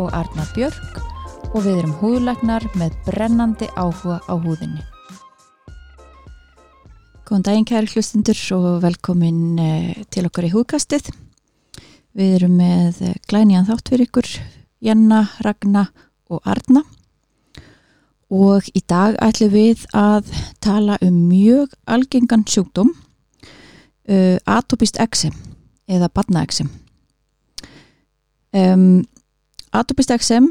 og 0.00 0.14
Arna 0.16 0.46
Björk 0.54 1.00
og 1.50 1.64
við 1.64 1.80
erum 1.80 1.96
húðlagnar 2.00 2.64
með 2.78 2.94
brennandi 3.04 3.68
áhuga 3.76 4.20
á 4.24 4.34
húðinni. 4.38 4.84
Góðan 7.26 7.44
daginn 7.46 7.66
kæri 7.68 7.90
hlustundur 7.92 8.38
og 8.56 8.80
velkomin 8.82 9.58
eh, 9.62 9.98
til 10.10 10.24
okkar 10.26 10.48
í 10.48 10.52
húðkastið. 10.54 11.10
Við 12.18 12.32
erum 12.40 12.56
með 12.58 13.02
eh, 13.06 13.18
glæniðan 13.30 13.68
þátt 13.68 13.92
fyrir 13.92 14.08
ykkur, 14.08 14.30
Janna, 14.82 15.20
Ragna 15.44 15.84
og 16.30 16.42
Arna. 16.48 16.82
Og 18.30 18.66
í 18.74 18.82
dag 18.86 19.18
ætlum 19.22 19.52
við 19.52 19.84
að 19.94 20.30
tala 20.62 20.98
um 21.02 21.22
mjög 21.28 21.74
algengan 21.90 22.44
sjúkdóm, 22.46 22.92
uh, 24.06 24.36
atopist 24.46 25.00
eksem 25.02 25.34
eða 25.90 26.06
badnaeksem. 26.14 26.70
Um, 28.54 29.02
atopist 29.76 30.10
eksem 30.14 30.50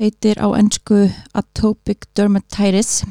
heitir 0.00 0.38
á 0.42 0.46
ennsku 0.58 1.06
atopic 1.36 2.08
dermatitis 2.16 3.02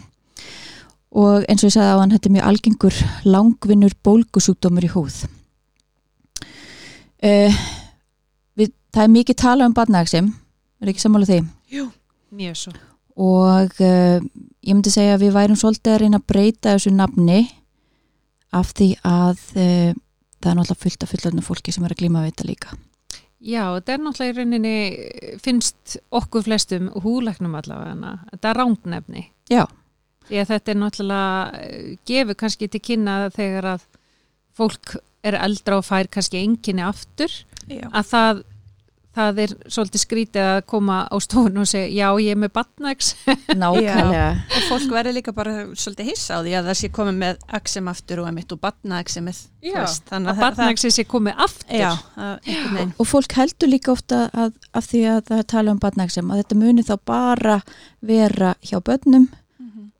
og 1.11 1.43
eins 1.49 1.63
og 1.63 1.69
ég 1.69 1.75
sagði 1.75 1.95
á 1.95 1.99
hann, 1.99 2.13
þetta 2.13 2.29
er 2.29 2.35
mjög 2.37 2.49
algengur 2.49 2.99
langvinnur 3.27 3.95
bólgusjúkdómur 4.05 4.87
í 4.87 4.91
húð. 4.93 5.17
Uh, 7.21 7.57
við, 8.57 8.71
það 8.95 9.03
er 9.03 9.11
mikið 9.17 9.39
tala 9.43 9.67
um 9.67 9.75
badnaeksem, 9.77 10.29
er 10.81 10.91
ekki 10.91 11.03
sammála 11.03 11.27
því? 11.29 11.41
Jú, 11.75 11.89
mjög 12.33 12.61
svo. 12.63 12.75
Og 13.21 13.75
uh, 13.83 14.23
ég 14.63 14.71
myndi 14.71 14.93
segja 14.93 15.17
að 15.17 15.27
við 15.27 15.35
værum 15.35 15.59
svolítið 15.59 15.97
að 15.97 15.99
reyna 16.05 16.21
að 16.21 16.29
breyta 16.31 16.77
þessu 16.77 16.95
nafni 16.95 17.41
af 18.55 18.71
því 18.77 18.93
að 19.03 19.43
uh, 19.59 19.91
það 20.39 20.53
er 20.53 20.57
náttúrulega 20.57 20.83
fullt 20.85 21.05
af 21.05 21.11
fullöfnum 21.11 21.45
fólki 21.45 21.75
sem 21.75 21.85
er 21.85 21.93
að 21.93 22.01
glíma 22.01 22.23
við 22.23 22.33
þetta 22.33 22.49
líka. 22.49 22.79
Já, 23.41 23.63
þetta 23.73 23.93
er 23.93 24.01
náttúrulega 24.05 24.31
í 24.31 24.37
rauninni, 24.37 24.73
finnst 25.41 25.95
okkur 26.13 26.45
flestum 26.45 26.91
húleiknum 27.01 27.55
allavega, 27.57 28.11
þetta 28.33 28.51
er 28.51 28.59
rándnefni. 28.59 29.23
Já. 29.49 29.63
Að 30.31 30.51
þetta 30.51 30.71
er 30.71 30.77
náttúrulega, 30.77 31.63
gefur 32.07 32.37
kannski 32.43 32.69
til 32.71 32.83
kynna 32.85 33.15
þegar 33.33 33.71
að 33.73 33.87
fólk 34.57 34.95
er 35.25 35.37
eldra 35.41 35.79
og 35.81 35.87
fær 35.87 36.09
kannski 36.11 36.41
enginni 36.41 36.85
aftur, 36.85 37.33
Já. 37.65 37.87
að 37.89 38.05
það, 38.11 38.43
það 39.15 39.39
er 39.43 39.53
svolítið 39.67 40.03
skrítið 40.05 40.47
að 40.47 40.59
koma 40.71 40.97
á 41.11 41.15
stofun 41.23 41.61
og 41.61 41.67
segja, 41.67 41.89
já, 41.91 42.07
ég 42.23 42.35
er 42.35 42.39
með 42.39 42.53
batnæks. 42.55 43.09
Nákvæmlega. 43.61 44.27
og 44.57 44.67
fólk 44.69 44.93
verður 44.95 45.17
líka 45.17 45.33
bara 45.35 45.55
svolítið 45.73 46.11
hissa 46.11 46.39
á 46.39 46.43
því 46.45 46.55
að 46.59 46.69
það 46.69 46.79
sé 46.81 46.91
komið 46.95 47.19
með 47.23 47.43
axem 47.59 47.91
aftur 47.91 48.23
og 48.23 48.29
emitt 48.31 48.55
og 48.55 48.61
Já, 49.61 49.83
þannig 50.09 50.31
að 50.31 50.41
batnæksi 50.45 50.93
sé 50.95 51.05
komið 51.05 51.43
aftur. 51.47 51.81
Já, 51.83 51.91
veginn 52.47 52.95
Og 52.97 53.07
fólk 53.09 53.35
heldur 53.37 53.69
líka 53.69 53.91
ofta 53.93 54.23
að, 54.33 54.55
af 54.73 54.87
því 54.87 55.03
að 55.11 55.21
það 55.27 55.43
er 55.43 55.49
tala 55.55 55.75
um 55.75 55.81
badnaeksem 55.81 56.31
að 56.31 56.43
þetta 56.43 56.59
muni 56.63 56.87
þá 56.87 56.95
bara 57.05 57.59
vera 57.99 58.55
hjá 58.63 58.79
börnum 58.79 59.27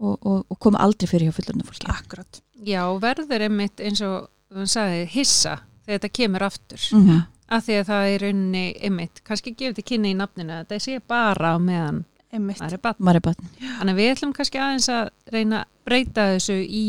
og, 0.02 0.16
og, 0.26 0.46
og 0.50 0.60
koma 0.60 0.82
aldrei 0.82 1.10
fyrir 1.10 1.30
hjá 1.30 1.38
fullöfnum 1.38 1.68
fólki. 1.68 1.90
Akkurat 1.92 2.42
Já, 2.62 2.84
verður 3.02 3.48
einmitt 3.48 3.82
eins 3.82 4.02
og 4.06 4.30
sagði, 4.70 5.06
hissa 5.14 5.60
þegar 5.86 5.98
þetta 5.98 6.12
kemur 6.18 6.46
aftur. 6.46 6.82
Mm 6.94 7.06
-hmm. 7.08 7.22
Af 7.52 7.66
því 7.68 7.76
að 7.82 7.90
það 7.90 8.10
er 8.14 8.24
rauninni 8.26 8.64
einmitt, 8.88 9.22
kannski 9.28 9.52
gefur 9.52 9.76
þetta 9.76 9.88
kynni 9.92 10.14
í 10.14 10.18
nafninu 10.18 10.54
að 10.62 10.70
það 10.72 10.84
sé 10.86 10.98
bara 11.12 11.54
á 11.54 11.58
meðan 11.60 12.04
Einmitt. 12.32 12.62
það 12.62 12.76
er 12.78 12.82
batn. 12.86 13.04
Maður 13.04 13.20
er 13.20 13.26
badn. 13.26 13.50
Þannig 13.60 13.92
að 13.92 14.00
við 14.00 14.12
ætlum 14.14 14.34
kannski 14.38 14.62
aðeins 14.64 14.88
að 14.96 15.10
reyna 15.36 15.58
að 15.66 15.72
breyta 15.90 16.28
þessu 16.32 16.56
í 16.64 16.86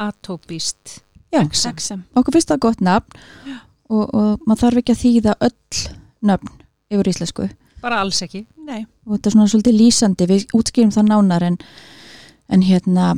atópist. 0.00 1.00
Axem 1.36 2.00
okkur 2.18 2.34
finnst 2.34 2.50
það 2.50 2.62
gott 2.64 2.80
nafn 2.82 3.20
og, 3.90 4.06
og 4.08 4.46
maður 4.48 4.62
þarf 4.64 4.80
ekki 4.80 4.94
að 4.96 5.02
þýða 5.04 5.34
öll 5.46 5.82
nöfn 6.30 6.54
yfir 6.90 7.10
íslensku. 7.12 7.46
Bara 7.84 8.00
alls 8.02 8.18
ekki. 8.24 8.42
Nei, 8.66 8.82
og 9.06 9.14
þetta 9.14 9.30
er 9.30 9.36
svona 9.36 9.52
svolítið 9.52 9.76
lýsandi, 9.78 10.26
við 10.30 10.46
útskýrum 10.56 10.90
það 10.94 11.06
nánar 11.12 11.46
en, 11.46 11.58
en 12.50 12.64
hérna 12.66 13.12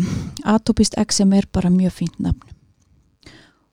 atopist 0.45 0.99
eksem 1.01 1.33
er 1.39 1.49
bara 1.53 1.73
mjög 1.73 1.97
fínt 2.03 2.21
nafn 2.23 2.52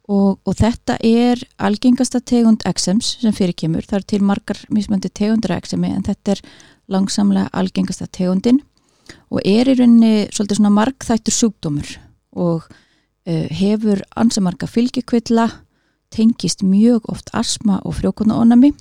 og, 0.10 0.40
og 0.42 0.58
þetta 0.58 0.98
er 1.06 1.42
algengasta 1.62 2.22
tegund 2.26 2.66
eksems 2.68 3.16
sem 3.22 3.36
fyrirkemur, 3.36 3.86
það 3.86 4.00
er 4.00 4.08
til 4.14 4.26
margar 4.26 4.60
mismöndi 4.74 5.12
tegundur 5.14 5.54
eksemi 5.54 5.92
en 5.94 6.06
þetta 6.08 6.36
er 6.36 6.44
langsamlega 6.90 7.52
algengasta 7.54 8.10
tegundin 8.10 8.64
og 9.30 9.42
er 9.46 9.70
í 9.70 9.76
rauninni 9.78 10.30
svolítið 10.34 10.60
svona 10.60 10.74
margþættur 10.74 11.36
sjúkdómur 11.36 11.96
og 12.38 12.66
uh, 12.70 13.48
hefur 13.54 14.02
ansamarga 14.18 14.70
fylgjukvilla 14.70 15.50
tengist 16.14 16.64
mjög 16.66 17.06
oft 17.14 17.30
asma 17.38 17.78
og 17.86 18.00
frjókunaónami 18.00 18.72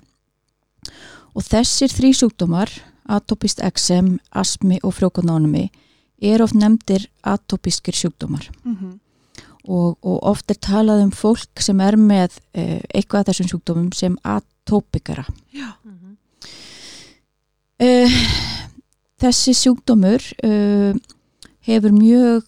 og 1.36 1.44
þessir 1.44 1.92
þrý 1.92 2.14
sjúkdómar 2.16 2.72
atopist 3.08 3.60
eksem, 3.64 4.16
asmi 4.32 4.80
og 4.84 4.96
frjókunaónami 4.96 5.68
er 6.24 6.42
oft 6.44 6.56
nefndir 6.56 7.06
atopiskir 7.22 7.96
sjúkdómar. 7.96 8.48
Mm 8.64 8.74
og, 9.68 9.98
og 10.00 10.18
oft 10.32 10.50
er 10.50 10.56
talað 10.64 11.02
um 11.04 11.10
fólk 11.12 11.60
sem 11.60 11.80
er 11.84 11.96
með 12.00 12.38
uh, 12.56 12.78
eitthvað 12.94 13.20
af 13.20 13.28
þessum 13.30 13.50
sjúkdómum 13.52 13.90
sem 13.96 14.16
atopikara 14.24 15.26
Já, 15.52 15.68
uh, 17.84 18.20
þessi 19.22 19.54
sjúkdómur 19.58 20.24
uh, 20.46 20.94
hefur 21.68 21.92
mjög 21.94 22.46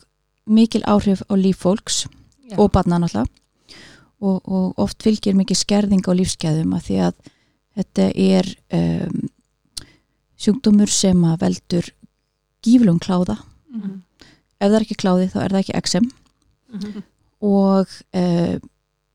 mikil 0.50 0.82
áhrif 0.90 1.20
á 1.30 1.34
líf 1.38 1.60
fólks 1.64 2.04
Já. 2.50 2.56
og 2.58 2.72
barna 2.74 2.98
náttúrulega 2.98 3.28
og, 4.20 4.40
og 4.52 4.80
oft 4.82 5.00
fylgir 5.04 5.36
mikið 5.38 5.60
skerðing 5.62 6.04
á 6.04 6.12
lífskeðum 6.12 6.74
að 6.76 6.86
því 6.88 6.96
að 7.06 7.14
þetta 7.80 8.06
er 8.20 8.48
um, 8.76 9.20
sjúkdómur 10.40 10.90
sem 10.92 11.20
að 11.28 11.38
veldur 11.46 11.92
gíflum 12.64 12.98
kláða 13.02 13.38
Mhm. 13.70 14.00
ef 14.58 14.66
það 14.66 14.74
er 14.76 14.82
ekki 14.82 14.94
kláði 14.98 15.26
þá 15.30 15.36
er 15.44 15.52
það 15.54 15.60
ekki 15.60 15.74
eksem 15.78 16.06
Mhm. 16.74 17.02
Og 17.40 17.88
uh, 18.16 18.56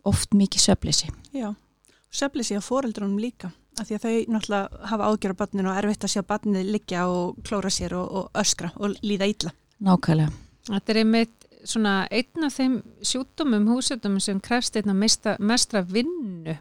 oft 0.05 0.33
mikið 0.33 0.67
svefleysi 0.67 1.11
já 1.33 1.53
Söfli 2.15 2.43
sig 2.43 2.55
á 2.55 2.63
foreldrunum 2.63 3.19
líka 3.19 3.49
af 3.75 3.89
því 3.89 3.95
að 3.97 4.03
þau 4.05 4.33
náttúrulega 4.33 4.87
hafa 4.89 5.07
ágjör 5.09 5.33
á 5.35 5.39
barninu 5.41 5.71
og 5.71 5.79
erfitt 5.81 6.05
að 6.07 6.13
sjá 6.13 6.21
barnið 6.23 6.69
liggja 6.75 7.07
og 7.11 7.39
klóra 7.43 7.71
sér 7.73 7.95
og, 7.99 8.05
og 8.07 8.39
öskra 8.39 8.71
og 8.79 8.95
líða 9.03 9.27
illa. 9.31 9.51
Nákvæmlega. 9.83 10.31
Þetta 10.69 10.93
er 10.93 10.99
einmitt 11.01 11.47
svona 11.65 11.95
einn 12.13 12.47
af 12.47 12.55
þeim 12.55 12.77
sjúkdómum, 13.03 13.67
húsöldum 13.73 14.19
sem 14.23 14.39
krefst 14.39 14.77
einna 14.79 14.95
mesta, 14.95 15.35
mestra 15.39 15.83
vinnu 15.83 16.55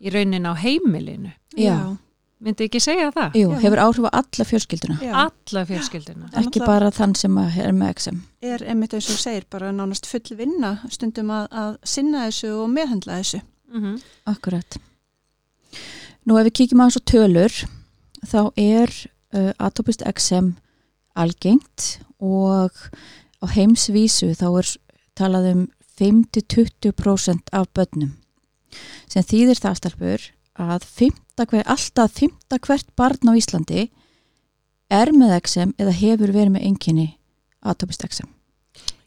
í 0.00 0.12
raunin 0.12 0.48
á 0.50 0.52
heimilinu. 0.58 1.30
Já. 1.54 1.94
Myndi 2.44 2.66
ekki 2.66 2.82
segja 2.82 3.12
það? 3.14 3.38
Jú, 3.38 3.54
hefur 3.62 3.80
áhrif 3.80 4.08
á 4.10 4.18
alla 4.18 4.44
fjölskylduna. 4.48 4.98
Já. 5.00 5.12
Alla 5.28 5.62
er 5.70 6.42
ekki 6.42 6.64
bara 6.64 6.90
þann 6.92 7.14
sem 7.16 7.38
er 7.38 7.72
með 7.72 7.94
eksem 7.94 8.24
er 8.44 8.64
einmitt 8.68 8.94
eins 8.96 9.08
og 9.12 9.20
segir 9.20 9.46
bara 9.50 9.72
nánast 9.72 10.06
full 10.08 10.36
vinna 10.38 10.76
stundum 10.92 11.32
að, 11.32 11.46
að 11.50 11.76
sinna 11.94 12.26
þessu 12.28 12.52
og 12.60 12.70
meðhendla 12.72 13.20
þessu 13.22 13.42
Mm 13.74 13.98
Akkurat. 14.24 14.76
Nú 16.24 16.38
ef 16.38 16.46
við 16.46 16.54
kíkjum 16.58 16.80
á 16.80 16.86
þessu 16.86 17.00
tölur 17.10 17.54
þá 18.24 18.40
er 18.56 18.90
uh, 19.34 19.52
atopist 19.58 20.04
eksem 20.06 20.54
algengt 21.14 21.98
og 22.20 22.70
á 23.42 23.46
heimsvísu 23.50 24.32
þá 24.38 24.46
er 24.60 24.70
talað 25.18 25.50
um 25.52 25.64
5-20% 25.98 27.52
af 27.52 27.66
börnum 27.74 28.14
sem 29.06 29.22
þýðir 29.22 29.60
það 29.62 29.76
stelpur 29.78 30.24
að 30.54 30.86
hver, 31.50 31.66
alltaf 31.66 32.14
fymta 32.14 32.58
hvert 32.58 32.88
barn 32.96 33.30
á 33.30 33.32
Íslandi 33.34 33.90
er 34.90 35.12
með 35.12 35.36
eksem 35.36 35.74
eða 35.78 35.94
hefur 35.98 36.32
verið 36.34 36.54
með 36.56 36.66
enginni 36.70 37.08
atopist 37.62 38.04
eksem. 38.04 38.33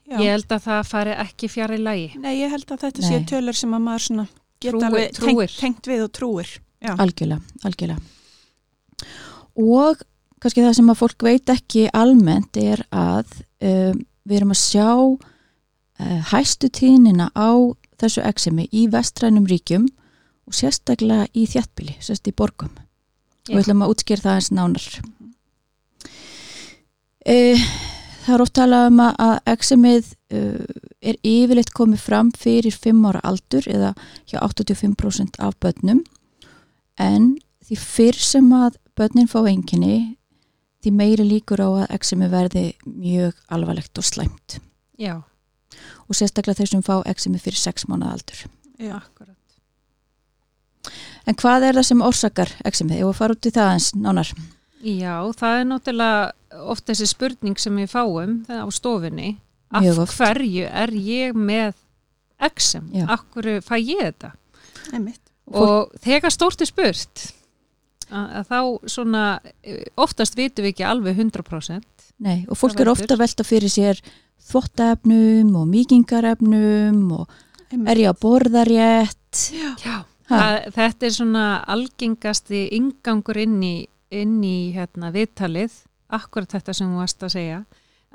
Já. 0.07 0.17
Ég 0.23 0.29
held 0.31 0.53
að 0.55 0.61
það 0.69 0.83
fari 0.87 1.15
ekki 1.19 1.47
fjara 1.51 1.75
í 1.75 1.81
lagi. 1.83 2.05
Nei, 2.23 2.33
ég 2.39 2.49
held 2.53 2.69
að 2.71 2.83
þetta 2.85 3.01
Nei. 3.03 3.07
sé 3.09 3.17
tölur 3.27 3.55
sem 3.59 3.73
að 3.75 3.81
maður 3.83 4.03
svona 4.05 4.27
geta 4.63 4.71
Trúi- 4.77 4.85
alveg 4.87 5.11
trúir. 5.17 5.47
tengt, 5.51 5.59
tengt 5.59 5.89
við 5.91 6.03
og 6.05 6.11
trúir. 6.15 6.53
Já. 6.79 6.93
algjörlega, 7.01 7.41
algjörlega 7.65 7.97
og 9.57 10.03
kannski 10.39 10.61
það 10.61 10.75
sem 10.77 10.91
að 10.93 10.99
fólk 10.99 11.23
veit 11.25 11.49
ekki 11.49 11.87
almennt 11.97 12.57
er 12.61 12.83
að 12.93 13.31
um, 13.65 13.97
við 14.29 14.35
erum 14.37 14.53
að 14.53 14.59
sjá 14.61 14.85
uh, 14.93 16.21
hæstu 16.29 16.69
tíðnina 16.69 17.31
á 17.33 17.49
þessu 17.97 18.21
eksemi 18.29 18.67
í 18.71 18.85
vestrænum 18.93 19.47
ríkjum 19.49 19.87
og 20.47 20.53
sérstaklega 20.53 21.25
í 21.33 21.47
þjattbili, 21.49 21.97
sérst 21.99 22.29
í 22.29 22.35
borgum 22.37 22.69
og 22.77 23.49
við 23.55 23.63
ætlum 23.63 23.81
að 23.87 23.95
útskýra 23.95 24.21
það 24.27 24.37
eins 24.37 24.51
nánar 24.53 24.85
uh, 27.25 27.67
Það 28.27 28.35
er 28.35 28.43
oft 28.43 28.55
talað 28.57 28.89
um 28.89 28.97
að, 28.99 29.37
eksemið 29.47 30.07
uh, 30.35 30.79
er 30.99 31.19
yfirleitt 31.23 31.71
komið 31.71 32.01
fram 32.03 32.31
fyrir 32.35 32.75
5 32.75 33.05
ára 33.07 33.21
aldur 33.23 33.67
eða 33.71 33.93
hjá 34.27 34.41
85% 34.41 35.39
af 35.39 35.55
börnum 35.63 36.03
en 36.99 37.37
því 37.63 37.77
fyrr 37.79 38.19
sem 38.19 38.51
að 38.51 38.75
börnin 38.99 39.31
fá 39.31 39.39
enginni 39.47 40.17
því 40.83 40.93
meiri 40.99 41.23
líkur 41.29 41.63
á 41.63 41.69
að 41.69 41.95
eksemi 41.95 42.27
verði 42.31 42.65
mjög 42.83 43.39
alvarlegt 43.47 43.95
og 44.01 44.09
slæmt 44.09 44.59
Já, 44.99 45.21
og 46.07 46.17
sérstaklega 46.17 46.59
þeir 46.59 46.71
sem 46.73 46.83
fá 46.85 46.95
eksemi 47.07 47.39
fyrir 47.41 47.59
6 47.61 47.87
mánuða 47.87 48.17
aldur. 48.17 48.43
Já. 48.77 48.97
akkurat. 48.99 49.35
En 51.27 51.35
hvað 51.35 51.67
er 51.67 51.79
það 51.79 51.87
sem 51.89 52.03
orsakar 52.05 52.53
eksemi? 52.65 52.99
Ég 52.99 53.07
var 53.07 53.15
að 53.15 53.19
fara 53.21 53.37
út 53.37 53.49
í 53.49 53.53
það 53.53 53.73
eins 53.73 53.89
nánar. 53.95 54.31
Já, 54.87 55.15
það 55.35 55.59
er 55.59 55.65
náttúrulega 55.71 56.63
oft 56.71 56.87
þessi 56.87 57.09
spurning 57.09 57.59
sem 57.59 57.75
við 57.75 57.89
fáum 57.91 58.39
á 58.47 58.67
stofunni. 58.71 59.35
Af 59.75 59.83
hverju 60.15 60.67
er 60.69 60.93
ég 60.95 61.35
með? 61.35 61.75
Já. 62.93 63.07
Af 63.09 63.25
hverju 63.33 63.63
fæ 63.65 63.75
ég 63.81 64.03
þetta? 64.05 64.31
Einmitt. 64.93 65.23
Og 65.47 65.91
þegar 66.03 66.31
stórt 66.31 66.61
er 66.63 66.69
spurt 66.69 67.25
að, 68.11 68.25
að 68.39 68.47
þá 68.51 68.59
svona 68.93 69.23
eh, 69.63 69.83
oftast 69.99 70.37
vitum 70.37 70.65
við 70.65 70.75
ekki 70.75 70.87
alveg 70.87 71.19
100% 71.19 72.07
Nei, 72.23 72.45
og 72.49 72.57
fólk 72.57 72.79
er 72.81 72.91
ofta 72.91 73.13
að 73.15 73.21
velta 73.21 73.45
fyrir 73.45 73.71
sér 73.71 73.99
þvottaefnum 74.47 75.51
og 75.59 75.67
mýkingarefnum 75.69 77.01
og 77.19 77.27
Einmitt. 77.69 77.89
er 77.91 78.01
ég 78.01 78.11
að 78.11 78.21
borða 78.23 78.63
rétt? 78.67 79.41
Já. 79.53 79.73
Já, 79.83 79.97
það, 80.29 80.57
þetta 80.77 81.07
er 81.07 81.15
svona 81.17 81.45
algengasti 81.75 82.63
ingangur 82.77 83.39
inn 83.43 83.59
í, 83.63 83.75
inn 84.11 84.39
í 84.43 84.71
hérna, 84.75 85.11
viðtalið, 85.11 85.73
akkurat 86.09 86.49
þetta 86.55 86.73
sem 86.73 86.87
þú 86.93 87.01
varst 87.01 87.23
að 87.27 87.33
segja, 87.35 87.59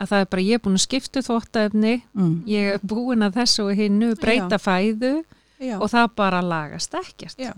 að 0.00 0.08
það 0.08 0.20
er 0.24 0.30
bara 0.32 0.42
ég 0.42 0.54
er 0.58 0.62
búin 0.64 0.78
að 0.78 0.86
skipta 0.86 1.22
þvóttaefni, 1.22 1.94
Mm. 2.16 2.34
ég 2.48 2.74
er 2.74 2.78
búin 2.80 3.22
að 3.26 3.36
þessu 3.42 3.66
og 3.70 3.76
hinnu 3.76 4.14
breyta 4.16 4.58
fæðu 4.58 5.24
Já. 5.60 5.76
og 5.80 5.88
það 5.90 6.14
bara 6.16 6.40
lagast 6.42 6.94
ekkert. 6.94 7.36
Já. 7.38 7.52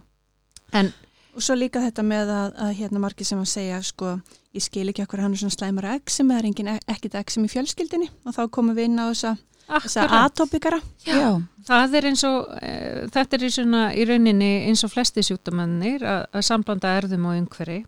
En 0.73 0.93
Og 1.35 1.43
svo 1.43 1.57
líka 1.59 1.81
þetta 1.83 2.03
með 2.07 2.29
að, 2.31 2.53
að 2.63 2.75
hérna 2.79 3.01
margir 3.03 3.27
sem 3.27 3.39
að 3.43 3.49
segja 3.51 3.81
sko, 3.83 4.21
ég 4.55 4.63
skil 4.63 4.85
ekki 4.93 5.03
okkur 5.03 5.19
hann 5.19 5.33
er 5.35 5.41
svona 5.41 5.51
slæmur 5.57 5.89
exim 5.91 6.29
eða 6.31 6.39
er 6.39 6.47
engin 6.47 6.69
e- 6.71 6.85
ekkit 6.95 7.15
exim 7.19 7.43
í 7.45 7.51
fjölskyldinni 7.51 8.07
og 8.25 8.37
þá 8.37 8.43
komum 8.55 8.77
við 8.77 8.85
inn 8.85 9.01
á 9.03 9.11
þessa, 9.11 9.33
þessa 9.67 10.05
akkurat, 10.05 10.31
atopikara. 10.31 10.79
Já, 11.03 11.43
það 11.67 11.97
er 11.99 12.07
eins 12.13 12.23
og, 12.29 12.53
e, 12.63 12.71
þetta 13.11 13.35
er 13.35 13.47
í, 13.49 13.51
svona, 13.51 13.83
í 13.99 14.07
rauninni 14.07 14.53
eins 14.69 14.85
og 14.87 14.93
flesti 14.95 15.27
sjúkdómannir 15.27 16.07
að, 16.07 16.23
að 16.39 16.47
samblanda 16.47 16.95
erðum 17.01 17.27
og 17.27 17.41
umhverfi 17.43 17.81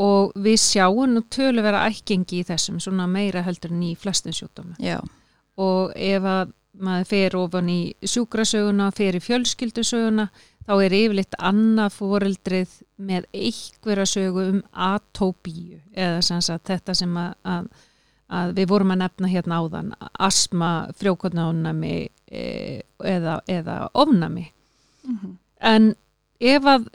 og 0.00 0.32
við 0.40 0.58
sjáum 0.62 1.12
nú 1.16 1.24
tölu 1.32 1.64
vera 1.64 1.84
ækkengi 1.90 2.40
í 2.40 2.46
þessum, 2.48 2.80
svona 2.80 3.08
meira 3.10 3.42
heldur 3.44 3.74
en 3.74 3.84
í 3.90 3.92
flestum 3.98 4.32
sjúkdómum. 4.36 4.76
já, 4.80 4.98
og 5.60 5.92
ef 5.96 6.24
að 6.24 6.52
maður 6.82 7.08
fer 7.10 7.36
ofan 7.36 7.68
í 7.68 7.80
sjúkrasöguna, 8.00 8.88
fer 8.96 9.18
í 9.18 9.22
fjölskyldusöguna, 9.22 10.28
þá 10.66 10.74
er 10.78 10.94
yfirleitt 10.96 11.36
annað 11.42 11.96
fóreldrið 11.98 12.76
með 13.02 13.26
einhverja 13.34 14.06
sögu 14.08 14.44
um 14.54 14.60
atópíu 14.72 15.80
eða 15.92 16.22
sem 16.24 16.40
sagt 16.44 16.70
þetta 16.70 16.94
sem 16.96 17.16
að, 17.18 17.34
að, 17.42 17.68
að 18.38 18.54
við 18.60 18.70
vorum 18.72 18.94
að 18.94 19.02
nefna 19.02 19.32
hérna 19.32 19.60
áðan, 19.60 19.92
asma, 20.22 20.72
frjókotnaónami 21.00 21.94
e, 22.30 22.46
eða, 23.04 23.40
eða 23.50 23.78
ofnami. 23.92 24.48
Mm 25.04 25.38
En 25.62 25.92
ef 26.42 26.66
að, 26.66 26.86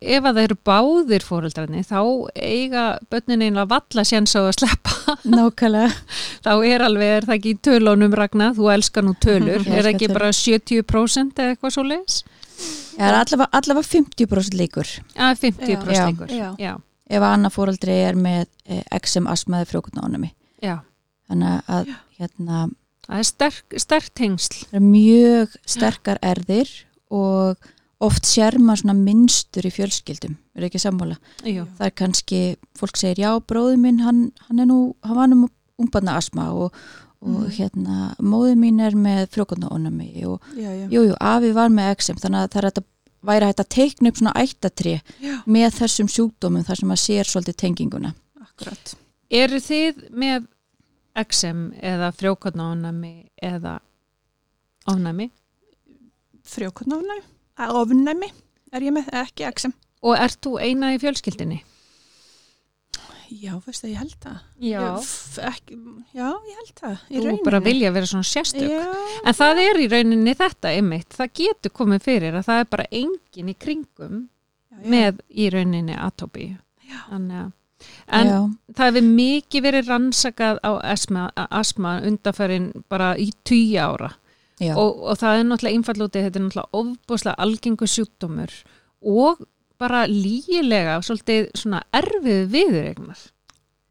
ef 0.00 0.26
að 0.28 0.34
það 0.36 0.42
eru 0.44 0.56
báðir 0.68 1.24
fóreldrarnir 1.24 1.86
þá 1.88 2.00
eiga 2.36 2.84
börnin 3.12 3.44
einlega 3.46 3.70
valla 3.70 4.04
séns 4.04 4.34
á 4.36 4.40
að 4.44 4.52
sleppa 4.58 5.16
nákvæmlega. 5.36 5.94
þá 6.44 6.50
er 6.68 6.84
alveg, 6.86 7.14
er 7.20 7.28
það 7.30 7.36
ekki 7.38 7.54
í 7.54 7.60
tölunum 7.68 8.16
Ragnar, 8.20 8.52
þú 8.58 8.68
elskar 8.74 9.06
nú 9.06 9.14
tölur, 9.22 9.64
er 9.72 9.80
það 9.86 9.90
ekki 9.94 10.10
tölur. 10.10 10.18
bara 10.18 10.32
70% 10.36 11.40
eða 11.40 11.54
eitthvað 11.56 11.74
svo? 11.78 11.86
Það 13.00 13.06
er 13.08 13.16
allavega, 13.16 13.48
allavega 13.56 13.88
50% 13.88 14.56
líkur 14.60 14.88
Að 15.16 15.38
50% 15.46 15.96
Já. 15.96 16.02
ykkur. 16.12 16.34
Já. 16.36 16.48
Já. 16.60 16.72
ef 17.10 17.22
að 17.24 17.32
annað 17.32 17.54
fóreldri 17.56 17.94
er 18.10 18.18
með 18.20 18.44
eh, 18.68 18.82
XM 19.00 19.24
asmaði 19.32 19.70
frjókutnáðunami. 19.70 20.28
Já. 20.62 20.76
Þannig 21.30 21.70
að 21.72 21.88
hérna, 22.20 22.60
Það 23.10 23.22
er 23.22 23.26
sterk, 23.26 23.74
sterk 23.82 24.10
tengsl. 24.14 24.58
það 24.68 24.76
er 24.78 24.84
mjög 24.84 25.54
sterkar 25.72 26.20
erðir 26.22 26.68
og 27.10 27.70
oft 28.00 28.24
sér 28.24 28.56
maður 28.58 28.80
svona 28.84 28.94
minnstur 28.96 29.66
í 29.68 29.72
fjölskyldum, 29.74 30.36
er 30.56 30.66
ekki 30.68 30.80
sammála. 30.80 31.18
Jú. 31.44 31.66
Það 31.78 31.86
er 31.86 31.94
kannski, 32.00 32.40
fólk 32.78 32.96
segir 32.96 33.20
já, 33.26 33.30
bróði 33.44 33.76
minn, 33.78 33.98
hann, 34.00 34.32
hann 34.48 34.58
er 34.64 34.66
nú, 34.70 34.78
hann 35.04 35.16
var 35.16 35.28
nú 35.28 35.48
ungbarna 35.80 36.16
asma 36.16 36.50
og, 36.52 36.72
og 37.20 37.42
Mhm. 37.44 37.50
hérna, 37.58 38.14
móði 38.20 38.54
mín 38.56 38.80
er 38.80 38.92
með 38.96 39.26
frjókutnáðunami 39.34 40.24
og 40.26 40.40
Já, 40.56 40.70
já. 40.72 40.88
jú, 40.88 41.02
jú, 41.10 41.14
afi 41.20 41.52
var 41.52 41.68
með 41.68 41.94
XM, 41.98 42.16
þannig 42.16 42.40
að 42.46 42.50
það 42.50 42.64
er 42.64 42.70
að 42.70 42.84
væri 43.22 43.44
hægt 43.50 43.60
að 43.60 43.68
teikna 43.68 44.08
upp 44.08 44.16
svona 44.16 44.32
ættatri 44.40 45.02
Já. 45.20 45.42
með 45.46 45.70
þessum 45.76 46.08
sjúkdómum 46.08 46.64
þar 46.64 46.76
sem 46.80 46.88
maður 46.88 47.04
sér 47.04 47.24
svolítið 47.28 47.56
tenginguna. 47.60 48.14
Akkurat. 48.40 48.94
Eru 49.30 49.56
þið 49.60 50.10
með 50.10 50.46
XM 51.20 51.74
eða 51.82 52.08
frjókotnaónami 52.16 53.28
eða 53.42 53.80
ofnami 54.88 55.30
Frjókotnáfnæmi, 56.44 57.22
ofnæmi 57.68 58.30
er 58.72 58.80
ég 58.86 58.94
með, 58.94 59.08
ekki 59.24 59.44
exim. 59.48 59.72
og 60.02 60.16
ert 60.16 60.38
þú 60.44 60.56
eina 60.62 60.94
í 60.94 60.98
fjölskyldinni? 61.02 61.60
Já, 63.30 63.52
veistu, 63.62 63.86
ég 63.86 63.98
held 64.00 64.16
það. 64.18 64.38
Já. 64.58 64.80
Ekki, 65.46 65.76
já, 66.18 66.26
ég 66.50 66.56
held 66.58 66.72
það. 66.80 66.96
Í 67.06 67.14
Þú 67.14 67.20
rauninni. 67.28 67.44
bara 67.46 67.60
vilja 67.62 67.92
vera 67.94 68.08
svona 68.10 68.26
sérstök. 68.26 68.66
Já, 68.66 68.88
En 69.24 69.36
það 69.38 69.60
er 69.62 69.78
í 69.78 69.86
rauninni 69.92 70.34
þetta 70.34 70.72
einmitt, 70.74 71.14
það 71.14 71.30
getur 71.38 71.70
komið 71.78 72.02
fyrir 72.08 72.34
að 72.40 72.48
það 72.48 72.58
er 72.64 72.68
bara 72.74 72.86
engin 72.90 73.52
í 73.52 73.54
kringum 73.54 74.16
já, 74.26 74.76
já. 74.82 74.88
með 74.90 75.20
í 75.30 75.46
rauninni 75.54 75.94
atópi. 75.94 76.48
Þannig 77.08 77.38
að 77.44 77.52
En 78.12 78.26
Já, 78.28 78.40
það 78.76 78.90
hefur 78.90 79.06
mikið 79.14 79.62
verið 79.64 79.86
rannsakað 79.88 80.58
á 80.60 80.70
asma, 80.92 81.30
asma 81.48 81.94
undarfærin 82.04 82.66
bara 82.92 83.14
í 83.16 83.30
tíu 83.46 83.78
ára 83.80 84.10
og, 84.68 85.02
og 85.10 85.18
það 85.20 85.38
er 85.38 85.46
náttúrulega 85.48 85.78
einfall 85.78 86.04
úti, 86.06 86.24
þetta 86.24 86.40
er 86.40 86.44
náttúrulega 86.46 86.80
ofbúslega 86.80 87.44
algengu 87.44 87.88
sjúkdómur 87.88 88.56
og 89.00 89.44
bara 89.80 90.02
lígilega 90.08 90.98
svolítið 91.04 91.52
svona 91.56 91.80
erfið 91.96 92.42
viðregnar. 92.52 93.22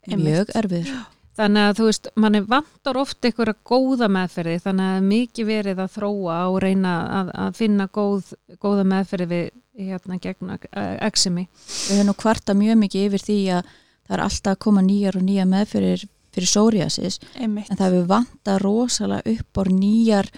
mjög 0.10 0.52
erfiður. 0.56 1.00
Þannig 1.40 1.66
að 1.70 1.78
þú 1.78 1.86
veist, 1.88 2.08
manni 2.20 2.40
vantar 2.44 2.98
oft 3.00 3.26
einhverja 3.26 3.56
góða 3.64 4.10
meðferði 4.12 4.58
þannig 4.66 4.90
að 4.90 4.98
er 4.98 5.06
mikið 5.08 5.48
verið 5.48 5.82
að 5.86 5.94
þróa 5.94 6.38
og 6.50 6.58
reyna 6.66 6.96
að, 7.20 7.30
að 7.46 7.60
finna 7.62 7.88
góð, 7.96 8.34
góða 8.60 8.86
meðferði 8.92 9.28
við 9.30 9.90
hérna 9.90 10.18
gegn 10.20 10.56
eksimi. 11.08 11.46
Við 11.48 11.96
höfum 11.96 12.10
nú 12.10 12.16
kvarta 12.20 12.56
mjög 12.60 12.82
mikið 12.82 13.06
yfir 13.08 13.24
því 13.24 13.40
að 13.56 13.70
það 14.10 14.18
er 14.18 14.24
alltaf 14.26 14.58
að 14.58 14.64
koma 14.66 14.84
nýjar 14.84 15.20
og 15.20 15.26
nýjar 15.30 15.50
meðfyrir 15.54 16.06
fyrir 16.36 16.50
psoriasis 16.50 17.20
Einmitt. 17.40 17.70
en 17.70 17.80
það 17.80 17.86
hefur 17.88 18.10
vanta 18.10 18.58
rosalega 18.62 19.34
upp 19.34 19.60
á 19.60 19.64
nýjar 19.70 20.30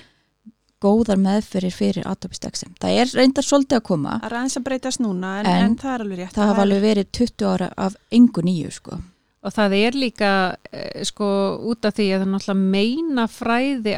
góðar 0.82 1.22
meðfyrir 1.22 1.74
fyrir 1.76 2.10
atopistexim. 2.10 2.74
Það 2.82 3.00
er 3.04 3.16
reyndar 3.20 3.46
svolítið 3.46 3.80
að 3.80 3.88
koma. 3.92 4.18
Það 4.20 4.28
er 4.32 4.38
aðeins 4.40 4.60
að 4.60 4.68
breytast 4.68 5.04
núna, 5.04 5.38
en, 5.40 5.50
En 5.52 5.64
en, 5.70 5.80
það 5.82 5.94
er 5.94 6.06
alveg 6.06 6.22
rétt. 6.22 6.36
Það 6.36 6.52
hafa 6.52 6.68
alveg 6.68 6.86
verið 6.88 7.10
20 7.20 7.50
ára 7.54 7.72
af 7.78 7.98
engu 8.12 8.46
nýju 8.46 8.76
sko. 8.80 9.02
Og 9.42 9.50
það 9.56 9.74
er 9.74 9.96
líka 9.98 10.32
eh, 10.70 11.02
sko 11.08 11.28
út 11.72 11.86
af 11.90 11.96
því 11.98 12.06
að 12.14 12.20
það 12.22 12.28
náttúrulega 12.30 12.74
meina 12.76 13.24
fræði 13.26 13.96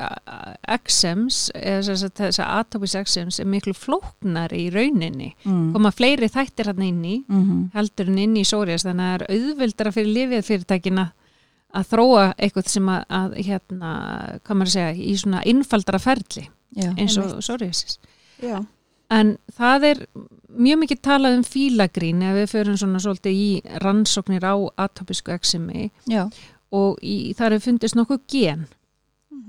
exems, 0.71 1.39
eða 1.59 1.81
þess 1.89 2.05
að 2.07 2.13
þess 2.21 2.39
að 2.39 2.53
atopis 2.61 2.95
exems 2.95 3.39
er 3.43 3.49
miklu 3.51 3.73
flóknar 3.75 4.55
í 4.55 4.69
rauninni. 4.71 5.33
Mm. 5.43 5.73
Koma 5.75 5.91
fleiri 5.91 6.31
þættir 6.31 6.71
hann 6.71 6.85
inn 6.87 7.03
í 7.03 7.17
Mm 7.27 7.43
-hmm. 7.43 7.67
heldur 7.73 8.07
en 8.07 8.17
inn 8.17 8.37
í 8.37 8.45
sórias 8.47 8.85
þannig 8.87 9.03
að 9.03 9.11
það 9.11 9.19
er 9.19 9.35
auðveldara 9.35 9.91
fyrir 9.91 10.15
lifið 10.17 10.47
fyrirtækina 10.47 11.05
að 11.73 11.87
þróa 11.89 12.25
eitthvað 12.37 12.67
sem 12.69 12.89
að, 12.89 13.05
að 13.09 13.37
hérna, 13.47 13.91
hvað 14.43 14.57
maður 14.57 14.69
að 14.69 14.75
segja, 14.77 14.93
í 14.93 15.15
svona 15.17 15.43
innfaldara 15.49 15.99
ferli 15.99 16.49
eins 16.97 17.17
og 17.17 17.37
psoriasis. 17.39 17.99
Já, 18.41 18.63
En 19.13 19.37
það 19.57 19.83
er 19.91 19.99
mjög 20.57 20.79
mikið 20.83 20.99
talað 21.05 21.35
um 21.37 21.43
fílagrín 21.45 22.23
ef 22.25 22.35
við 22.39 22.47
förum 22.49 22.77
svona 22.77 22.99
svolítið 23.03 23.35
í 23.37 23.61
rannsóknir 23.83 24.41
á 24.41 24.55
atopisku 24.87 25.31
eksemi 25.35 25.91
já. 26.09 26.23
og 26.71 26.97
í, 27.03 27.33
þar 27.37 27.53
er 27.53 27.59
fundist 27.59 27.95
nokkuð 27.99 28.21
gen 28.27 28.67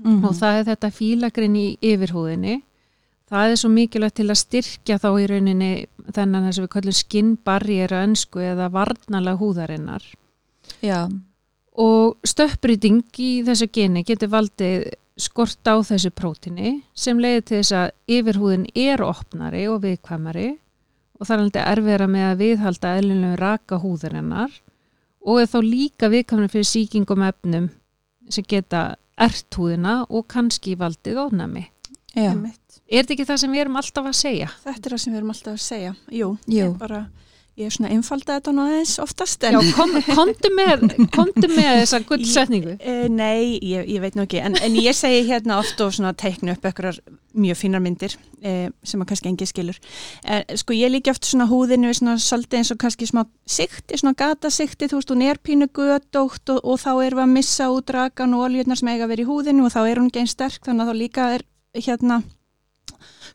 Mm 0.05 0.23
og 0.25 0.33
það 0.35 0.59
er 0.59 0.65
þetta 0.69 0.89
fílagrín 0.91 1.55
í 1.57 1.77
yfirhúðinni. 1.81 2.61
Það 3.29 3.51
er 3.51 3.55
svo 3.57 3.69
mikilvægt 3.73 4.15
til 4.19 4.27
að 4.29 4.37
styrkja 4.41 4.97
þá 5.01 5.07
í 5.21 5.27
rauninni 5.31 5.69
þennan 6.13 6.45
þess 6.45 6.59
að 6.59 6.65
við 6.65 6.71
kallum 6.75 6.95
skinnbarrier 6.99 7.93
á 7.95 7.97
ennsku 8.03 8.39
eða 8.43 8.67
varnalega 8.73 9.39
húðarinnar. 9.39 10.03
Já, 10.81 11.09
Og 11.75 12.15
stöppbreyting 12.23 13.03
í 13.19 13.43
þessu 13.43 13.67
geni 13.73 14.03
getur 14.07 14.29
valdið 14.31 14.93
skort 15.15 15.63
á 15.63 15.75
þessu 15.79 16.11
prótini 16.11 16.81
sem 16.97 17.19
leiðir 17.21 17.45
til 17.47 17.59
þess 17.61 17.75
að 17.79 18.17
yfirhúðin 18.17 18.65
er 18.75 19.03
opnari 19.05 19.65
og 19.71 19.81
viðkvæmari 19.85 20.49
og 21.15 21.27
það 21.27 21.35
er 21.35 21.43
alveg 21.43 21.69
erfiðra 21.71 22.07
með 22.11 22.25
að 22.27 22.41
viðhalda 22.43 22.93
eðlunlega 22.99 23.39
raka 23.39 23.79
húðurinnar 23.79 24.57
og 25.25 25.41
er 25.41 25.49
þá 25.49 25.59
líka 25.63 26.11
viðkvæmlega 26.11 26.55
fyrir 26.57 26.69
sýkingum 26.71 27.23
efnum 27.29 27.69
sem 28.29 28.47
geta 28.47 28.83
ert 29.15 29.55
húðina 29.55 30.01
og 30.09 30.27
kannski 30.31 30.75
valdið 30.79 31.23
Einmitt. 32.15 32.79
Er 32.87 33.03
þetta 33.03 33.15
ekki 33.15 33.27
það 33.27 33.39
sem 33.41 33.53
við 33.55 33.61
erum 33.65 33.79
alltaf 33.79 34.07
að 34.07 34.17
segja? 34.19 34.49
Þetta 34.63 34.87
er 34.87 34.93
það 34.93 35.01
sem 35.03 35.13
við 35.13 35.19
erum 35.19 35.31
alltaf 35.33 35.53
að 35.55 35.63
segja. 35.65 35.93
Jú, 36.11 36.27
Jú. 36.45 36.59
Ég, 36.59 36.75
bara, 36.79 36.99
ég 37.55 37.69
er 37.69 37.71
svona 37.71 37.91
einfalda 37.95 38.35
þetta 38.37 38.51
nú 38.51 38.63
aðeins 38.65 38.93
oftast. 38.99 39.43
En, 39.47 39.55
Já, 39.55 39.75
kom, 39.77 39.93
komdu 40.09 40.51
með, 40.55 40.81
komdu 41.15 41.47
með 41.53 41.81
þessa 41.81 42.01
gullsetningu. 42.09 42.73
Uh, 42.81 43.05
nei, 43.11 43.55
ég, 43.63 43.87
ég 43.95 44.03
veit 44.03 44.17
nú 44.17 44.25
ekki, 44.25 44.41
en, 44.43 44.57
en 44.59 44.75
ég 44.79 44.97
segi 44.97 45.21
hérna 45.29 45.61
oft 45.61 45.79
og 45.83 45.95
teiknu 46.19 46.55
upp 46.55 46.67
eitthvað 46.67 46.99
mjög 47.35 47.59
fínar 47.59 47.83
myndir 47.83 48.17
uh, 48.17 48.67
sem 48.83 49.03
að 49.03 49.09
kannski 49.11 49.31
engi 49.31 49.47
skilur. 49.47 49.79
Uh, 50.27 50.43
sko 50.59 50.75
ég 50.75 50.91
líki 50.91 51.13
oft 51.13 51.27
svona 51.27 51.47
húðinu 51.47 51.91
við 51.91 51.99
svona 52.01 52.17
svolítið 52.19 52.61
eins 52.61 52.75
og 52.75 52.81
kannski 52.83 53.07
smá 53.07 53.23
sikti, 53.47 54.01
svona 54.01 54.17
gatasikti, 54.19 54.91
þú 54.91 54.99
veist, 54.99 55.15
hún 55.15 55.25
er 55.25 55.39
pínu 55.39 55.71
gödótt 55.71 56.51
og, 56.51 56.59
og 56.59 56.81
þá 56.83 56.91
erum 57.07 57.21
við 57.21 57.27
að 57.27 57.35
missa 57.39 57.71
út 57.71 57.95
rakan 57.95 58.35
og 58.35 58.49
oljunar 58.49 58.81
sem 58.81 58.91
eiga 58.91 59.07
að 59.07 59.15
vera 59.15 59.23
í 59.23 59.29
húðinu 59.31 59.67
og 59.67 59.75
þá 59.75 59.81
er 59.85 60.01
hún 60.01 60.11
ekki 60.11 60.25
einn 60.25 60.31
sterk, 60.31 60.63
þannig 60.67 60.83
að 60.83 60.91
þá 60.91 61.03
líka 61.05 61.29
er 61.37 61.47
hérna 61.75 62.23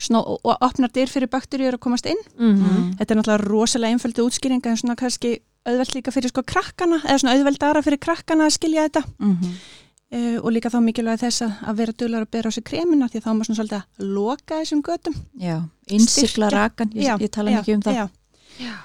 svona 0.01 0.23
og, 0.25 0.41
og 0.45 0.65
opnar 0.65 0.93
dyr 0.95 1.11
fyrir 1.11 1.31
bakteríur 1.33 1.77
að 1.79 1.85
komast 1.85 2.09
inn. 2.11 2.21
Mm 2.39 2.97
Þetta 2.99 3.15
er 3.15 3.21
náttúrulega 3.21 3.45
rosalega 3.47 3.97
einföldu 3.97 4.27
útskýringa 4.27 4.73
en 4.73 4.81
svona 4.81 4.97
kannski 4.99 5.39
auðvelt 5.69 5.95
líka 5.95 6.15
fyrir 6.15 6.33
sko 6.33 6.45
krakkana 6.47 7.01
eða 7.05 7.21
svona 7.21 7.37
auðveldara 7.37 7.85
fyrir 7.85 8.01
krakkana 8.01 8.49
að 8.49 8.57
skilja 8.57 8.87
þetta 8.89 9.03
mhm, 9.19 9.57
uh, 10.17 10.37
og 10.41 10.53
líka 10.57 10.73
þá 10.73 10.79
mikilvæg 10.85 11.21
þess 11.25 11.45
að, 11.45 11.57
að 11.69 11.83
vera 11.83 11.97
duglar 12.03 12.27
að 12.27 12.31
bera 12.37 12.53
á 12.53 12.57
sig 12.57 12.67
kremina 12.71 13.09
því 13.11 13.21
þá 13.21 13.29
er 13.29 13.35
maður 13.35 13.51
svona 13.51 13.61
svolítið 13.61 13.81
að 13.81 14.15
loka 14.19 14.61
þessum 14.63 14.85
götum. 14.87 15.19
já, 15.37 15.57
innsikla 15.89 16.53
rakan, 16.55 16.95
ég, 16.97 17.11
Já, 17.11 17.15
ég 17.21 17.35
tala 17.35 17.59
mikið 17.59 17.77
um 17.77 17.85
það. 17.89 18.01
Já, 18.01 18.07
Já. 18.61 18.79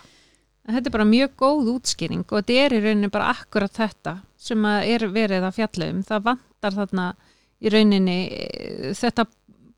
En 0.66 0.74
Þetta 0.74 0.90
er 0.90 0.96
bara 0.96 1.06
mjög 1.06 1.34
góð 1.38 1.68
útskýring 1.76 2.24
og 2.26 2.40
þetta 2.40 2.62
er 2.64 2.74
í 2.74 2.82
rauninni 2.82 3.12
bara 3.14 3.30
akkurat 3.36 3.74
þetta 3.76 4.16
sem 4.42 4.66
að 4.66 4.88
er 4.96 5.08
verið 5.14 5.46
að 5.46 5.58
fjalla 5.60 5.90
um. 5.94 6.00
Það 6.08 6.24
vantar 6.26 6.78
þarna 6.80 7.06
í 7.62 7.74
rauninni 7.74 8.16
eh, 8.34 8.88
þetta 8.98 9.28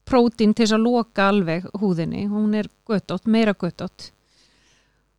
prótín 0.08 0.54
til 0.56 0.66
þess 0.66 0.78
að 0.78 0.86
loka 0.86 1.30
alveg 1.32 1.66
húðinni. 1.78 2.28
Hún 2.32 2.56
er 2.58 2.70
göttótt, 2.88 3.28
meira 3.28 3.54
göttótt. 3.54 4.12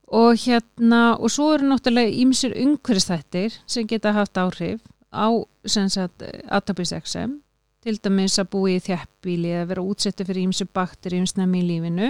Og 0.08 0.38
hérna, 0.40 1.18
og 1.20 1.30
svo 1.32 1.50
eru 1.54 1.68
náttúrulega 1.68 2.14
ímsir 2.22 2.54
umhverfstættir 2.56 3.58
sem 3.68 3.88
geta 3.88 4.14
haft 4.16 4.40
áhrif 4.40 4.80
á 5.12 5.28
sem 5.68 5.88
sagt 5.92 6.24
atopis 6.48 6.94
XM 6.96 7.38
til 7.84 7.98
dæmis 8.02 8.38
að 8.40 8.50
búi 8.52 8.76
í 8.76 8.84
þjæppbíli 8.84 9.52
eða 9.54 9.68
vera 9.72 9.84
útsettu 9.84 10.24
fyrir 10.26 10.48
ímsir 10.48 10.68
bakterjum 10.74 11.26
snemmi 11.28 11.62
í 11.62 11.68
lífinu 11.68 12.08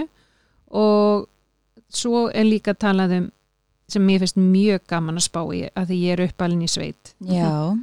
og 0.75 1.27
svo 1.89 2.27
er 2.31 2.47
líka 2.47 2.75
talað 2.77 3.17
um 3.19 3.27
sem 3.89 4.03
mér 4.05 4.21
finnst 4.21 4.37
mjög 4.37 4.83
gaman 4.89 5.17
að 5.17 5.25
spá 5.25 5.39
í 5.55 5.63
að 5.67 5.89
því 5.89 5.99
ég 6.03 6.13
er 6.13 6.25
uppalinn 6.27 6.65
í 6.65 6.69
sveit 6.69 7.13
Já, 7.25 7.73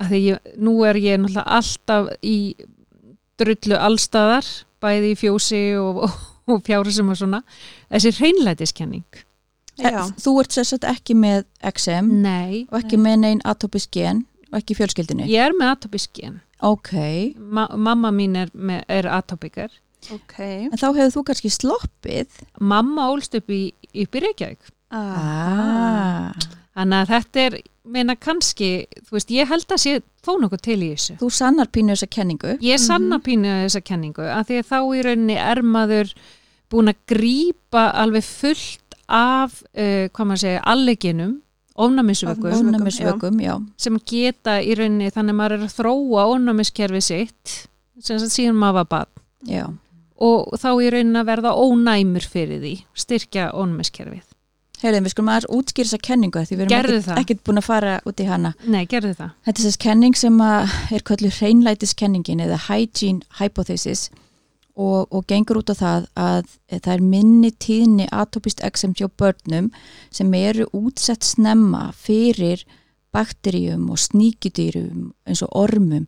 að 0.00 0.12
því 0.12 0.20
ég, 0.26 0.50
nú 0.60 0.74
er 0.84 0.98
ég 1.00 1.20
náttúrulega 1.22 1.56
alltaf 1.58 2.10
í 2.20 2.36
drullu 3.40 3.78
allstaðar 3.80 4.46
bæði 4.84 5.14
í 5.14 5.18
fjósi 5.20 5.62
og, 5.80 6.04
og, 6.06 6.20
og 6.54 6.62
fjárasum 6.66 7.10
og 7.12 7.18
svona. 7.20 7.42
Þessi 7.92 8.14
hreinlætiskenning. 8.20 9.04
Já. 9.80 10.02
þú 10.20 10.32
ert 10.42 10.52
sérstætt 10.52 10.84
ekki 10.84 11.14
með 11.16 11.46
XM 11.64 12.08
nei, 12.20 12.66
og 12.68 12.82
ekki 12.82 12.98
með 13.00 13.14
neinn 13.22 13.38
atopisk 13.48 13.94
gen 13.96 14.18
og 14.50 14.58
ekki 14.58 14.74
í 14.74 14.76
fjölskyldinni. 14.76 15.28
ég 15.30 15.40
er 15.46 15.54
með 15.56 15.70
atopiskien 15.76 16.34
Ok, 16.60 16.90
Ma 17.40 17.64
mamma 17.72 18.10
mín 18.12 18.34
er, 18.36 18.50
með, 18.52 18.82
er 18.92 19.08
atopikar 19.08 19.72
Ok. 20.12 20.34
en 20.68 20.76
þá 20.76 20.84
hefur 20.98 21.14
þú 21.14 21.22
kannski 21.30 21.52
sloppið. 21.54 22.42
mamma 22.60 23.06
ólst 23.14 23.38
upp 23.38 23.48
í, 23.48 23.70
upp 24.04 24.18
í 24.20 24.22
Reykjavík. 24.26 24.68
Ah, 24.92 26.32
þannig 26.76 27.00
að 27.02 27.12
þetta 27.14 27.44
er 27.48 27.56
meina 27.90 28.14
kannski, 28.16 28.70
þú 29.08 29.16
veist, 29.16 29.30
ég 29.34 29.48
held 29.50 29.72
að 29.74 29.80
sé 29.82 29.94
þó 30.22 30.32
nokkuð 30.42 30.60
til 30.62 30.76
í 30.84 30.90
þessu 30.92 31.16
þú 31.18 31.30
sannar 31.32 31.70
pínu 31.72 31.94
þessa 31.96 32.10
kenningu. 32.12 32.56
Ég 32.62 32.78
sanna 32.82 33.18
pínu 33.24 33.54
þessa 33.64 33.80
kenningu 33.82 34.26
að 34.30 34.44
því 34.50 34.58
að 34.60 34.68
þá 34.70 34.78
í 34.98 35.02
rauninni 35.08 35.38
er 35.40 35.62
maður 35.66 36.12
búin 36.70 36.92
að 36.92 37.00
grípa 37.10 37.86
alveg 37.98 38.22
fullt 38.28 38.98
af, 39.10 39.56
uh, 39.74 40.06
hvað 40.14 40.28
maður 40.30 40.42
segja, 40.44 40.60
alleginum, 40.70 41.32
ofnæmisvöku 41.80 42.46
Ofnæmis- 42.50 42.68
Ónæmisvökum, 42.76 43.40
já. 43.42 43.54
sem 43.80 43.96
geta 44.06 44.58
í 44.62 44.74
rauninni 44.78 45.10
þannig 45.10 45.34
að 45.34 45.38
maður 45.40 45.56
er 45.56 45.64
að 45.66 45.76
þróa 45.78 46.24
ofnæmiskerfi 46.34 47.00
sitt 47.02 47.54
sem 47.98 48.18
síðan 48.18 48.58
maður 48.60 48.74
var 48.82 48.88
barn 48.92 49.24
Já, 49.48 49.64
og 50.20 50.52
þá 50.60 50.68
í 50.84 50.90
rauninni 50.92 51.18
að 51.22 51.30
verða 51.32 51.54
ónæmur 51.56 52.26
fyrir 52.28 52.60
því, 52.60 52.74
styrkja 52.94 53.48
ofnæmiskerfið. 53.56 54.26
Heyrðum 54.82 55.06
við 55.06 55.14
skulum 55.14 55.30
aðeins 55.32 55.50
útskýra 55.56 55.88
þessa 55.88 56.06
kenningu 56.06 56.42
því 56.46 56.56
við 56.56 56.64
erum 56.64 56.78
ekkert, 56.78 57.12
ekkert 57.20 57.44
búin 57.46 57.60
að 57.60 57.68
fara 57.68 57.92
út 58.08 58.22
í 58.22 58.26
hana. 58.28 58.54
Nei, 58.64 58.82
gerðu 58.90 59.12
það. 59.18 59.36
Þetta 59.46 59.62
er 59.62 59.68
þess 59.68 59.82
kenning 59.84 60.18
sem 60.18 60.40
er 60.46 61.06
kallur 61.10 61.36
hreinlætiskenningin 61.38 62.44
eða 62.46 62.58
hygiene 62.68 63.40
hypothesis 63.40 64.08
og, 64.80 65.10
og 65.10 65.26
gengur 65.28 65.60
út 65.60 65.72
á 65.72 65.76
það 65.76 66.08
að 66.16 66.56
það 66.72 66.92
er 66.94 67.06
minni 67.12 67.52
tíðni 67.60 68.08
atopist 68.12 68.64
eksem 68.64 68.94
hjá 68.96 69.08
börnum 69.20 69.70
sem 70.14 70.32
eru 70.38 70.68
útsett 70.76 71.26
snemma 71.26 71.90
fyrir 71.96 72.64
bakteríum 73.14 73.88
og 73.90 74.00
sníkidýrum 74.00 75.10
eins 75.26 75.42
og 75.44 75.54
ormum 75.58 76.06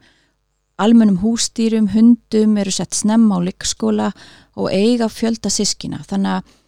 almennum 0.82 1.20
hústýrum, 1.22 1.90
hundum 1.92 2.56
eru 2.58 2.72
sett 2.72 2.96
snemma 2.96 3.38
á 3.38 3.40
leikskóla 3.44 4.10
og 4.56 4.72
eiga 4.72 5.08
fjölda 5.12 5.50
sískina 5.52 6.02
þannig 6.08 6.38
að 6.38 6.58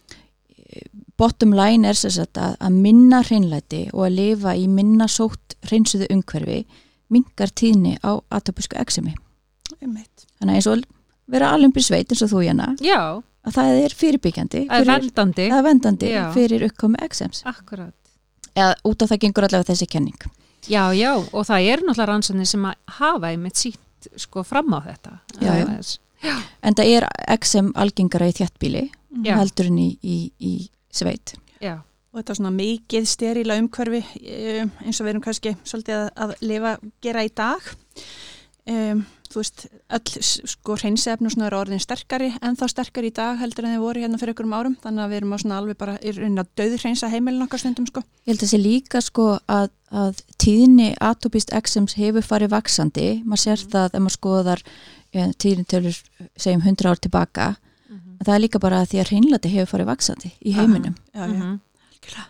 bottom 1.17 1.53
line 1.55 1.87
er 1.87 1.97
sagt 1.97 2.37
að, 2.37 2.55
að 2.59 2.79
minna 2.85 3.21
hreinlæti 3.23 3.85
og 3.93 4.07
að 4.07 4.17
lifa 4.19 4.55
í 4.55 4.67
minna 4.71 5.07
sótt 5.11 5.55
hreinsuðu 5.69 6.09
umhverfi 6.13 6.63
mingar 7.13 7.53
tíðni 7.53 7.95
á 8.03 8.17
atopisku 8.33 8.77
eksemi 8.81 9.15
þannig 9.79 10.07
að 10.41 10.55
eins 10.55 10.69
og 10.69 10.85
vera 11.31 11.53
alveg 11.55 11.83
sveit 11.83 12.11
eins 12.11 12.23
og 12.25 12.33
þú 12.33 12.41
Já, 12.81 13.21
að 13.45 13.57
það 13.57 13.83
er 13.83 13.95
fyrirbyggjandi 13.99 14.63
er 14.69 14.85
fyrir, 14.85 15.11
vendandi. 15.11 15.49
er 15.49 15.63
vendandi 15.63 16.09
Já. 16.11 16.31
fyrir 16.33 16.65
uppkomi 16.69 16.99
eksems 17.01 17.43
Akkurat. 17.45 17.93
eða 18.55 18.75
út 18.83 19.01
af 19.01 19.09
það 19.11 19.21
gengur 19.25 19.47
allavega 19.47 19.73
þessi 19.73 19.87
kenning 19.89 20.25
Já, 20.65 20.89
já, 20.97 21.13
og 21.13 21.45
það 21.45 21.67
eru 21.69 21.85
náttúrulega 21.85 22.09
rannsóknir 22.09 22.49
sem 22.49 22.63
að 22.65 22.77
hafa 22.97 23.29
einmitt 23.29 23.59
sínt 23.59 24.07
sko 24.17 24.43
fram 24.45 24.73
á 24.73 24.79
þetta. 24.85 25.11
Já, 25.41 25.51
já. 25.51 25.65
Aðeins. 25.65 25.91
en 26.65 26.77
það 26.77 26.91
er 26.95 27.05
eksem 27.35 27.71
algengara 27.77 28.29
í 28.29 28.33
þjattbíli 28.33 28.83
Já. 29.25 29.35
heldur 29.37 29.69
en 29.69 29.77
í, 29.77 29.89
í, 30.01 30.17
í 30.41 30.53
sveit. 31.01 31.35
Já, 31.63 31.75
Og 32.15 32.21
þetta 32.21 32.31
er 32.31 32.37
svona 32.39 32.53
mikið 32.55 33.07
sterila 33.11 33.55
umhverfi 33.59 33.99
um, 33.99 34.69
eins 34.85 35.01
og 35.01 35.03
við 35.03 35.09
erum 35.11 35.23
kannski 35.25 35.51
svolítið 35.67 35.97
að, 35.99 36.05
að 36.23 36.35
lifa, 36.47 36.69
gera 37.03 37.23
í 37.27 37.31
dag. 37.35 37.65
Um, 38.65 39.01
þú 39.29 39.41
veist, 39.41 39.65
öll 39.93 40.13
s- 40.23 40.39
sko 40.55 40.77
hreinsefn 40.79 41.27
og 41.27 41.33
svona 41.33 41.49
eru 41.49 41.57
orðin 41.59 41.81
sterkari 41.83 42.29
en 42.39 42.55
þá 42.57 42.63
sterkari 42.71 43.11
í 43.11 43.13
dag 43.17 43.35
heldur 43.41 43.67
en 43.67 43.75
þið 43.75 43.83
voru 43.83 44.01
hérna 44.05 44.17
fyrir 44.21 44.31
einhverjum 44.31 44.55
árum. 44.55 44.77
Þannig 44.85 45.03
að 45.03 45.11
við 45.11 45.19
erum 45.19 45.35
á 45.35 45.37
svona 45.43 45.57
alveg 45.59 45.77
bara 45.83 45.97
í 45.99 46.13
raunin 46.15 46.39
að 46.45 46.53
döður 46.61 46.85
hreinsa 46.85 47.09
heimilin 47.11 47.43
okkar 47.45 47.61
stundum 47.65 47.89
sko. 47.91 48.05
Ég 48.23 48.31
held 48.31 48.39
að 48.39 48.45
þessi 48.47 48.61
líka 48.63 49.01
sko 49.03 49.27
að, 49.51 49.67
að 49.91 50.23
tíðni 50.41 50.87
atopist 51.11 51.51
eksems 51.59 51.97
hefur 51.99 52.25
farið 52.25 52.55
vaksandi, 52.55 53.09
maður 53.27 53.43
sér 53.43 53.67
það 53.75 53.91
ef 53.99 54.05
maður 54.07 54.17
skoðar 54.17 54.63
ja, 55.11 55.27
tíðni 55.35 55.67
tölur 55.75 55.99
segjum 56.39 56.63
100 56.63 56.89
ár 56.95 57.03
tilbaka 57.03 57.51
það 58.23 58.35
er 58.35 58.39
líka 58.45 58.59
bara 58.59 58.81
að 58.81 58.89
því 58.91 58.99
að 59.01 59.09
hreinlæti 59.11 59.49
hefur 59.53 59.71
farið 59.77 59.85
vaksandi 59.91 60.31
í 60.45 60.53
heiminum. 60.55 60.95
Já, 61.13 61.19
já, 61.19 61.27
Mhm. 61.27 61.59
algjörlega. 61.91 62.25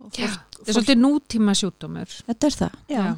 Og 0.00 0.12
Já, 0.12 0.26
fólk- 0.26 0.58
þetta 0.64 0.68
er 0.68 0.74
svolítið 0.74 1.00
nútíma 1.02 1.54
sjúkdómur. 1.54 2.08
Þetta 2.28 2.46
er 2.46 2.50
það. 2.60 2.72
Já, 2.88 3.16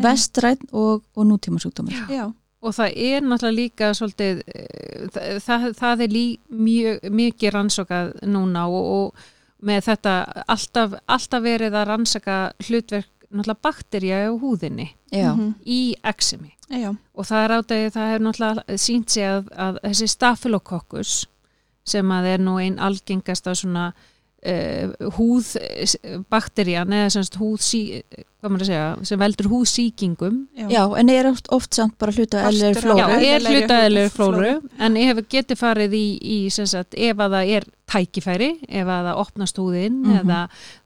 Vestræn 0.00 0.58
og, 0.72 1.02
og 1.16 1.26
nútíma 1.26 1.58
sjúkdómur. 1.60 1.92
já, 2.08 2.32
Og 2.62 2.74
það 2.74 2.92
er 2.96 3.20
náttúrulega 3.22 3.56
líka 3.56 3.86
svolítið, 3.96 4.42
eh, 4.46 5.38
það, 5.40 5.72
það, 5.74 6.00
er 6.02 6.08
lí, 6.08 6.38
mjög, 6.52 7.00
mikið 7.10 7.50
rannsakað 7.54 8.10
núna 8.28 8.66
og, 8.68 8.84
og 8.84 9.14
með 9.64 9.80
þetta 9.88 10.44
alltaf, 10.46 10.94
alltaf 11.08 11.42
verið 11.42 11.72
að 11.72 11.86
rannsaka 11.88 12.52
hlutverk 12.60 13.08
náttúrulega 13.32 13.62
bakterja 13.62 14.28
á 14.28 14.30
húðinni 14.36 14.90
Já, 15.10 15.32
mhm, 15.34 15.54
í 15.64 15.94
eksemi. 16.04 16.52
já, 16.70 16.94
Og 17.14 17.24
það 17.24 17.44
er 17.44 17.50
átægið, 17.62 17.92
það 17.96 18.10
hefur 18.12 18.24
náttúrulega 18.28 18.78
sínt 18.78 19.08
sig 19.10 19.22
að, 19.24 19.48
að 19.56 19.78
þessi 19.82 20.08
stafilokokkus 20.08 21.26
sem 21.84 22.06
að 22.10 22.24
er 22.34 22.38
nú 22.44 22.58
einn 22.60 22.78
algengasta 22.78 23.54
svona 23.54 23.92
uh, 23.92 25.10
húðbakterían 25.16 26.92
eða 26.96 27.10
semst 27.12 27.36
húð, 27.40 27.58
sí, 27.64 27.80
segja, 28.40 28.84
sem 29.04 29.20
veldur 29.20 29.48
húðsíkingum 29.52 30.38
já 30.70 30.80
en 30.96 31.10
er 31.12 31.28
oft, 31.28 31.48
oft 31.52 31.74
samt 31.76 31.96
bara 32.00 32.12
hluta 32.16 32.46
eðlir 32.48 32.78
flóru. 32.80 32.98
Já, 33.00 33.04
er 33.10 33.24
Eðlilegri 33.34 33.60
hlutaðilegur 33.66 34.14
flóru. 34.14 34.38
flóru 34.38 34.80
en 34.86 34.96
ef 34.96 35.20
getur 35.28 35.60
farið 35.60 35.96
í, 35.98 36.04
í 36.22 36.38
sagt, 36.54 36.94
ef 36.96 37.20
að 37.20 37.36
það 37.36 37.52
er 37.58 37.68
tækifæri 37.90 38.50
ef 38.68 38.86
að 38.86 39.08
það 39.10 39.20
opnast 39.24 39.58
húðin 39.60 40.00
Mhm. 40.06 40.18
eða 40.22 40.40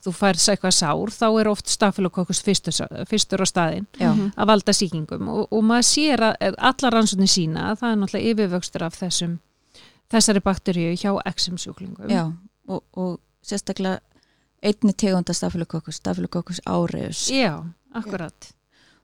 þú 0.05 0.15
færst 0.19 0.49
eitthvað 0.55 0.75
sár 0.81 1.13
þá 1.15 1.27
er 1.41 1.49
oft 1.53 1.69
stafilokokkus 1.69 2.43
fyrstur, 2.43 3.07
fyrstur 3.07 3.45
á 3.45 3.47
staðin 3.47 3.87
Já, 4.01 4.11
Mhm. 4.15 4.33
að 4.37 4.47
valda 4.47 4.73
sýkingum 4.73 5.29
og, 5.29 5.49
og 5.53 5.63
maður 5.63 5.89
sér 5.95 6.19
að 6.33 6.55
allar 6.59 6.93
rannsóknir 6.99 7.29
sína 7.31 7.71
að 7.73 7.79
það 7.81 7.91
er 7.93 7.97
náttúrulega 8.03 8.31
yfirvöxtur 8.35 8.83
af 8.83 8.99
þessum 8.99 9.39
þessari 10.13 10.43
bakteríu 10.45 10.95
hjá 10.99 11.13
XM 11.35 11.57
sjúklingum 11.61 12.11
já. 12.11 12.25
og, 12.69 12.83
og 12.97 13.21
sérstaklega 13.45 14.01
einni 14.65 14.93
tegunda 14.97 15.35
stafilokokkus, 15.37 15.99
stafilokokkus 16.01 16.61
áreus 16.67 17.27
Já, 17.31 17.65
akkurat. 17.95 18.53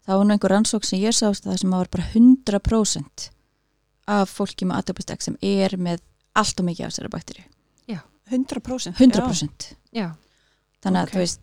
það 0.07 0.17
var 0.21 0.25
nú 0.27 0.33
einhver 0.37 0.55
rannsók 0.55 0.85
sem 0.89 1.01
ég 1.03 1.13
sást 1.17 1.45
það 1.45 1.61
sem 1.61 1.75
að 1.75 1.83
var 1.85 1.91
bara 1.97 2.09
100% 2.15 3.29
af 4.11 4.33
fólki 4.33 4.67
með 4.67 4.79
atopist 4.83 5.11
X 5.15 5.29
sem 5.29 5.37
er 5.43 5.77
með 5.77 6.01
allt 6.35 6.61
og 6.61 6.67
mikið 6.71 6.87
af 6.87 6.93
þessari 6.95 7.13
bakteríu 7.17 7.47
100%. 8.31 8.95
100% 8.95 9.65
Já. 9.91 10.13
þannig 10.85 11.01
að 11.01 11.09
Ok. 11.09 11.15
þú 11.15 11.19
veist, 11.19 11.41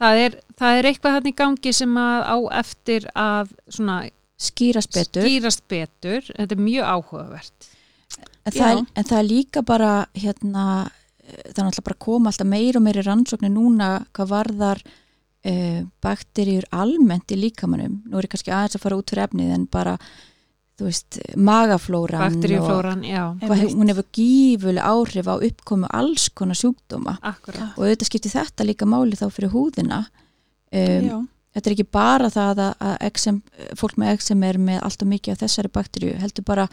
Það 0.00 0.18
er, 0.24 0.36
það 0.58 0.78
er 0.78 0.86
eitthvað 0.88 1.14
hann 1.16 1.26
í 1.28 1.32
gangi 1.36 1.72
sem 1.76 1.96
að 2.00 2.22
á 2.24 2.36
eftir 2.62 3.04
að 3.14 3.50
svona 3.68 3.96
skýrast 4.40 4.94
betur 4.96 5.26
skýrast 5.26 5.64
betur. 5.70 6.24
Þetta 6.32 6.56
er 6.56 6.62
mjög 6.62 6.88
áhugavert. 6.94 7.68
En 8.46 8.56
það, 8.56 8.72
er, 8.72 8.82
en 8.98 9.08
það 9.08 9.20
er 9.20 9.28
líka 9.28 9.62
bara 9.66 9.92
hérna, 10.16 10.64
eh, 11.22 11.38
það 11.52 11.62
er 11.62 11.68
náttúrulega 11.68 11.86
bara 11.88 11.98
að 11.98 12.04
koma 12.06 12.32
alltaf 12.32 12.50
meir 12.50 12.78
og 12.78 12.84
meiri 12.86 13.06
rannsóknir 13.06 13.54
núna 13.54 13.92
hvað 14.16 14.32
varðar 14.32 14.82
uh, 14.82 15.80
bakteríur 16.04 16.68
almennt 16.74 17.34
í 17.34 17.38
líkamannum 17.38 18.00
nú 18.06 18.18
er 18.18 18.28
ég 18.28 18.34
kannski 18.34 18.54
aðeins 18.54 18.78
að 18.78 18.84
fara 18.86 19.00
út 19.00 19.12
fyrir 19.12 19.26
efnið 19.26 19.52
en 19.56 19.66
bara, 19.72 19.96
þú 20.78 20.88
veist, 20.88 21.20
magaflóran 21.36 22.24
Bakteríuflóran, 22.26 23.04
já, 23.06 23.22
og 23.30 23.44
hvað, 23.46 23.66
hún 23.76 23.92
hefur 23.92 24.08
gífuleg 24.18 24.88
áhrif 24.92 25.30
á 25.30 25.34
uppkomu 25.36 25.92
alls 25.92 26.28
konar 26.34 26.58
sjúkdóma. 26.58 27.18
Akkurat. 27.22 27.76
og 27.76 27.86
auðvitað 27.86 28.10
skiptir 28.10 28.34
þetta 28.34 28.66
líka 28.66 28.88
máli 28.88 29.18
þá 29.18 29.28
fyrir 29.30 29.54
húðina. 29.54 30.04
Um, 30.72 31.06
Já. 31.06 31.16
Þetta 31.52 31.68
er 31.68 31.74
ekki 31.76 31.88
bara 31.92 32.30
það 32.32 32.62
að, 32.66 32.74
að 32.88 32.94
XM, 33.10 33.40
fólk 33.78 33.98
með 34.00 34.14
XM 34.18 34.44
er 34.48 34.58
með 34.58 34.78
allt 34.86 35.04
og 35.04 35.10
mikið 35.12 35.34
af 35.34 35.42
þessari 35.42 35.72
bakteríu, 35.72 36.14
heldur 36.20 36.46
bara 36.48 36.68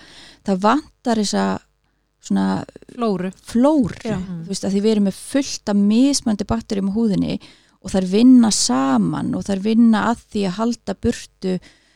það 0.47 0.61
vantar 0.67 1.21
þessa 1.23 1.47
svona 2.19 2.47
Flóru. 2.97 3.31
flóru, 3.47 4.15
þú 4.43 4.49
veist 4.49 4.65
að 4.67 4.73
því 4.75 4.81
við 4.83 4.91
erum 4.91 5.05
með 5.07 5.19
fullt 5.19 5.71
af 5.71 5.77
mismöndi 5.79 6.47
bakteríum 6.47 6.89
á 6.91 6.97
húðinni 6.97 7.37
og 7.79 7.93
þær 7.93 8.09
vinna 8.11 8.49
saman 8.51 9.31
og 9.37 9.45
þær 9.47 9.61
vinna 9.63 10.01
að 10.09 10.25
því 10.33 10.43
að 10.49 10.57
halda 10.57 10.97
burtu 10.99 11.53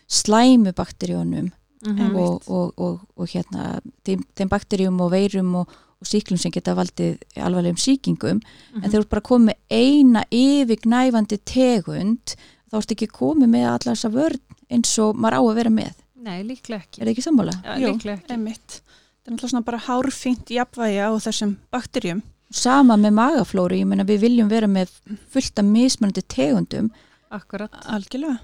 slæmu 0.08 0.72
bakteríunum 0.78 1.52
Mm 1.84 2.00
Einmitt. 2.00 2.16
og, 2.16 2.42
og, 2.48 2.74
og, 2.78 3.00
og 3.20 3.28
hérna 3.28 3.82
þeim, 4.08 4.22
þeim 4.38 4.50
bakteríum 4.52 5.02
og 5.04 5.12
veirum 5.12 5.56
og, 5.60 5.72
og 6.00 6.08
síklum 6.08 6.40
sem 6.40 6.52
geta 6.52 6.75
valdið 6.78 7.18
alvarlegum 7.36 7.80
síkingum 7.80 8.40
en 8.80 8.86
þeir 8.86 9.02
eru 9.02 9.10
bara 9.12 9.25
komið 9.28 9.58
eina 9.68 10.24
yfirgnæfandi 10.32 11.42
tegund 11.44 12.36
þá 12.74 12.80
ertu 12.82 12.98
ekki 12.98 13.10
komið 13.13 13.51
með 13.53 13.68
alla 13.70 13.94
þessa 13.94 14.12
vörn 14.18 14.42
eins 14.74 14.96
og 15.06 15.15
maður 15.22 15.38
á 15.38 15.42
að 15.46 15.56
vera 15.62 15.74
með 15.77 15.94
Nei, 16.24 16.38
líklega 16.48 16.80
er 16.80 16.86
ekki. 16.88 17.01
það 17.03 17.13
ekki 17.13 17.24
sammála? 17.25 17.53
Já, 17.62 17.74
Jú, 17.84 17.88
líklega 17.94 18.18
ekki. 18.22 18.32
Einmitt. 18.34 18.77
Það 18.80 19.27
er 19.27 19.34
náttúrulega 19.34 19.51
svona 19.53 19.65
bara 19.68 19.80
hárfínt 19.88 20.51
jafnvægi 20.56 21.00
á 21.03 21.10
þessum 21.25 21.51
bakterjum. 21.72 22.22
Sama 22.53 22.96
með 23.00 23.15
magaflóru, 23.18 23.75
ég 23.82 23.88
meina 23.89 24.06
við 24.08 24.22
viljum 24.24 24.50
vera 24.51 24.68
með 24.72 24.92
fullt 25.34 25.60
af 25.60 25.65
mismunandi 25.68 26.24
tegundum 26.32 26.92
Akkurat. 27.34 27.74
Algjörlega. 27.92 28.38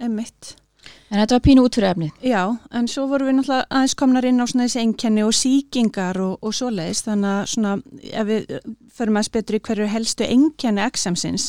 Einmitt. 0.00 0.54
en 1.10 1.18
þetta 1.18 1.34
var 1.34 1.42
pínu 1.44 1.62
út 1.66 1.74
fyrir 1.74 1.88
efnið 1.90 2.26
Já, 2.30 2.42
en 2.70 2.86
svo 2.88 3.06
vorum 3.10 3.26
við 3.30 3.36
náttúrulega 3.40 3.66
aðeins 3.74 3.94
komnar 3.98 4.24
inn 4.28 4.38
á 4.40 4.46
svona 4.46 4.66
þessi 4.68 4.82
einkenni 4.84 5.24
og 5.26 5.32
síkingar 5.34 6.20
og, 6.22 6.36
og 6.46 6.54
svoleiðis, 6.54 7.00
þannig 7.08 7.32
að 7.32 7.48
svona 7.52 7.72
ef 8.12 8.28
við 8.28 8.44
förum 8.96 9.18
aðeins 9.18 9.32
betur 9.34 9.58
í 9.58 9.62
hverju 9.66 9.88
helstu 9.92 10.28
einkenni 10.30 10.84
XM-sins 10.92 11.48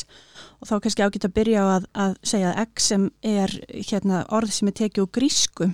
og 0.58 0.68
þá 0.70 0.74
kannski 0.82 1.04
ágætt 1.06 1.28
að 1.28 1.36
byrja 1.38 1.62
á 1.62 1.66
að, 1.76 1.88
að 2.04 2.16
segja 2.26 2.50
að 2.52 2.60
XM 2.66 3.06
er 3.22 3.54
hérna 3.74 4.24
orð 4.34 4.54
sem 4.56 4.70
er 4.70 4.78
tekið 4.82 5.04
úr 5.04 5.12
grísku 5.18 5.70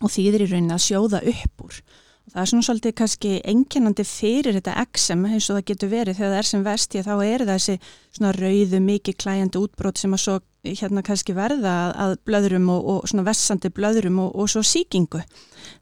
og 0.00 0.12
þýðir 0.12 0.44
í 0.44 0.50
rauninni 0.50 0.76
að 0.76 0.86
sjóða 0.86 1.22
upp 1.32 1.64
úr. 1.66 1.80
Það 2.30 2.42
er 2.42 2.50
svona 2.50 2.66
svolítið 2.66 2.92
kannski 3.00 3.30
einkennandi 3.50 4.04
fyrir 4.06 4.54
þetta 4.58 4.84
XM 4.84 5.24
eins 5.26 5.48
og 5.50 5.58
það 5.58 5.66
getur 5.72 5.90
verið 5.90 6.20
þegar 6.20 6.30
það 6.30 6.40
er 6.40 6.48
sem 6.50 6.66
vesti 6.66 7.02
þá 7.02 7.12
er 7.16 7.44
það 7.44 7.56
þessi 7.56 7.76
svona 8.14 8.32
rauðu 8.36 8.80
mikið 8.84 9.16
klæjandi 9.24 9.62
útbrot 9.64 9.98
sem 9.98 10.14
að 10.14 10.22
svo 10.24 10.36
hérna 10.68 11.02
kannski 11.04 11.34
verða 11.34 11.72
að, 11.72 11.94
að 12.04 12.14
blöðrum 12.28 12.68
og, 12.72 12.90
og 12.92 13.08
svona 13.10 13.24
vessandi 13.26 13.70
blöðrum 13.74 14.20
og, 14.22 14.34
og 14.36 14.50
svo 14.52 14.62
síkingu. 14.66 15.22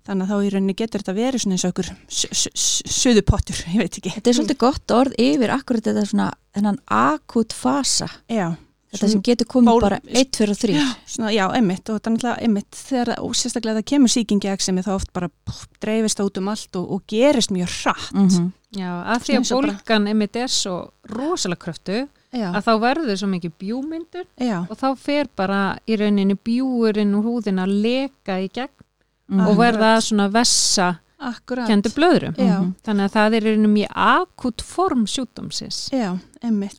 Þannig 0.07 0.25
að 0.25 0.31
þá 0.31 0.37
í 0.47 0.53
rauninni 0.55 0.77
getur 0.79 1.03
þetta 1.03 1.17
verið 1.19 1.45
svona 1.45 1.59
eins 1.59 1.67
og 1.67 1.75
okkur 1.75 1.91
suðupottur, 2.95 3.65
ég 3.75 3.83
veit 3.83 3.99
ekki. 4.01 4.15
Þetta 4.15 4.31
er 4.31 4.39
svolítið 4.39 4.61
gott 4.63 4.95
orð 4.95 5.19
yfir 5.25 5.55
akkurat 5.55 5.91
þetta 5.91 6.07
svona 6.09 6.31
þennan 6.57 6.81
akut 6.95 7.57
fasa 7.57 8.09
Já. 8.31 8.55
Þetta 8.93 9.09
sem 9.13 9.23
getur 9.23 9.47
komið 9.47 9.71
ból- 9.73 9.81
bara 9.81 9.99
1, 10.07 10.31
2 10.39 10.51
og 10.51 10.59
3 10.59 10.75
Já, 10.79 10.87
svona, 11.07 11.31
já, 11.35 11.45
emmitt 11.59 11.89
og 11.91 11.97
þetta 12.01 12.07
er 12.11 12.15
náttúrulega 12.17 12.43
emmitt 12.49 12.71
þegar 12.73 13.07
það- 13.13 13.23
og 13.25 13.35
sérstaklega 13.35 13.79
það 13.81 13.85
kemur 13.93 14.09
síkingi 14.15 14.49
eksemi 14.53 14.83
þá 14.87 14.93
oft 14.95 15.13
bara 15.13 15.29
pff, 15.29 15.67
dreifist 15.81 16.21
út 16.21 16.39
um 16.39 16.49
allt 16.49 16.77
og, 16.77 16.91
og 16.93 17.03
gerist 17.07 17.51
mjög 17.51 17.69
hratt. 17.83 18.13
mm 18.15 18.29
-hmm. 18.29 18.51
Já, 18.77 18.91
að 19.05 19.21
því 19.25 19.35
að 19.39 19.57
og 19.57 19.65
bólgan 19.65 20.07
einmitt 20.09 20.37
er 20.37 20.47
svo 20.49 20.91
rosalega 21.09 21.61
kröftu 21.65 22.09
Já, 22.33 22.53
að 22.53 22.63
þá 22.65 22.73
verður 22.81 23.17
svo 23.17 23.27
mikið 23.29 23.53
bjúmyndur 23.59 24.25
já, 24.41 24.67
og 24.71 24.77
þá 24.77 24.97
fer 24.99 25.27
bara 25.37 25.79
í 25.89 25.97
rauninni 25.97 26.35
bjúurinn 26.45 27.15
úr 27.15 27.25
húðin 27.25 27.59
að 27.65 27.81
leka 27.83 28.37
í 28.45 28.49
gegn 28.53 28.69
Mhm. 29.31 29.41
og 29.41 29.53
Akkurat. 29.53 29.59
verða 29.75 30.01
svona 30.01 30.29
vessa 30.33 30.99
akkurat. 31.19 31.67
kendu 31.67 31.91
blöðrum. 31.91 32.35
Já. 32.39 32.61
Mhm. 32.61 32.75
Þannig 32.87 33.05
að 33.05 33.15
það 33.17 33.35
er 33.35 33.43
í 33.43 33.53
rauninni 33.53 33.71
mjög 33.75 33.93
akut 33.95 34.63
form 34.63 35.05
sjúkdómsins. 35.07 35.79
Já, 35.91 36.19
emmitt. 36.43 36.79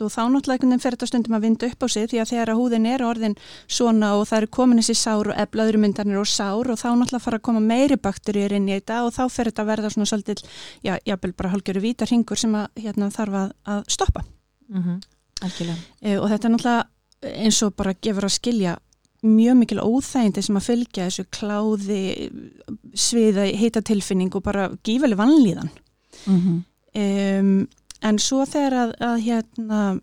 og 0.00 0.10
þá 0.10 0.22
náttúrulega 0.30 0.80
fer 0.80 0.96
þetta 0.96 1.06
stundum 1.06 1.34
að 1.36 1.42
vinda 1.42 1.66
upp 1.66 1.82
á 1.82 1.86
sig 1.88 2.08
því 2.08 2.20
að 2.22 2.30
þegar 2.30 2.52
að 2.52 2.60
húðin 2.60 2.86
er 2.86 3.02
orðin 3.02 3.36
svona 3.66 4.12
og 4.14 4.26
það 4.28 4.36
eru 4.36 4.46
komin 4.46 4.78
þessi 4.78 4.96
sár 4.96 5.28
og 5.28 5.50
blöðrumyndarnir 5.50 6.18
og 6.18 6.26
sár 6.26 6.70
og 6.70 6.78
þá 6.78 6.88
náttúrulega 6.94 7.20
fara 7.20 7.38
að 7.38 7.42
koma 7.42 7.60
meiri 7.60 7.96
bakteríur 7.96 8.52
inn 8.52 8.68
í 8.68 8.78
þetta 8.78 9.04
og 9.06 9.12
þá 9.12 9.28
fer 9.28 9.50
þetta 9.50 9.62
að 9.62 9.70
verða 9.72 9.90
svona 9.90 10.06
svolítið, 10.06 10.44
já, 10.82 10.98
jábel 11.04 11.32
bara 11.32 11.50
hálgjöru 11.50 11.80
vítar 11.80 12.08
hingur 12.08 12.38
sem 12.38 12.54
að 12.54 12.68
hérna 12.78 13.10
þarf 13.10 13.34
að, 13.34 13.52
að 13.66 13.82
stoppa. 13.88 14.24
Mm 14.70 15.00
algjörlega 15.42 15.76
E, 16.00 16.18
og 16.18 16.28
þetta 16.30 16.48
er 16.48 16.52
náttúrulega 16.54 16.84
eins 17.42 17.62
og 17.62 17.74
bara 17.78 17.94
gefur 17.94 18.26
að 18.26 18.36
skilja 18.36 18.76
mjög 19.22 19.56
mikil 19.60 19.80
óþægindi 19.82 20.42
sem 20.42 20.58
að 20.58 20.66
fylgja 20.66 21.06
þessu 21.06 21.24
kláði, 21.30 22.02
sviða, 22.98 23.46
heitatilfinning 23.58 24.34
og 24.34 24.42
bara 24.42 24.70
gífæli 24.84 25.18
vannlíðan. 25.18 25.70
mm 26.26 26.38
-hmm. 26.38 26.60
Um, 26.92 27.68
en 28.02 28.18
svo 28.18 28.44
þegar 28.44 28.72
að, 28.72 28.90
að 29.00 29.20
hérna, 29.24 30.00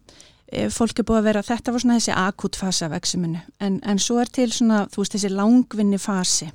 e, 0.52 0.70
fólk 0.74 1.00
er 1.00 1.06
búið 1.06 1.20
að 1.20 1.28
vera, 1.28 1.42
þetta 1.46 1.72
var 1.72 1.80
svona 1.84 1.98
þessi 2.00 2.16
akut 2.18 2.56
fasi 2.56 2.86
af 2.86 2.96
exuminu, 2.98 3.42
en, 3.60 3.80
en 3.84 4.00
svo 4.00 4.18
er 4.18 4.26
til 4.26 4.52
svona, 4.52 4.88
þú 4.90 5.04
veist, 5.04 5.14
þessi 5.14 5.30
langvinni 5.30 6.00
fasi. 6.02 6.50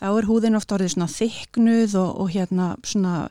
Þá 0.00 0.06
er 0.10 0.28
húðin 0.28 0.58
oft 0.58 0.72
orðið 0.72 0.88
svona 0.88 1.08
þyknuð 1.08 1.96
og, 2.02 2.20
og 2.20 2.30
hérna 2.34 2.76
svona 2.84 3.30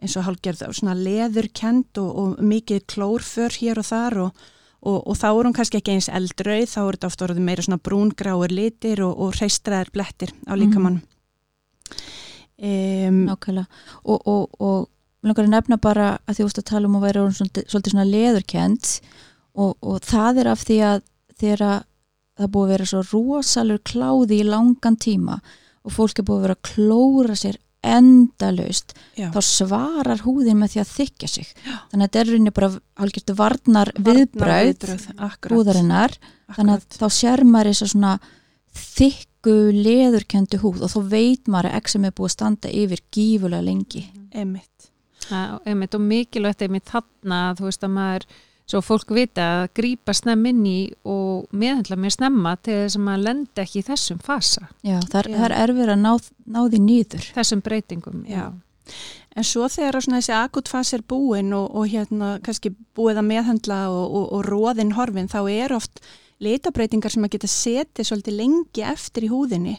eins 0.00 0.16
og 0.16 0.24
hálfgerð 0.28 0.64
svona 0.78 0.94
leðurkend 0.96 1.98
og, 2.00 2.10
og 2.22 2.40
mikið 2.52 2.86
klórför 2.86 3.58
hér 3.60 3.82
og 3.82 3.88
þar 3.90 4.18
og, 4.26 4.46
og, 4.80 4.98
og 5.04 5.16
þá 5.18 5.26
er 5.30 5.48
hún 5.48 5.56
kannski 5.56 5.80
ekki 5.80 5.94
eins 5.96 6.08
eldrauð, 6.12 6.68
þá 6.70 6.80
er 6.82 6.96
þetta 6.96 7.10
oft 7.10 7.24
orðið 7.26 7.46
meira 7.46 7.64
svona 7.66 7.82
brúngráir 7.84 8.54
litir 8.54 9.02
og, 9.04 9.12
og 9.20 9.36
hreistraðar 9.36 9.92
blettir 9.94 10.32
á 10.48 10.52
líkamann. 10.56 11.02
Um, 12.60 13.22
nákvæmlega 13.24 13.66
og, 14.04 14.26
og, 14.28 14.42
og 14.60 15.24
langar 15.24 15.46
að 15.46 15.54
nefna 15.54 15.78
bara 15.80 16.10
að 16.28 16.36
því 16.36 16.46
veist 16.46 16.60
að 16.60 16.68
tala 16.70 16.88
um 16.88 16.98
að 16.98 17.06
vera 17.06 17.22
svolítið, 17.36 17.70
svona 17.72 18.08
leðurkend 18.08 18.90
og, 19.56 19.72
og 19.80 19.96
það 20.04 20.42
er 20.42 20.50
af 20.52 20.66
því 20.68 20.76
að 20.90 21.00
þegar 21.40 21.64
að 21.68 21.78
það 22.40 22.52
búið 22.54 22.66
að 22.66 22.72
vera 22.74 22.88
svo 22.90 23.00
rosalur 23.10 23.82
kláði 23.84 24.40
í 24.40 24.46
langan 24.48 24.96
tíma 25.00 25.40
og 25.84 25.94
fólk 25.96 26.20
er 26.20 26.28
búið 26.28 26.38
að 26.38 26.46
vera 26.46 26.56
að 26.56 26.68
klóra 26.70 27.36
sér 27.36 27.58
endalaust 27.86 28.92
já. 29.16 29.30
þá 29.32 29.40
svarar 29.44 30.24
húðin 30.26 30.58
með 30.60 30.74
því 30.74 30.82
að 30.82 30.92
þykja 30.98 31.30
sig 31.32 31.52
þannig 31.64 31.94
að 31.94 32.04
þetta 32.04 32.20
er 32.20 32.30
rauninni 32.30 32.54
bara 32.58 32.70
hálfgjörtu 33.00 33.36
varnar 33.38 33.92
viðbröð 33.96 34.66
viðbröð, 34.68 35.06
akkurat. 35.16 35.54
húðarinnar 35.54 36.16
þannig 36.56 36.76
að 36.76 37.00
þá 37.00 37.06
sér 37.16 37.44
maður 37.48 37.72
þess 37.72 37.86
að 37.86 37.92
svona 37.94 38.14
þykku 38.80 39.56
leðurkendu 39.80 40.60
húð 40.60 40.84
og 40.84 40.92
þá 40.92 41.00
veit 41.14 41.48
maður 41.50 41.70
að 41.70 41.78
exem 41.80 42.04
er 42.04 42.16
búið 42.16 42.30
að 42.30 42.36
standa 42.36 42.74
yfir 42.82 43.04
gífulega 43.14 43.66
lengi 43.66 44.04
Einmitt. 44.30 44.90
Já, 45.30 45.58
einmitt 45.66 45.94
og 45.94 46.02
mikilvægt 46.02 46.62
einmitt 46.64 46.90
þarna, 46.90 47.40
þú 47.58 47.66
veist 47.68 47.84
að 47.86 47.92
maður, 47.94 48.26
svo 48.70 48.80
fólk 48.84 49.12
vita 49.14 49.46
að 49.60 49.68
grípa 49.80 50.14
snemm 50.14 50.46
inn 50.50 50.62
í 50.68 50.78
og 51.08 51.50
meðhendla 51.50 51.98
mér 51.98 52.14
snemma 52.14 52.56
til 52.62 52.76
þess 52.84 52.98
að 52.98 53.06
maður 53.06 53.24
lendi 53.26 53.64
ekki 53.64 53.82
í 53.82 53.86
þessum 53.88 54.20
fasa, 54.24 54.68
Já, 54.86 54.98
það 55.10 55.20
er, 55.22 55.30
Já. 55.30 55.36
það 55.36 55.46
er 55.48 55.56
erfir 55.64 55.94
að 55.94 56.02
ná, 56.04 56.12
ná 56.46 56.60
því 56.62 56.82
nýður 56.86 57.30
þessum 57.38 57.64
breytingum. 57.66 58.24
Já. 58.30 58.44
En 59.38 59.46
svo 59.46 59.68
þegar 59.70 60.00
þessi 60.02 60.34
akutfas 60.34 60.94
er 60.96 61.04
búin 61.06 61.52
og, 61.54 61.68
og 61.78 61.86
hérna 61.90 62.32
kannski 62.42 62.72
búið 62.98 63.20
að 63.22 63.28
meðhandla 63.28 63.80
og, 63.92 64.06
og, 64.18 64.24
og 64.36 64.48
róðin 64.48 64.96
horfin 64.96 65.30
þá 65.30 65.40
er 65.52 65.74
oft 65.76 66.02
litabreitingar 66.42 67.12
sem 67.12 67.26
að 67.26 67.36
geta 67.36 67.50
setið 67.50 68.08
svolítið 68.08 68.38
lengi 68.40 68.86
eftir 68.86 69.26
í 69.28 69.30
húðinni 69.30 69.76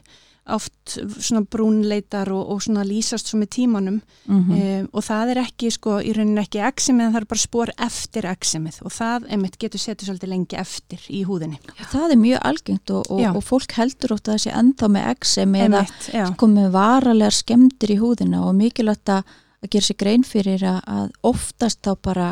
oft 0.49 0.95
svona 1.21 1.43
brúnleitar 1.45 2.31
og, 2.33 2.47
og 2.49 2.63
svona 2.65 2.81
lýsast 2.87 3.29
svo 3.29 3.37
með 3.39 3.49
tímanum 3.57 3.99
mm 4.25 4.39
um, 4.51 4.87
og 4.91 5.03
það 5.05 5.29
er 5.31 5.39
ekki 5.43 5.69
sko 5.71 5.99
í 6.01 6.13
rauninni 6.17 6.41
ekki 6.41 6.63
eximið 6.65 7.05
en 7.05 7.13
það 7.13 7.21
er 7.21 7.27
bara 7.29 7.43
spór 7.43 7.71
eftir 7.77 8.25
eximið 8.31 8.79
og 8.81 8.91
það 8.95 9.27
einmitt 9.29 9.57
getur 9.61 9.79
setið 9.83 10.09
svolítið 10.09 10.31
lengi 10.33 10.57
eftir 10.57 11.05
í 11.13 11.21
húðinni. 11.29 11.59
Það 11.91 12.15
er 12.15 12.19
mjög 12.23 12.41
algengt 12.49 12.89
og, 12.97 13.05
og, 13.11 13.21
Já. 13.21 13.29
og 13.37 13.43
fólk 13.45 13.71
heldur 13.77 14.15
ótt 14.17 14.27
að 14.27 14.39
þessi 14.39 14.53
ennþá 14.57 14.89
með 14.97 15.07
exem 15.13 15.55
eða 15.55 15.85
já. 16.09 16.25
komið 16.41 16.71
varalegar 16.73 17.37
skemmtir 17.37 17.93
í 17.95 17.99
húðina 18.01 18.41
og 18.47 18.55
mikilvægt 18.57 19.13
að, 19.13 19.23
gera 19.69 19.85
sér 19.85 19.99
grein 20.01 20.23
fyrir 20.25 20.65
að, 20.65 21.11
oftast 21.21 21.83
þá 21.85 21.93
bara 22.01 22.29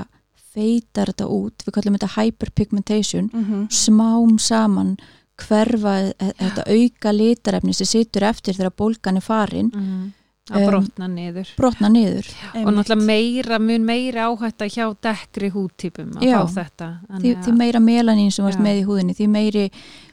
feitar 0.50 1.12
þetta 1.13 1.28
út, 1.30 1.62
við 1.63 1.76
kallum 1.78 1.95
þetta 2.00 2.13
hyperpigmentation 2.17 3.30
Mhm. 3.34 3.67
smám 3.69 4.39
saman 4.39 4.98
hverfa 5.47 5.97
e- 6.10 6.32
þetta 6.39 6.65
auka 6.75 7.13
litarefni 7.15 7.75
sem 7.78 7.89
situr 7.89 8.25
eftir 8.30 8.58
þegar 8.58 8.73
bólgan 8.78 9.19
er 9.19 9.25
farin 9.25 9.69
mm, 9.73 10.08
að 10.49 10.65
brotna 10.69 11.08
niður. 11.12 11.52
brotna 11.58 11.89
niður. 11.93 12.30
Og 12.63 12.71
náttúrulega 12.73 13.06
meira, 13.06 13.60
mun 13.62 13.86
meira 13.86 14.25
áhætta 14.30 14.67
hjá 14.71 14.88
dekkri 15.06 15.52
húttýpum 15.54 16.15
að 16.17 16.25
Já. 16.30 16.39
fá 16.39 16.56
þetta 16.58 16.89
því, 17.12 17.36
því 17.45 17.56
meira 17.60 17.84
melanín 17.84 18.34
sem 18.34 18.47
varst 18.47 18.60
Já. 18.60 18.65
með 18.65 18.82
í 18.82 18.88
húðinni 18.88 19.17
því 19.17 19.30
meiri 19.36 19.67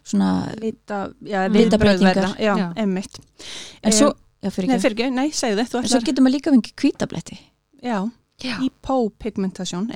svona 0.06 0.30
Lita, 0.60 1.00
já, 1.24 2.52
Já. 2.60 2.68
einmitt. 2.76 3.18
en 3.82 3.92
svo, 3.92 4.12
já, 4.42 4.50
fyrir 4.50 4.68
Nei, 4.70 4.78
ekki, 4.78 5.10
nei, 5.10 5.26
segðu 5.34 5.66
þú 5.72 5.82
en 5.82 5.90
svo 5.90 6.02
getur 6.04 6.26
maður 6.26 6.36
líka 6.38 6.54
fengið 6.54 6.76
kvítabletti 6.84 7.38
Já, 7.82 7.98
hypopigmentation, 8.42 9.88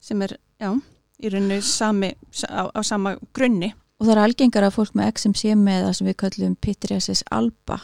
sem 0.00 0.22
er, 0.22 0.36
já, 0.60 0.70
í 1.20 1.30
rauninu 1.32 1.60
sami, 1.64 2.12
á, 2.48 2.70
á 2.72 2.80
sama 2.86 3.16
grunni. 3.36 3.72
Og 4.00 4.06
það 4.06 4.12
er 4.16 4.22
algengar 4.24 4.66
að 4.66 4.76
fólk 4.78 4.98
með 4.98 5.14
XM 5.14 5.38
sé 5.38 5.54
með 5.54 5.86
það 5.86 5.96
sem 5.98 6.10
við 6.10 6.20
kallum 6.24 6.58
pitriasis 6.66 7.24
alba 7.30 7.80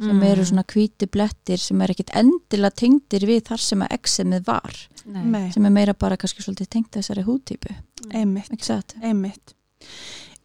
sem 0.00 0.22
eru 0.24 0.44
svona 0.48 0.64
hvíti 0.64 1.08
blettir 1.12 1.60
sem 1.60 1.80
er 1.84 1.92
ekkit 1.92 2.14
endilega 2.16 2.78
tengdir 2.80 3.26
við 3.28 3.42
þar 3.50 3.60
sem 3.60 3.82
að 3.84 3.98
XM-ið 4.00 4.46
var 4.46 4.78
Nei. 5.06 5.50
Sem 5.54 5.66
er 5.68 5.70
meira 5.74 5.94
bara 5.94 6.16
kannski 6.18 6.42
svolítið 6.42 6.70
tengt 6.72 6.96
þessari 6.96 7.22
húðtípu 7.26 7.74
einmitt. 8.10 8.48
ekki 8.50 8.66
satt? 8.66 8.96
Einmitt. 9.04 9.54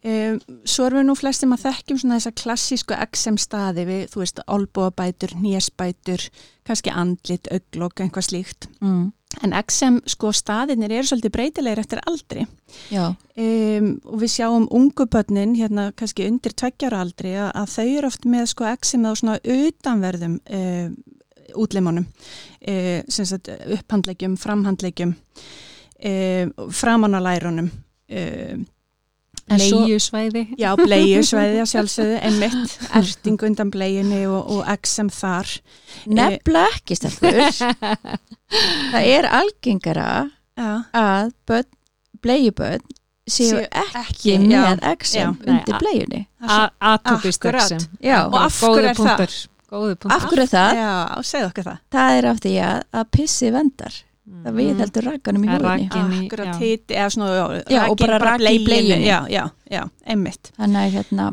Um, 0.02 0.38
svo 0.66 0.88
erum 0.88 1.00
við 1.00 1.08
nú 1.08 1.14
flestum 1.18 1.54
að 1.54 1.64
þekkjum 1.68 1.98
svona 2.02 2.18
þessa 2.18 2.34
klassísku 2.40 2.96
XM 3.06 3.38
staði 3.38 3.84
við, 3.86 4.00
þú 4.10 4.22
veist, 4.22 4.40
olbúabætur, 4.50 5.34
nésbætur, 5.38 6.24
kannski 6.66 6.90
andlit, 6.90 7.46
auglokk, 7.54 8.02
einhvað 8.02 8.26
slíkt. 8.26 8.66
Mm. 8.82 9.12
En 9.40 9.54
XM 9.56 10.02
sko 10.12 10.32
staðinir 10.36 10.92
eru 10.92 11.08
svolítið 11.08 11.32
breytilegir 11.32 11.80
eftir 11.80 12.02
aldri. 12.04 12.44
Um, 12.92 13.88
og 14.04 14.20
við 14.20 14.34
sjáum 14.34 14.66
ungu 14.74 15.06
börnin, 15.10 15.54
hérna 15.56 15.88
kannski 15.96 16.26
undir 16.28 16.52
tveggjara 16.52 17.00
aldri, 17.04 17.32
að, 17.40 17.48
að 17.62 17.72
þau 17.74 17.86
eru 17.86 18.10
oft 18.10 18.28
með 18.28 18.44
sko 18.52 18.68
XM 18.74 19.08
á 19.08 19.12
svona 19.16 19.38
utanverðum 19.40 20.36
uh, 20.42 20.92
útlimunum, 21.62 22.06
uh, 22.68 23.00
sem 23.08 23.28
sagt 23.28 23.48
upphandlegjum, 23.48 24.36
framhandlegjum, 24.40 25.16
uh, 25.16 26.68
framan 26.82 27.16
á 27.16 27.20
Leigjusvæði 29.60 30.42
Já, 30.60 30.70
bleiusvæði 30.78 31.60
að 31.62 31.68
sjálfsögðu, 31.72 32.16
einmitt, 32.28 32.76
erting 33.00 33.42
undan 33.48 33.70
bleiunni 33.74 34.22
og, 34.30 34.50
og 34.56 34.64
XM 34.82 35.10
þar. 35.12 35.52
nefnilega 36.06 36.72
ekki 36.78 36.96
stelpur 36.96 37.38
það 38.92 39.06
er 39.12 39.28
algengara 39.42 40.08
Já, 40.58 40.70
að 40.92 41.30
börn, 41.48 41.68
bleiubörn 42.22 42.82
séu 43.32 43.54
Séu 43.54 43.64
ekki 44.02 44.34
með 44.42 44.82
XM 44.98 45.16
já. 45.16 45.28
undir 45.30 45.72
Nei, 45.72 45.76
a- 45.76 45.80
bleiunni 45.80 46.22
Atopist 46.92 47.40
Akkurat. 47.46 47.62
exem 47.72 47.86
Já, 48.02 48.18
Og 48.26 48.36
af 48.42 48.58
hverju 48.60 48.88
er 48.90 48.98
það? 48.98 49.26
Af 49.72 50.26
hverju 50.28 50.42
er 50.42 50.50
það? 50.52 50.74
Já, 50.76 51.22
segðu 51.24 51.46
okkur 51.48 51.64
það. 51.70 51.78
Það 51.94 52.16
er 52.18 52.26
af 52.28 52.40
því 52.44 52.50
að, 52.66 52.80
að 53.00 53.06
pissi 53.16 53.50
vendar 53.54 53.94
það 54.42 54.58
við 54.58 54.82
heldur 54.82 55.08
rakanum 55.10 55.46
í 55.46 55.52
Það 55.52 55.64
húðinni. 55.68 56.18
Akkurat 56.26 56.60
hitt, 56.62 56.84
eða 56.90 57.08
svona, 57.14 57.30
já, 57.36 57.46
Já, 57.76 57.80
og 57.88 57.96
bara 58.02 58.36
í 58.50 58.60
bleiunni. 58.66 59.00
Já, 59.06 59.18
já, 59.30 59.44
já, 59.70 59.82
einmitt. 60.06 60.52
þannig 60.58 60.84
að 60.84 60.94
hérna 60.98 61.32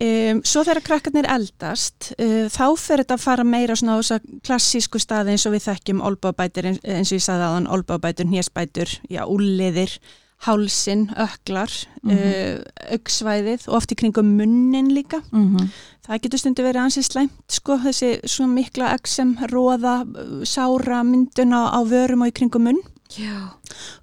Um, 0.00 0.38
svo 0.48 0.62
þegar 0.64 0.80
krakkarnir 0.80 1.26
eldast, 1.28 2.14
uh, 2.16 2.46
þá 2.48 2.62
fer 2.80 3.02
þetta 3.02 3.18
að 3.18 3.20
fara 3.20 3.44
meira 3.44 3.74
svona 3.76 3.98
á 3.98 4.00
þessa 4.00 4.38
klassísku 4.48 4.96
staði 5.02 5.34
eins 5.34 5.44
og 5.44 5.52
við 5.52 5.66
þekkjum 5.66 6.00
olbábætur, 6.08 6.68
eins 6.70 6.80
eins 6.88 7.12
og 7.12 7.18
ég 7.18 7.24
sagði 7.26 7.44
aðan, 7.44 7.66
olbábætur, 7.68 8.30
hnésbætur, 8.30 8.94
já, 9.12 9.20
úliðir, 9.28 9.98
hálsin, 10.46 11.08
öklar, 11.20 11.70
Mhm. 12.02 12.16
uh, 12.16 12.62
auksvæðið 12.96 13.68
og 13.68 13.74
oft 13.76 13.92
í 13.92 13.96
kringum 14.00 14.36
munnin 14.38 14.88
líka. 14.94 15.20
mm 15.32 15.68
Það 16.10 16.20
getur 16.24 16.38
stundu 16.40 16.62
verið 16.64 16.80
ansið 16.86 17.04
slæmt, 17.06 17.52
sko, 17.54 17.76
þessi 17.78 18.08
svona 18.26 18.54
mikla 18.54 18.88
eksem, 18.96 19.36
róða, 19.52 20.02
sára, 20.48 21.04
mynduna 21.06 21.70
á 21.70 21.78
vörum 21.86 22.22
og 22.24 22.28
í 22.32 22.34
kringum 22.34 22.64
munn. 22.66 22.80
Já, 23.10 23.50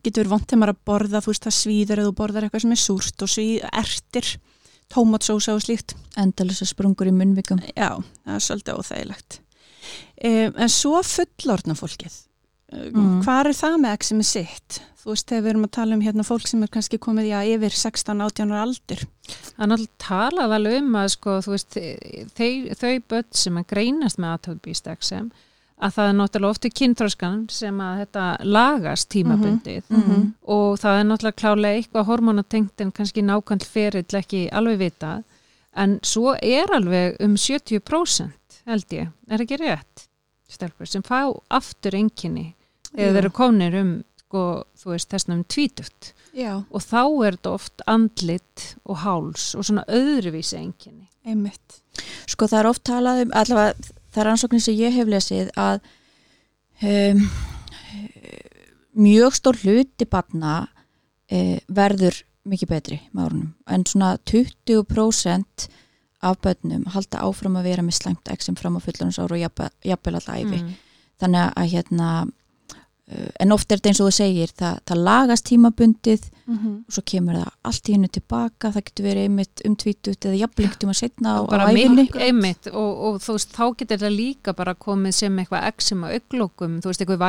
Getur 0.03 0.23
verið 0.23 0.29
vont 0.29 0.47
þegar 0.47 0.59
maður 0.61 0.73
að 0.75 0.85
borða, 0.85 1.21
þú 1.23 1.31
veist, 1.33 1.43
það 1.47 1.55
svíður 1.57 1.97
eða 1.99 2.07
þú 2.07 2.15
borðar 2.15 2.43
eitthvað 2.47 2.61
sem 2.61 2.71
er 2.71 2.81
súrt 2.83 3.21
og 3.25 3.29
svíð, 3.33 3.69
ertir, 3.73 4.37
tómatsósa 4.89 5.53
og 5.55 5.61
slíkt. 5.65 5.95
endalisa 6.15 6.65
sprungur 6.65 7.07
í 7.07 7.11
munnvikum 7.11 7.59
Já, 7.75 7.97
það 8.25 8.35
er 8.35 8.45
svolítið 8.47 8.79
óþægilegt. 8.79 9.39
Um, 10.23 10.53
en 10.57 10.69
svo 10.69 11.01
fullorðna 11.03 11.75
fólkið. 11.75 12.13
Mm. 12.73 13.21
Hvað 13.23 13.47
er 13.47 13.55
það 13.55 13.75
með 13.79 13.93
eksemi 13.95 14.23
sitt? 14.27 14.81
Þú 14.99 15.13
veist, 15.13 15.27
þegar 15.29 15.43
við 15.45 15.49
erum 15.53 15.63
að 15.67 15.71
tala 15.77 15.95
um 15.95 16.01
hérna 16.03 16.23
fólk 16.27 16.47
sem 16.49 16.63
er 16.65 16.71
kannski 16.73 16.97
komið 16.99 17.29
já, 17.29 17.37
yfir 17.55 17.75
16-18 17.79 18.51
ára 18.51 18.63
aldur. 18.65 19.03
Það 19.27 19.63
er 19.63 19.69
náttúrulega 19.71 20.03
talað 20.03 20.55
alveg 20.57 20.79
um 20.81 20.97
að 20.99 21.07
sko, 21.13 21.35
þú 21.45 21.53
veist, 21.53 21.77
þau, 22.35 22.49
þau 22.81 22.93
börn 23.13 23.29
sem 23.31 23.57
að 23.61 23.67
greinast 23.71 24.19
með 24.19 24.91
exem 24.91 25.29
að 25.77 25.93
það 25.93 26.09
er 26.09 26.15
náttúrulega 26.17 26.55
ofti 26.55 26.69
kynþróskan 26.73 27.37
sem 27.53 27.79
að 27.85 27.99
þetta 28.01 28.25
lagast 28.43 29.09
tímabundið 29.13 29.83
Mhm. 29.93 30.33
og 30.47 30.79
það 30.81 30.99
er 30.99 31.05
náttúrulega 31.05 31.41
klálega 31.41 31.77
eitthvað 31.77 32.05
hormonatengt 32.05 32.81
en 32.81 32.91
kannski 32.91 33.21
nákvæmt 33.21 33.63
ferill 33.63 34.17
ekki 34.17 34.49
alveg 34.51 34.79
vitað 34.79 35.23
en 35.75 35.99
svo 36.01 36.33
er 36.41 36.65
alveg 36.73 37.15
um 37.21 37.35
70% 37.37 38.31
held 38.65 38.89
ég, 38.89 39.11
er 39.29 39.37
ekki 39.39 39.57
rétt 39.61 40.07
stelpur 40.49 40.87
sem 40.87 41.03
fá 41.03 41.29
aftur 41.51 41.93
enginni 41.93 42.55
þegar 42.97 43.15
þeir 43.15 43.23
eru 43.23 43.33
komnir 43.37 43.77
um 43.79 43.91
sko, 44.27 44.45
þú 44.75 44.93
veist, 44.93 45.09
þessna 45.13 45.37
um 45.37 45.43
tvítut 45.47 46.13
Já, 46.35 46.51
og 46.67 46.83
þá 46.83 47.03
er 47.25 47.37
þetta 47.37 47.53
oft 47.55 47.83
andlit 47.89 48.65
og 48.85 48.99
háls 49.05 49.53
og 49.55 49.67
svona 49.67 49.85
öðruvísi 49.87 50.57
enginni 50.59 51.07
einmitt. 51.27 51.81
Sko 52.29 52.47
það 52.49 52.59
er 52.59 52.69
oft 52.71 52.83
talað 52.87 53.23
um, 53.25 53.33
allavega 53.35 53.93
það 54.13 54.21
er 54.23 54.31
ansóknir 54.33 54.63
sem 54.63 54.77
ég 54.77 54.95
hef 54.95 55.11
lesið 55.11 55.51
að 55.59 55.79
um, 56.87 57.23
mjög 58.97 59.37
stór 59.37 59.59
hluti 59.63 60.07
barna 60.09 60.55
uh, 60.67 61.57
verður 61.67 62.21
mikið 62.47 62.71
betri 62.71 63.01
með 63.11 63.27
árunum. 63.27 63.51
En 63.67 63.83
svona 63.87 64.15
20% 64.29 65.67
af 66.27 66.39
börnum 66.41 66.87
halda 66.93 67.21
áfram 67.21 67.59
að 67.59 67.69
vera 67.71 67.85
með 67.85 67.99
slæmt 67.99 68.31
eksem 68.33 68.55
fram 68.57 68.79
á 68.79 68.81
fullanins 68.81 69.19
ára 69.21 69.35
og 69.35 69.41
jafnvel 69.41 69.69
jafnvel 69.85 70.15
alltaf 70.17 70.39
æfi 70.39 70.61
mm. 70.63 70.71
þannig 71.21 71.51
að 71.61 71.69
hérna 71.75 72.07
en 73.39 73.51
oft 73.55 73.71
er 73.71 73.77
þetta 73.79 73.89
eins 73.93 74.01
og 74.03 74.09
þú 74.09 74.15
segir 74.17 74.51
það, 74.57 74.79
það 74.89 75.03
lagast 75.09 75.45
tímabundið 75.51 76.27
Mm 76.47 76.57
-hmm. 76.57 76.75
og 76.87 76.93
svo 76.93 77.01
kemur 77.05 77.35
það 77.35 77.49
allt 77.67 77.89
í 77.89 77.91
hennu 77.91 78.07
tilbaka 78.07 78.69
það 78.71 78.83
getur 78.87 79.03
verið 79.05 79.23
einmitt 79.27 79.61
um 79.65 79.75
tvítut 79.75 80.25
eða 80.25 80.37
jafnlengt 80.39 80.83
um 80.83 80.89
að 80.89 80.95
setna 80.95 81.29
á, 81.35 81.39
einmitt 82.23 82.67
og, 82.67 82.91
og 83.03 83.17
þú 83.19 83.31
veist, 83.35 83.51
þá 83.51 83.65
getur 83.77 83.97
þetta 83.97 84.15
líka 84.15 84.53
bara 84.55 84.73
komið 84.73 85.11
sem 85.11 85.39
eitthvað 85.39 85.67
eksem 85.67 86.03
á 86.03 86.07
auglókum, 86.15 86.79
þú 86.79 86.87
veist, 86.87 87.01
eitthvað 87.01 87.19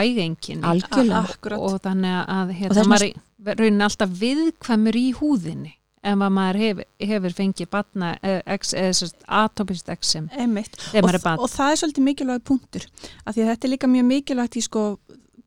Akkurat. 1.18 1.58
og 1.58 1.80
þannig 1.82 2.14
að 2.28 2.48
Og 2.48 2.54
hérna, 2.54 2.84
maður 2.86 3.58
raunin 3.58 3.82
alltaf 3.82 4.10
viðkvæmur 4.22 4.96
í 4.96 5.12
húðinni 5.18 5.72
ef 6.04 6.14
maður 6.30 6.56
hefur, 6.62 6.84
hefur 7.00 7.32
fengið 7.34 7.68
batna, 7.70 8.16
eða, 8.22 8.42
ex- 8.46 8.74
svo 8.94 9.08
atopist 9.26 9.88
eksem 9.88 10.28
Og, 11.38 11.42
og 11.42 11.50
það 11.50 11.70
er 11.70 11.76
svolítið 11.76 12.06
mikilvæg 12.06 12.44
punktur. 12.44 12.86
Af 13.26 13.34
því 13.34 13.42
að 13.42 13.50
þetta 13.50 13.66
er 13.66 13.70
líka 13.74 13.86
mjög 13.90 14.04
mikilvægt 14.04 14.56
í 14.56 14.62
sko, 14.62 14.98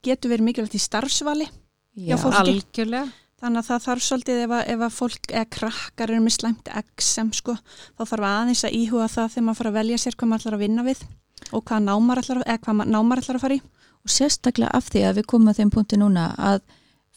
getur 0.03 0.31
verið 0.33 0.47
mikilvægt 0.49 0.75
í 0.77 0.81
starfsvali. 0.81 1.47
Já, 1.95 2.15
algjörlega 2.17 3.09
Þannig 3.41 3.57
að 3.63 3.67
það 3.71 3.79
þarf 3.87 4.03
svolítið 4.05 4.39
ef 4.43 4.51
að, 4.53 4.67
ef 4.69 4.81
að 4.85 4.91
fólk 4.93 5.31
eða 5.33 5.47
krakkar 5.49 6.11
eru 6.13 6.21
með 6.21 6.33
slæmt 6.35 6.67
XM 6.77 7.31
sko, 7.33 7.55
þá 7.97 8.03
þarf 8.05 8.25
aðeins 8.29 8.61
að 8.67 8.75
íhuga 8.77 9.07
það 9.09 9.31
þegar 9.33 9.45
maður 9.47 9.57
fara 9.61 9.71
að 9.71 9.77
velja 9.79 9.97
sér 9.97 10.13
hvað 10.19 10.29
maður 10.29 10.41
ætlar 10.43 10.57
að 10.57 10.61
vinna 10.61 10.83
við 10.85 11.01
og 11.57 11.63
hvað 11.65 11.81
námar 11.87 12.21
ætlar, 12.21 12.37
að- 12.37 12.49
eða 12.53 12.61
hvað 12.67 12.75
ma- 12.77 12.85
námar 12.85 13.21
ætlar 13.23 13.39
að 13.39 13.41
fara 13.41 13.55
í. 13.57 13.61
og 14.05 14.09
sérstaklega 14.13 14.69
af 14.77 14.89
því 14.93 15.01
að 15.09 15.17
við 15.17 15.25
komum 15.33 15.49
að 15.49 15.57
þeim 15.57 15.71
punkti 15.73 15.97
núna 15.97 16.27
að 16.37 16.61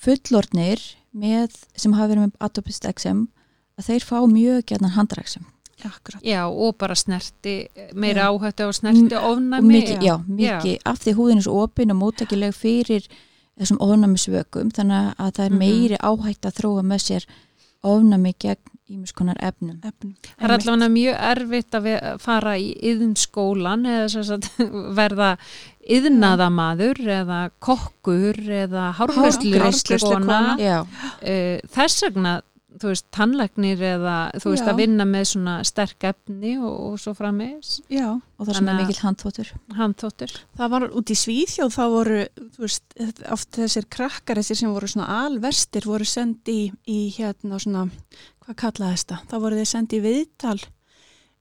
fullornir 0.01 0.81
með, 1.15 1.53
sem 1.77 1.93
hafa 1.93 2.09
verið 2.15 2.25
með 2.25 2.33
atopist 2.49 2.89
XM 2.89 3.27
að 3.79 3.89
þeir 3.91 4.05
fá 4.09 4.17
mjög 4.27 4.65
gætnan 4.73 4.97
handræksum 4.97 5.45
Akkurat. 5.85 6.23
já, 6.23 6.47
og 6.49 6.77
bara 6.79 6.95
snerti 6.95 7.69
meira 7.95 8.23
Já. 8.25 8.31
áhættu 8.33 8.69
á 8.69 8.73
snerti 8.73 9.15
og 9.17 9.31
ofnæmi 9.37 9.69
mikið, 9.73 10.03
já, 10.03 10.17
mikið 10.29 10.79
af 10.85 10.99
því 10.99 11.15
húðin 11.15 11.37
er 11.37 11.43
svo 11.49 11.63
opin 11.63 11.91
og 11.91 11.97
móttakileg 12.03 12.55
fyrir 12.55 13.07
þessum 13.61 13.79
ofnæmisvökum 13.81 14.71
þannig 14.75 15.15
að 15.19 15.33
það 15.37 15.45
er 15.45 15.51
Mhm. 15.51 15.59
meiri 15.59 15.97
áhætt 16.03 16.47
að 16.49 16.57
þróa 16.61 16.83
með 16.83 17.01
sér 17.09 17.27
ofnæmi 17.85 18.35
gegn 18.39 18.71
ímiskonar 18.91 19.37
efnum 19.41 19.79
Efnum. 19.83 20.15
Það 20.39 20.45
er 20.45 20.53
allavega 20.59 20.89
mjög 20.93 21.17
erfitt 21.31 21.71
að 21.75 22.19
fara 22.21 22.53
í 22.59 22.75
yðnskólan 22.83 23.87
eða 23.89 24.11
sem 24.11 24.25
sagt, 24.25 24.51
verða 25.01 25.39
yðnaðamaður 25.89 27.01
eða 27.21 27.39
kokkur 27.65 28.37
eða 28.65 28.91
Hárgreiðslukona. 28.99 30.39
kona. 30.59 30.87
Uh, 31.23 31.59
þess 31.75 32.03
vegna 32.09 32.35
þú 32.81 32.91
veist, 32.91 33.07
tannlæknir 33.15 33.83
eða 33.95 34.17
þú 34.43 34.53
veist 34.53 34.67
Já. 34.67 34.71
að 34.73 34.81
vinna 34.83 35.07
með 35.09 35.25
svona 35.31 35.55
sterk 35.67 36.07
efni 36.11 36.55
og, 36.59 36.75
og 36.89 37.01
svo 37.03 37.15
frammeðis 37.19 37.79
Já, 37.93 38.09
og 38.19 38.49
það 38.49 38.59
sem 38.59 38.71
er 38.73 38.79
mikill 38.81 39.01
handþóttur 39.03 39.53
handþóttur 39.79 40.37
það 40.59 40.75
var 40.75 40.87
út 40.91 41.15
í 41.15 41.19
Svíþjóð 41.19 41.75
þá 41.77 41.83
voru, 41.95 42.21
þú 42.57 42.67
veist, 42.67 42.99
oft 43.37 43.61
þessir 43.61 43.89
krakkar 43.97 44.41
þessir 44.41 44.63
sem 44.63 44.75
voru 44.75 44.91
svona 44.91 45.21
alverstir 45.25 45.89
voru 45.89 46.09
sendi 46.09 46.57
í, 46.65 46.71
í 46.91 47.01
hérna 47.17 47.61
svona, 47.63 47.87
hvað 48.45 48.61
kallaði 48.65 49.03
þetta? 49.03 49.21
Það 49.31 49.47
voru 49.47 49.61
þeir 49.61 49.71
sendi 49.75 50.01
í 50.01 50.05
viðtal 50.05 50.59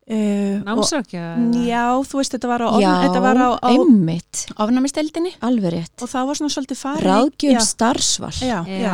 uh, 0.03 0.63
námsrakja 0.67 1.23
og, 1.37 1.55
Já, 1.63 1.83
þú 2.09 2.19
veist, 2.19 2.33
þetta 2.35 2.49
var 2.51 2.63
á, 2.63 2.69
já, 2.81 2.89
ofn, 2.91 3.03
þetta 3.05 3.21
var 3.23 3.39
á, 3.39 3.49
á 3.63 3.69
einmitt, 3.71 4.41
ofnamisteldinni 4.59 5.31
og 5.43 6.09
það 6.11 6.27
var 6.29 6.39
svona 6.39 6.53
svolítið 6.55 6.79
farið 6.81 7.07
ráðgjöf 7.07 7.53
já, 7.53 7.59
starfsval. 7.67 8.31
Já, 8.43 8.57
já, 8.67 8.93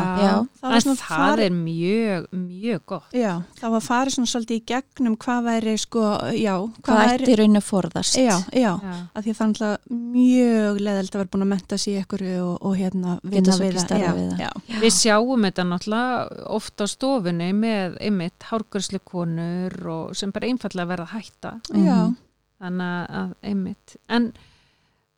það 0.59 0.69
var 0.69 0.77
en 0.77 0.85
svona 0.85 0.99
það 0.99 1.23
farið 1.23 1.45
er 1.49 1.55
mjög, 1.59 2.27
mjög 2.43 2.83
gott. 2.93 3.09
Já, 3.17 3.31
það 3.59 3.75
var 3.75 3.85
farið 3.89 4.15
svona 4.17 4.31
svolítið 4.33 4.59
í 4.59 4.63
gegnum 4.73 5.17
hvað 5.25 5.47
væri 5.49 5.75
sko, 5.81 6.05
já, 6.37 6.55
hvað 6.85 7.01
væri, 7.03 7.23
ætti 7.25 7.39
raunin 7.39 7.61
að 7.61 7.67
forðast. 7.69 8.19
Já, 8.19 8.35
já, 8.53 8.71
Já. 8.79 8.95
að 9.13 9.23
því 9.25 9.33
að 9.33 9.39
það 9.39 9.45
er 9.45 9.49
náttúrulega 9.49 9.99
mjög 10.19 10.79
leðild 10.85 11.09
að 11.09 11.19
vera 11.19 11.31
búin 11.33 11.45
að 11.45 11.51
menta 11.53 11.77
sig 11.79 11.93
í 11.93 11.99
einhverju 12.03 12.37
og, 12.45 12.55
og 12.69 12.75
hérna 12.79 13.15
vinna 13.23 13.57
við 13.59 13.79
það. 13.79 14.05
við 14.19 14.29
það. 14.29 14.43
já, 14.43 14.79
Við 14.83 14.93
sjáum 14.95 15.47
þetta 15.47 15.65
náttúrulega 15.69 16.45
oft 16.59 16.83
á 16.83 16.85
stofunni 16.89 17.49
með 17.57 17.97
einmitt 18.03 18.47
hárgjörsleikonur 18.49 19.75
og 19.93 20.15
sem 20.17 20.31
bara 20.35 20.49
einfallega 20.49 20.89
verða 20.99 21.07
að 21.07 21.15
hætta. 21.17 21.51
Já, 21.73 21.97
Mhm. 22.05 22.15
þannig 22.62 23.09
að 23.23 23.35
einmitt. 23.43 23.95
En 24.09 24.33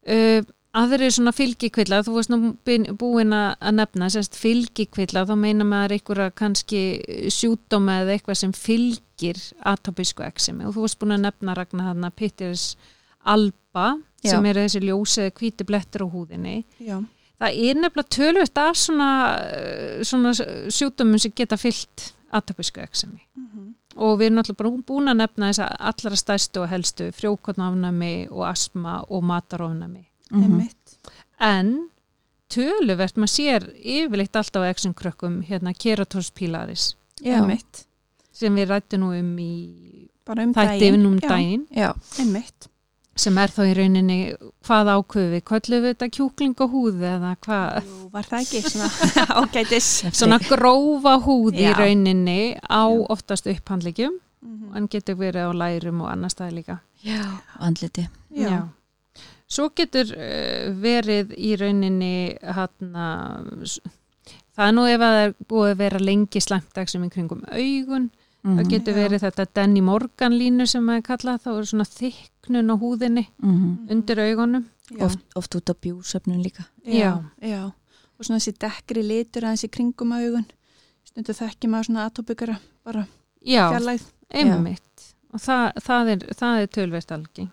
uh, 0.08 0.42
aðri 0.74 1.10
svona 1.12 1.34
fylgikvilla 1.36 1.98
þú 2.06 2.14
varst 2.16 2.30
nú 2.32 2.54
búin 2.98 3.34
að 3.36 3.56
að 3.60 3.74
nefna 3.76 4.08
sérst 4.14 4.38
fylgikvilla 4.40 5.26
þá 5.28 5.34
meina 5.38 5.66
maður 5.68 5.98
einhverja 5.98 6.32
kannski 6.32 6.82
sjúdóma 7.34 7.98
eða 8.06 8.16
eitthvað 8.16 8.38
sem 8.40 8.54
fylgir 8.56 9.42
atopísku 9.68 10.24
eksemi 10.24 10.64
og 10.66 10.74
þú 10.78 10.86
varst 10.86 11.00
búin 11.02 11.18
að 11.18 11.26
nefna 11.28 11.56
Ragnar 11.58 11.90
þarna 11.94 12.12
Pitters 12.16 12.76
alba 13.26 13.98
Já. 14.24 14.30
sem 14.32 14.46
eru 14.46 14.62
þessi 14.64 14.82
ljósi 14.86 15.26
eða 15.26 15.36
hvíti 15.42 15.66
blettur 15.68 16.06
á 16.06 16.14
húðinni. 16.14 16.64
Já, 16.80 16.98
það 17.42 17.60
er 17.68 17.76
nefnilega 17.82 18.16
tölvöld 18.16 18.58
af 18.64 18.76
svona, 18.78 19.10
svona 20.08 20.32
sjúdómum 20.72 21.20
sem 21.20 21.32
geta 21.36 21.58
fyllt 21.58 22.14
atopísku 22.32 22.80
eksemi 22.82 23.20
Mhm. 23.36 23.74
Og 23.96 24.20
við 24.20 24.26
erum 24.30 24.38
náttúrulega 24.40 24.58
bara 24.58 24.70
búin 24.88 25.12
að 25.12 25.18
nefna 25.22 25.50
þess 25.52 25.64
að 25.66 25.76
allra 25.92 26.16
stærstu 26.22 26.62
og 26.64 26.70
helstu 26.72 27.12
frjókotnafnami 27.12 28.14
og 28.32 28.46
asma 28.48 29.02
og 29.10 29.24
matarofnami 29.24 30.06
Mhm. 30.32 30.44
einmitt. 30.44 30.98
en 31.40 31.90
töluvert 32.50 33.18
maður 33.20 33.34
sér 33.36 33.66
yfirleitt 33.76 34.36
alltaf 34.36 34.64
á 34.64 34.72
exum 34.72 34.94
krökkum 34.94 35.42
hérna 35.44 35.74
já, 37.22 37.36
einmitt, 37.40 37.86
sem 38.32 38.56
við 38.56 38.68
rættum 38.72 39.00
nú 39.04 39.20
um 39.20 39.38
í 39.38 40.08
bara 40.26 40.44
um 40.44 40.54
þætti 40.54 40.80
daginn. 40.80 41.06
um 41.06 41.20
Já, 41.20 41.28
daginn. 41.30 41.68
Já, 41.76 41.94
einmitt, 42.20 42.68
sem 43.16 43.38
er 43.38 43.52
þá 43.52 43.62
í 43.68 43.74
rauninni 43.78 44.18
hvað 44.66 44.90
ákveðu 44.96 45.32
við, 45.36 45.44
kvöldu 45.50 45.80
við 45.84 45.88
þetta 45.92 46.08
kjúkling 46.16 46.56
og 46.64 46.72
húð 46.72 47.02
eða 47.12 47.32
hvað 47.44 47.84
Jú, 47.86 48.10
var 48.14 48.24
það 48.30 48.42
ekki 48.46 48.62
svona 48.72 48.90
ágætis. 49.42 49.90
svona 50.16 50.40
grófa 50.48 51.18
húð 51.26 51.60
í 51.60 51.66
Já. 51.68 51.74
rauninni 51.78 52.40
á 52.66 52.84
Já. 52.88 53.06
oftast 53.10 53.48
upphandlegjum 53.52 54.20
Mhm. 54.42 54.72
en 54.76 54.88
getur 54.90 55.16
verið 55.20 55.44
á 55.46 55.52
lærum 55.54 56.00
og 56.02 56.08
annar 56.10 56.32
staði 56.34 56.56
líka 56.64 56.80
já, 57.06 57.22
andliti 57.60 58.08
Já, 58.34 58.64
Svo 59.48 59.68
getur 59.76 60.08
uh, 60.16 60.72
verið 60.82 61.36
í 61.38 61.52
rauninni 61.60 62.38
hana, 62.42 63.44
það 64.56 64.66
er 64.68 64.74
nú 64.74 64.86
ef 64.90 65.02
að 65.04 65.14
það 65.14 65.26
er 65.28 65.34
búið 65.52 65.72
að 65.74 65.78
vera 65.84 66.00
lengi 66.02 66.42
slæmtagsum 66.42 67.06
í 67.06 67.10
kringum 67.14 67.44
augun, 67.52 68.10
það 68.44 68.64
Mhm. 68.64 68.70
getur 68.70 68.94
Já. 68.96 69.00
verið 69.08 69.20
þetta 69.22 69.46
Danny 69.54 69.82
Morgan 69.82 70.32
línu 70.34 70.68
sem 70.68 70.84
maður 70.84 71.04
kalla 71.04 71.38
þá 71.38 71.48
er 71.60 71.66
svona 71.70 71.86
þyknun 71.86 72.72
á 72.74 72.76
húðinni 72.82 73.28
Mhm. 73.42 73.88
undir 73.92 74.18
augunum. 74.20 74.66
já, 74.92 75.06
oft, 75.06 75.20
oft 75.36 75.56
út 75.56 75.70
á 75.70 75.74
bjúsöfnun 75.74 76.44
líka 76.44 76.66
já, 76.86 77.24
já, 77.42 77.66
og 77.66 78.26
svona 78.26 78.40
þessi 78.40 78.58
dekkri 78.58 79.04
litur 79.08 79.44
aðeins 79.44 79.64
í 79.64 79.70
kringum 79.70 80.12
augun, 80.12 80.46
stundu 81.06 81.34
þekki 81.34 81.70
maður 81.70 81.86
svona 81.86 82.06
atopikara, 82.10 82.60
bara 82.84 83.08
Já, 83.46 83.70
fjarlægð. 83.72 84.04
einmitt. 84.34 85.14
Og 85.34 85.40
það, 85.40 85.74
það 85.82 86.08
er, 86.12 86.18
það 86.36 86.62
er 86.62 86.68
tölvert 86.68 87.12
algeng. 87.12 87.50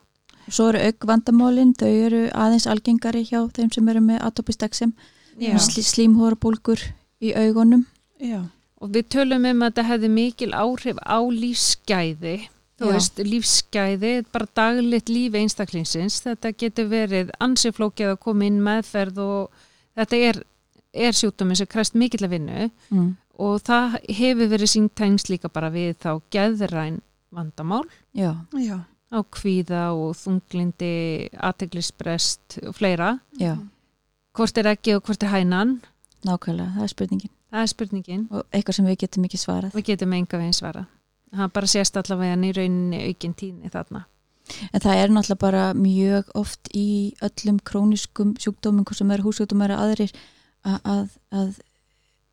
svo 0.50 0.68
eru 0.70 0.78
augvandamálin, 0.78 1.74
þau 1.76 2.06
eru 2.06 2.30
aðeins 2.32 2.66
algengari 2.66 3.22
hjá 3.28 3.46
þeim 3.52 3.70
sem 3.72 3.88
eru 3.88 4.00
með 4.00 4.20
atopist 4.22 4.62
eksem 4.62 4.92
Já. 5.38 5.56
Sl 5.58 5.82
slímhórabólgur 5.82 6.80
í 7.20 7.34
augunum 7.36 7.84
Já, 8.20 8.42
Og 8.78 8.92
við 8.94 9.08
tölum 9.10 9.46
um 9.48 9.64
að 9.64 9.72
þetta 9.72 9.86
hefði 9.88 10.08
mikil 10.14 10.50
áhrif 10.54 10.98
á 11.02 11.18
lífsgæði, 11.18 12.36
þú 12.78 12.86
Já. 12.86 12.92
veist, 12.94 13.22
lífsgæði, 13.26 14.12
bara 14.30 14.50
daglegt 14.54 15.10
lífi 15.10 15.40
einstaklingsins, 15.40 16.20
þetta 16.22 16.52
getur 16.54 16.90
verið 16.92 17.32
ansiflókið 17.42 18.12
að 18.12 18.20
koma 18.22 18.46
inn 18.46 18.60
meðferð 18.62 19.18
og 19.24 19.64
þetta 19.98 20.20
er, 20.28 20.38
er 20.94 21.16
sjúkdómi 21.18 21.58
sem 21.58 21.70
kræst 21.70 21.98
mikill 21.98 22.28
að 22.28 22.36
vinnu 22.36 22.68
mm. 22.94 23.08
og 23.42 23.56
það 23.66 23.98
hefur 24.20 24.52
verið 24.54 24.72
sínt 24.74 24.94
tengst 24.98 25.32
líka 25.32 25.50
bara 25.50 25.72
við 25.74 25.96
þá 26.04 26.12
geðræn 26.34 27.00
vandamál 27.34 27.82
já, 28.16 28.30
já, 28.54 28.78
á 29.10 29.18
kvíða 29.26 29.88
og 29.98 30.14
þunglindi, 30.20 31.32
aðteglisbrest 31.34 32.60
og 32.62 32.78
fleira. 32.78 33.16
já, 33.40 33.56
Hvort 34.38 34.60
er 34.60 34.70
ekki 34.70 34.94
og 34.94 35.02
hvort 35.02 35.24
er 35.26 35.34
hænan? 35.34 35.80
nákvæmlega, 36.22 36.76
það 36.76 36.86
er 36.86 36.94
spurningin 36.94 37.34
Það 37.48 37.64
er 37.64 37.72
spurningin. 37.72 38.26
og 38.30 38.44
eitthvað 38.52 38.78
sem 38.78 38.88
við 38.88 39.00
getum 39.04 39.24
ekki 39.24 39.40
svarað 39.40 39.76
Við 39.76 39.86
getum 39.92 40.12
enga 40.12 40.40
veginn 40.40 40.56
svara. 40.56 40.86
Það 41.32 41.52
bara 41.52 41.70
sést 41.70 41.96
allavega 41.96 42.36
í 42.36 42.52
rauninni 42.56 43.00
aukin 43.08 43.34
tíðni 43.36 43.72
þarna. 43.72 44.04
En 44.72 44.80
það 44.80 45.00
er 45.02 45.12
náttúrulega 45.12 45.42
bara 45.42 45.64
mjög 45.76 46.30
oft 46.38 46.70
í 46.76 47.14
öllum 47.24 47.58
króniskum 47.60 48.34
sjúkdómum, 48.40 48.84
hvort 48.88 49.00
sem 49.00 49.10
eru 49.12 49.26
húsjúkdómar 49.26 49.74
eða 49.74 49.88
aðrir 49.88 50.14
að, 50.64 50.78
að, 50.78 51.10
að, 51.40 51.50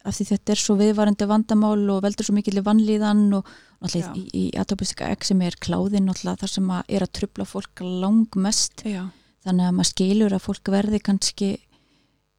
að 0.08 0.22
þetta 0.32 0.56
er 0.56 0.62
svo 0.62 0.78
viðvarandi 0.80 1.28
vandamál 1.28 1.84
og 1.92 2.02
veldur 2.06 2.28
svo 2.28 2.36
mikil 2.38 2.64
vannlíðan 2.64 3.28
og 3.36 3.52
náttúrulega 3.84 4.14
Já. 4.14 4.16
í, 4.16 4.26
í 4.32 4.46
atopistika 4.60 5.12
eksem 5.14 5.44
er 5.46 5.60
kláðin 5.60 6.08
náttúrulega 6.10 6.46
þar 6.46 6.54
sem 6.56 6.74
að 6.78 6.96
er 6.98 7.06
að 7.06 7.14
trubla 7.20 7.48
fólk 7.50 7.84
langmest 7.84 8.86
já, 8.88 9.04
þannig 9.46 9.70
að 9.70 9.78
maður 9.78 9.92
skilur 9.92 10.38
að 10.38 10.46
fólk 10.46 10.74
verði 10.74 11.02
kannski 11.04 11.52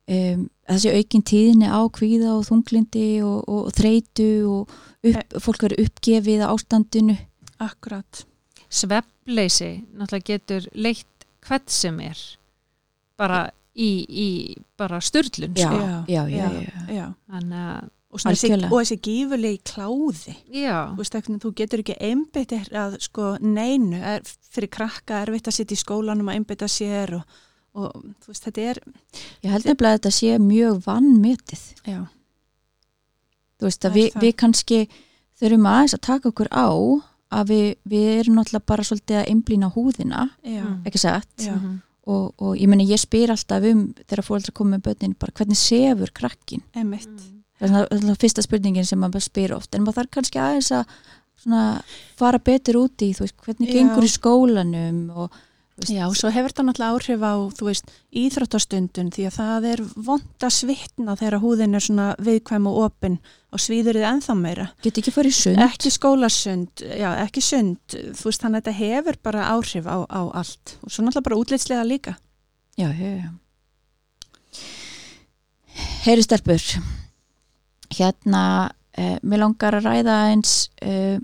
um, 0.09 0.47
þessi 0.67 0.93
aukin 0.99 1.25
tíðni 1.27 1.69
á 1.71 1.81
kvíða 1.95 2.37
og 2.37 2.47
þunglindi 2.49 3.09
og, 3.25 3.43
og, 3.47 3.61
og 3.69 3.75
þreitu 3.77 4.31
og 4.51 4.77
upp, 5.07 5.37
fólk 5.43 5.67
verður 5.67 5.85
uppgefið 5.87 6.45
á 6.45 6.51
ástandinu 6.51 7.19
akkurat. 7.63 8.25
Svefleysi 8.67 9.73
náttúrulega 9.97 10.33
getur 10.33 10.67
leitt 10.75 11.29
hvert 11.47 11.71
sem 11.71 11.99
er 12.03 12.23
bara 13.17 13.47
í, 13.73 13.91
í 14.05 14.31
bara 14.79 15.01
styrlun. 15.05 15.55
Já, 15.57 15.69
sko. 15.69 15.83
já, 15.83 15.99
já, 16.09 16.25
já, 16.31 16.49
já. 16.67 16.89
já. 16.93 17.07
Þannig 17.31 17.69
að, 17.75 17.93
Og, 18.17 18.23
þessi, 18.23 18.49
og 18.55 18.79
þessi 18.79 18.97
gífurlegi 19.03 19.59
kláði 19.67 20.35
já, 20.55 20.77
þú, 20.89 21.01
veist, 21.03 21.17
ekki, 21.19 21.35
þú 21.43 21.51
getur 21.59 21.83
ekki 21.83 21.97
einbytt 22.07 22.55
að 22.71 22.95
sko 23.03 23.33
neinu, 23.43 23.99
er, 23.99 24.23
fyrir 24.55 24.71
krakka 24.73 25.19
er 25.19 25.33
erfitt 25.33 25.51
að 25.51 25.57
sitja 25.59 25.77
í 25.77 25.81
skólanum 25.83 26.31
að 26.31 26.39
einbytta 26.39 26.69
sér 26.71 27.17
og, 27.19 27.35
og 27.77 27.93
þú 28.25 28.33
veist 28.33 28.47
þetta 28.49 28.67
er 28.73 28.81
Ég 29.45 29.51
held 29.53 29.67
nefnilega 29.69 29.93
að 29.95 29.99
þetta 30.01 30.13
sé 30.17 30.37
mjög 30.43 30.79
vannmetið. 30.87 31.65
já, 31.87 32.01
Þú 33.57 33.69
veist 33.71 33.87
að 33.89 33.95
við, 33.97 34.09
við 34.21 34.35
kannski 34.43 34.79
þurfum 35.41 35.69
aðeins 35.71 35.95
að 35.97 36.03
taka 36.07 36.29
okkur 36.33 36.51
á 36.53 36.69
að 37.37 37.49
við, 37.51 37.67
við 37.89 38.09
erum 38.21 38.37
náttúrulega 38.39 38.69
bara 38.71 38.85
svolítið 38.87 39.17
að 39.21 39.31
einblýna 39.33 39.71
húðina, 39.75 40.25
já, 40.45 40.63
Mm. 40.65 40.83
ekki 40.87 40.99
satt? 41.03 41.37
Mhm, 41.47 41.83
Og, 42.07 42.35
og 42.39 42.53
ég 42.55 42.69
meni 42.71 42.85
ég 42.87 43.01
spyr 43.03 43.33
alltaf 43.35 43.65
um 43.67 43.93
þegar 44.07 44.23
fólk 44.23 44.53
koma 44.55 44.77
með 44.77 44.83
börnin 44.87 45.15
bara 45.19 45.33
hvernig 45.35 45.57
sefur 45.59 46.13
krakkin? 46.15 46.63
mm. 46.73 46.93
Það 47.59 47.89
er 47.91 47.99
það 47.99 48.19
fyrsta 48.21 48.43
spurningin 48.47 48.87
sem 48.87 49.01
maður 49.01 49.25
spyr 49.27 49.57
oft 49.57 49.75
en 49.75 49.83
maður 49.83 50.05
þarf 50.05 50.11
kannski 50.15 50.39
aðeins 50.39 50.71
að 50.71 50.85
svona, 51.43 51.83
fara 52.17 52.39
betur 52.39 52.75
út 52.85 52.97
í, 53.03 53.11
þú 53.11 53.25
veist, 53.27 53.37
hvernig 53.43 53.69
Já. 53.69 53.75
gengur 53.75 54.05
í 54.07 54.13
skólanum 54.13 55.11
og 55.17 55.33
Já, 55.85 56.07
svo 56.17 56.31
hefur 56.33 56.49
þetta 56.55 56.65
náttúrulega 56.65 56.97
áhrif 56.97 57.21
á, 57.21 57.35
þú 57.53 57.67
veist, 57.69 57.91
íþróttastundun 58.17 59.11
því 59.13 59.25
að 59.29 59.35
það 59.37 59.65
er 59.69 59.81
vond 60.07 60.45
að 60.47 60.53
svitna 60.57 61.17
þegar 61.21 61.35
húðin 61.43 61.77
er 61.77 61.85
svona 61.85 62.07
viðkvæm 62.17 62.69
og 62.71 62.79
opin 62.87 63.19
og 63.53 63.61
svíður 63.61 63.99
þið 63.99 64.07
ennþá 64.09 64.37
meira. 64.41 64.67
get 64.81 65.01
ekki 65.03 65.13
farið 65.13 65.35
sund 65.37 65.61
Ekki 65.67 65.93
skólasund, 65.93 66.81
já, 66.81 67.11
ekki 67.27 67.43
sund, 67.45 67.77
þú 67.93 68.29
veist, 68.31 68.41
þannig 68.41 68.63
að 68.63 68.71
þetta 68.71 68.75
hefur 68.79 69.19
bara 69.29 69.51
áhrif 69.53 69.85
á, 69.85 69.97
á 70.09 70.21
allt 70.41 70.73
og 70.81 70.95
svo 70.95 71.05
náttúrulega 71.05 71.27
bara 71.29 71.41
útlitslega 71.43 71.85
líka. 71.85 72.17
Já, 72.81 72.89
já, 72.97 73.11
já. 73.21 73.31
Heyri 76.07 76.25
stelpur, 76.25 76.65
hérna, 77.93 78.73
eh, 78.97 79.19
mér 79.21 79.45
langar 79.45 79.77
að 79.77 79.91
ræða 79.91 80.17
eins 80.31 80.71
eh, 80.81 81.21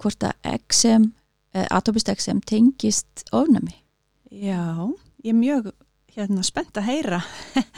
hvort 0.00 0.24
að 0.24 0.32
XM, 0.64 1.10
eh, 1.54 1.66
atopist 1.70 2.10
XM 2.12 2.42
tengist 2.46 3.24
ofnami. 3.32 3.78
Já, 4.34 4.90
ég 5.24 5.32
er 5.32 5.38
mjög, 5.38 5.72
hérna, 6.16 6.44
spennt 6.46 6.76
að 6.76 6.90
heyra, 6.90 7.22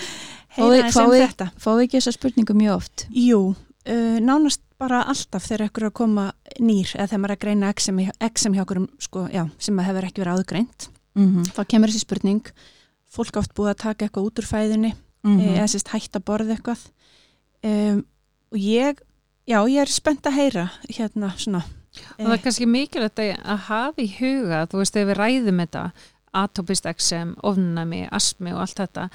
heyra 0.57 0.83
eins 0.87 0.99
um 1.01 1.15
þetta. 1.15 1.51
Fáðu 1.61 1.87
ekki 1.87 2.01
þessa 2.01 2.17
spurningu 2.17 2.57
mjög 2.57 2.79
oft? 2.81 3.07
Jú, 3.13 3.41
uh, 3.53 4.19
nánast 4.25 4.63
bara 4.81 5.03
alltaf 5.09 5.47
þegar 5.47 5.71
ekkur 5.71 5.87
er 5.87 5.91
að 5.91 5.97
koma 5.97 6.27
nýr 6.61 6.91
eða 6.97 7.09
þegar 7.09 7.23
maður 7.23 7.33
er 7.33 7.37
að 7.37 7.45
greina 7.45 7.73
XM, 7.73 8.01
XM 8.29 8.57
hjá 8.57 8.63
okkur 8.65 8.83
sko, 9.03 9.25
já, 9.33 9.43
sem 9.63 9.81
hefur 9.87 10.09
ekki 10.09 10.23
verið 10.23 10.41
aðgreint 10.41 10.89
mm 11.17 11.47
þá 11.57 11.63
kemur 11.65 11.93
þessi 11.93 12.05
spurning 12.05 12.51
fólk 13.17 13.39
oft 13.41 13.55
búið 13.57 13.73
að 13.73 13.83
taka 13.87 14.07
eitthvað 14.07 14.29
út 14.29 14.43
úr 14.43 14.49
fæðinni 14.51 14.93
mm 15.25 15.41
eða 15.55 15.71
sérst 15.73 15.93
hægt 15.95 16.19
að 16.19 16.27
borða 16.29 16.57
eitthvað 16.57 16.83
um, 17.65 18.03
og 18.53 18.59
ég 18.61 19.01
já, 19.49 19.59
ég 19.65 19.81
er 19.81 19.93
spennt 19.93 20.29
að 20.29 20.39
heyra 20.43 20.67
hérna 20.91 21.33
svona 21.41 21.65
og 22.19 22.25
það 22.27 22.35
er 22.37 22.45
kannski 22.45 22.69
mikilvægt 22.71 23.23
að 23.25 23.33
að 23.37 23.65
hafa 23.71 24.03
í 24.05 24.11
huga 24.19 24.63
þú 24.71 24.83
veist, 24.83 24.97
ef 24.97 25.11
við 25.11 25.21
ræðum 25.21 25.63
þetta 25.65 25.85
atopist 26.37 26.89
XM, 26.91 27.37
ofnami, 27.49 28.03
asmi 28.13 28.53
og 28.53 28.65
allt 28.67 28.81
þetta, 28.83 29.07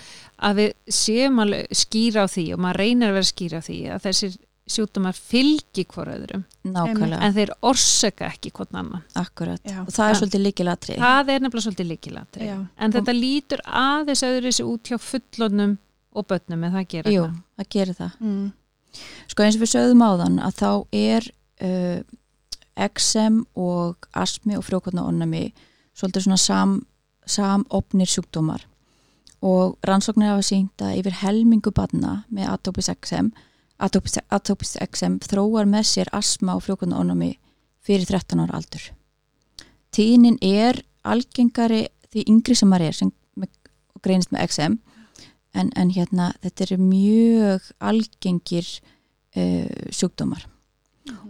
að 0.42 0.62
við 0.62 0.72
séum 1.02 1.42
alveg 1.44 1.76
skýra 1.84 2.26
á 2.26 2.28
því 2.32 2.46
og 2.56 2.64
maður 2.64 2.82
reynir 2.82 3.12
að 3.12 3.20
vera 3.20 3.30
skýra 3.30 3.60
á 3.62 3.68
því 3.68 3.78
að 3.94 4.08
þessir 4.08 4.40
sjúkdómar 4.72 5.18
fylgi 5.18 5.84
hvort 5.90 6.14
öðrum, 6.14 6.44
nákvæmlega, 6.64 7.20
en 7.26 7.34
þeir 7.36 7.52
orsaka 7.68 8.30
ekki 8.32 8.52
hvort 8.56 8.72
annan. 8.78 9.04
akkurat 9.20 9.62
Já. 9.68 9.82
og 9.84 9.92
það 9.92 10.12
er 10.12 10.20
svolítið 10.20 10.44
líkilatri 10.46 10.98
Það 11.02 11.32
er 11.34 11.44
nefnilega 11.44 11.66
svolítið 11.66 11.90
líkilatri. 11.90 12.48
Já. 12.48 12.58
En 12.78 12.96
þetta 12.96 13.16
lítur 13.18 13.64
aðeins 13.66 14.24
öðru 14.24 14.48
þessi 14.48 14.68
út 14.70 14.92
hjá 14.92 14.98
fullonum 15.02 15.76
og 16.16 16.28
börnum 16.30 16.64
en 16.68 16.76
það 16.78 16.88
gera 16.94 17.14
Jú, 17.14 17.26
það. 17.28 17.44
það 17.60 17.70
gerir 17.76 18.00
það 18.00 18.16
mm, 18.22 18.48
Sko 19.32 19.46
eins 19.46 19.58
og 19.58 19.64
við 19.64 19.72
sögðum 19.74 20.06
áðan 20.08 20.40
að 20.44 20.58
þá 20.62 20.72
er 21.02 21.28
uh, 21.68 22.00
XM 22.82 23.44
og 23.60 24.08
asmi 24.18 24.58
og 24.58 24.66
frjókvarnaonnami 24.68 25.52
svolítið 25.98 26.26
svona 26.26 26.40
sam, 26.42 26.76
samopnir 27.26 28.10
sjúkdómar 28.10 28.66
og 29.42 29.78
rannsóknir 29.88 30.32
hafa 30.32 30.46
sínt 30.46 30.82
að 30.82 31.00
yfir 31.02 31.18
helmingu 31.22 31.74
barna 31.74 32.22
með 32.30 32.52
atopis 32.54 32.92
XM 32.94 33.32
atopis, 33.82 34.20
atopis 34.30 34.76
XM 34.82 35.20
þróar 35.26 35.70
með 35.70 35.88
sér 35.90 36.12
asma 36.16 36.56
og 36.58 36.66
frjókvarnaonnami 36.68 37.34
fyrir 37.82 38.06
13 38.06 38.44
ára 38.44 38.60
aldur. 38.60 38.84
Tíðnin 39.92 40.38
er 40.46 40.84
algengari 41.02 41.88
því 42.12 42.28
yngri 42.30 42.56
sem 42.58 42.70
maður 42.70 42.92
er 42.92 42.98
sem 43.00 43.12
greinist 44.02 44.32
með 44.34 44.48
XM 44.50 44.78
en, 45.58 45.70
en 45.76 45.92
hérna 45.94 46.32
þetta 46.44 46.66
eru 46.68 46.78
mjög 46.82 47.68
algengir 47.92 48.68
uh, 49.36 49.90
sjúkdómar 49.94 50.48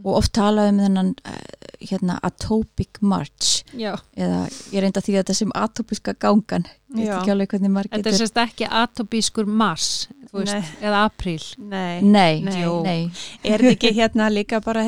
og 0.03 0.15
oft 0.17 0.33
talaðum 0.35 0.79
um 0.79 0.85
þennan 0.85 1.11
uh, 1.25 1.37
hérna 1.81 2.17
atopic 2.27 2.99
march. 3.01 3.63
Já. 3.73 3.95
eða 4.17 4.41
ég 4.73 4.83
reynda 4.83 5.01
því 5.01 5.13
að 5.15 5.21
þetta 5.23 5.35
sem 5.37 5.51
atopiska 5.55 6.13
gangan. 6.19 6.65
Þetta 6.91 8.11
er 8.11 8.17
sérst 8.19 8.39
ekki 8.43 8.67
atopískur 8.67 9.47
mars, 9.47 10.07
veist, 10.33 10.73
eða 10.83 11.05
apríl. 11.07 11.39
nei, 11.57 12.01
nei, 12.03 12.41
Nei. 12.43 12.65
nei, 12.83 13.11
er 13.47 13.63
þetta 13.63 13.71
ekki 13.77 13.93
hérna 13.95 14.27
líka 14.29 14.59
bara 14.63 14.83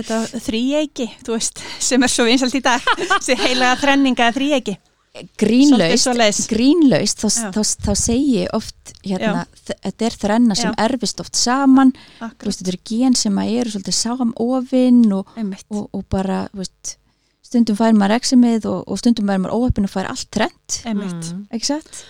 veist 1.38 1.64
sem 1.80 2.04
er 2.04 2.12
svo 2.12 2.26
vinsalt 2.28 2.56
í 2.60 2.62
dag, 2.64 2.84
þessi 3.14 3.38
heilaga 3.40 3.80
þrenninga 3.86 4.32
þrýeiki, 4.36 4.76
grínlaust 5.38 6.08
grínlaust 6.50 7.20
þá, 7.22 7.28
Já. 7.30 7.52
þá, 7.54 7.62
þá 7.86 7.92
segi 8.00 8.32
ég 8.40 8.56
oft 8.58 8.94
hérna, 9.06 9.46
þetta 9.68 10.08
er 10.08 10.16
þrenna 10.24 10.56
sem 10.58 10.74
erfist 10.82 11.20
oft 11.22 11.36
saman. 11.38 11.94
Veist, 12.42 12.60
þetta 12.64 12.74
eru 12.74 12.82
gen 12.90 13.16
sem 13.16 13.38
að 13.38 13.52
eru 13.60 13.70
svolítið 13.76 13.98
samofinn 14.00 15.04
og, 15.14 15.28
og, 15.70 15.90
og 15.94 16.06
bara 16.10 16.48
þú 16.54 16.64
veist, 16.64 16.96
stundum 17.46 17.78
fær 17.78 17.94
maður 17.94 18.16
eximið 18.18 18.66
og, 18.72 18.80
og 18.90 18.98
stundum 19.04 19.28
fær 19.30 19.38
maður 19.44 19.58
óöppin 19.60 19.86
og 19.86 19.94
fær 19.94 20.10
allt 20.10 20.30
trend 20.34 20.80
einmitt, 20.90 21.32
Mm. 21.34 21.46
ekki 21.54 21.66
satt? 21.70 22.04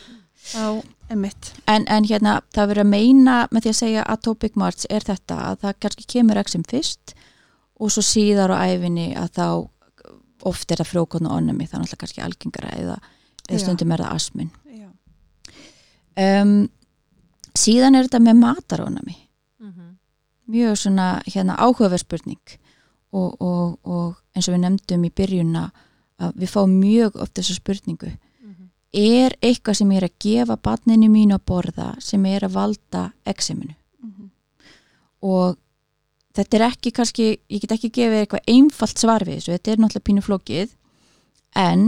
En, 1.67 1.83
en 1.87 2.03
hérna, 2.07 2.37
það 2.55 2.67
verður 2.71 2.83
að 2.85 2.89
meina 2.93 3.35
með 3.51 3.61
því 3.67 3.69
að 3.73 3.77
segja 3.81 4.03
atopic 4.15 4.55
march 4.55 4.85
er 4.89 5.03
þetta 5.05 5.35
að 5.51 5.59
það 5.61 5.75
kannski 5.83 6.07
kemur 6.15 6.39
exim 6.41 6.63
fyrst 6.67 7.13
og 7.79 7.91
svo 7.91 8.01
síðar 8.05 8.51
á 8.55 8.63
æfinni 8.71 9.11
að 9.19 9.29
þá 9.35 9.47
oft 10.45 10.71
er 10.71 10.77
það 10.81 10.89
frjókotn 10.91 11.27
og 11.29 11.37
onnemi, 11.37 11.65
það 11.67 11.73
er 11.73 11.83
náttúrulega 11.83 12.01
kannski 12.03 12.21
algengara 12.21 12.69
eða, 12.77 12.97
eða 13.49 13.59
stundum 13.59 13.91
er 13.91 14.03
það 14.03 14.15
asmin. 14.15 14.51
Um, 16.13 16.69
síðan 17.57 17.95
er 17.97 18.05
þetta 18.07 18.19
með 18.21 18.37
matarónami, 18.41 19.15
Mhm. 19.59 19.95
mjög 20.49 20.75
svona 20.77 21.07
hérna 21.25 21.55
áhugaverð 21.57 21.99
spurning 22.03 22.57
og, 23.13 23.41
og, 23.41 23.79
og 23.83 24.15
eins 24.35 24.47
og 24.47 24.53
við 24.55 24.61
nefndum 24.61 25.05
í 25.07 25.11
byrjunna 25.13 25.71
að 26.19 26.33
við 26.37 26.51
fáum 26.53 26.75
mjög 26.81 27.15
oft 27.21 27.33
þessa 27.33 27.55
spurningu 27.57 28.11
Mhm. 28.43 28.69
er 28.93 29.31
eitthvað 29.41 29.75
sem 29.77 29.91
er 29.91 30.01
að 30.03 30.17
gefa 30.19 30.57
barninu 30.57 31.09
mínu 31.09 31.33
að 31.39 31.45
borða 31.45 32.01
sem 32.01 32.25
er 32.25 32.41
að 32.41 32.51
valda 32.53 33.13
eximinu 33.25 33.75
Mhm. 34.03 34.29
og 35.23 35.57
þetta 36.33 36.57
er 36.57 36.65
ekki 36.71 36.91
kannski, 36.97 37.25
ég 37.49 37.61
get 37.63 37.75
ekki 37.75 37.89
gefið 37.93 38.21
eitthvað 38.23 38.47
einfalt 38.53 38.97
svar 39.01 39.25
við 39.27 39.37
þessu, 39.39 39.51
þetta 39.57 39.71
er 39.75 39.81
náttúrulega 39.83 40.07
pínu 40.09 40.23
flókið 40.25 40.71
en 41.61 41.83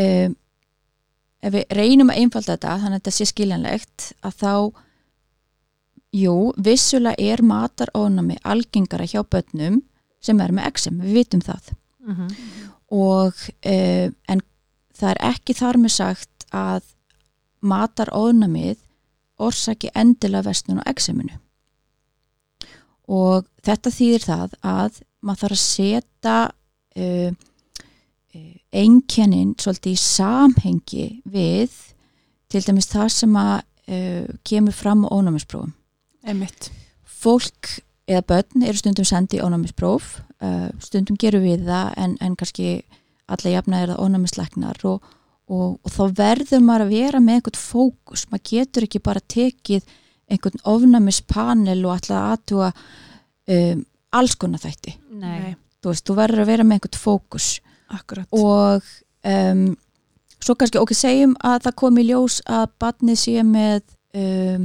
um, 0.00 0.34
ef 1.44 1.52
við 1.54 1.76
reynum 1.78 2.10
að 2.10 2.18
einfalda 2.24 2.56
þetta 2.56 2.74
þannig 2.82 2.96
að 2.98 3.00
þetta 3.02 3.14
sé 3.18 3.28
skiljanlegt 3.30 4.08
að 4.24 4.38
þá 4.40 4.52
jú, 6.14 6.34
vissulega 6.62 7.18
er 7.32 7.42
matarónami 7.42 8.36
algengara 8.46 9.06
hjá 9.10 9.22
börnum 9.26 9.80
sem 10.24 10.40
er 10.40 10.52
með 10.56 10.68
exim, 10.72 11.00
við 11.02 11.20
vitum 11.22 11.42
það 11.44 11.72
Mhm. 12.04 12.26
og 12.92 13.32
uh, 13.64 14.08
en 14.28 14.40
það 14.94 15.10
er 15.14 15.20
ekki 15.30 15.54
þar 15.56 15.78
með 15.80 15.92
sagt 15.94 16.44
að 16.52 16.82
matarónamið 17.64 18.76
orsaki 19.40 19.88
endilega 19.96 20.44
vestnun 20.50 20.82
á 20.84 20.88
eximinu 20.92 21.38
og 23.10 23.48
þetta 23.64 23.92
þýðir 23.92 24.24
það 24.24 24.56
að 24.64 25.00
maður 25.24 25.42
þarf 25.42 25.56
að 25.56 25.62
setja 25.62 26.36
uh, 26.48 27.30
uh, 28.34 28.56
einkennin 28.74 29.54
svolítið 29.60 29.96
í 29.96 30.02
samhengi 30.04 31.08
við 31.24 31.78
til 32.52 32.62
dæmis 32.64 32.90
það 32.92 33.08
sem 33.16 33.40
að 33.40 33.56
uh, 33.60 34.28
kemur 34.46 34.76
fram 34.76 35.04
á 35.04 35.12
ónæmisprófum 35.12 35.74
einmitt. 36.24 36.70
Fólk 37.04 37.78
eða 38.08 38.24
börn 38.28 38.64
eru 38.68 38.80
stundum 38.80 39.08
sendi 39.08 39.38
í 39.38 39.44
ónæmispróf 39.44 40.18
uh, 40.44 40.70
stundum 40.82 41.18
gerum 41.20 41.44
við 41.44 41.66
það 41.68 41.92
en, 42.00 42.16
en 42.24 42.38
kannski 42.40 42.70
alla 43.32 43.52
jafna 43.54 43.80
er 43.80 43.92
það 43.92 44.02
ónæmisleiknar 44.04 44.80
og, 44.88 45.04
og, 45.48 45.76
og 45.80 45.92
þá 45.92 46.02
verður 46.18 46.64
maður 46.64 46.86
að 46.86 46.96
vera 46.98 47.20
með 47.24 47.38
einhvern 47.38 47.60
fókus, 47.60 48.26
maður 48.30 48.50
getur 48.50 48.88
ekki 48.88 49.04
bara 49.04 49.24
tekið 49.34 49.86
einhvern 50.30 50.62
ofnæmispanel 50.68 51.84
og 51.84 51.96
alltaf 51.96 52.28
aðtúa 52.34 52.70
um, 52.74 53.84
alls 54.14 54.36
konar 54.40 54.62
þætti. 54.62 54.94
Nei. 55.20 55.54
þú 55.82 55.92
veist, 55.92 56.06
þú 56.06 56.16
verður 56.18 56.44
að 56.44 56.52
vera 56.52 56.66
með 56.66 56.78
einhvern 56.78 57.00
fókus. 57.02 57.48
Akkurat. 57.94 58.28
Og 58.32 58.86
um, 59.28 59.66
svo 60.40 60.56
kannski 60.58 60.80
okkur 60.80 60.98
segjum 60.98 61.34
að 61.44 61.66
það 61.66 61.76
komi 61.82 62.04
í 62.04 62.08
ljós 62.10 62.40
að 62.48 62.64
barnið 62.82 63.20
sé 63.20 63.44
með 63.48 63.82
um, 64.20 64.64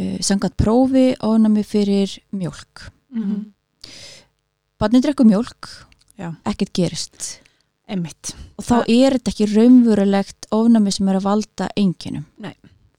uh, 0.00 0.18
sangat 0.24 0.56
prófi 0.60 1.12
ánami 1.22 1.64
fyrir 1.66 2.18
mjólk. 2.34 2.90
Mhm. 3.14 3.50
barnið 4.80 5.04
drekkur 5.04 5.26
mjólk. 5.28 5.70
Já. 6.18 6.34
ekkert 6.46 6.72
gerist. 6.74 7.40
Einmitt, 7.84 8.30
og 8.56 8.64
þá 8.64 8.76
er 8.88 9.16
þetta 9.18 9.32
ekki 9.32 9.46
raunverulegt 9.50 10.46
ofnami 10.54 10.92
sem 10.94 11.08
er 11.10 11.18
að 11.18 11.26
valda 11.26 11.66
enginum 11.76 12.24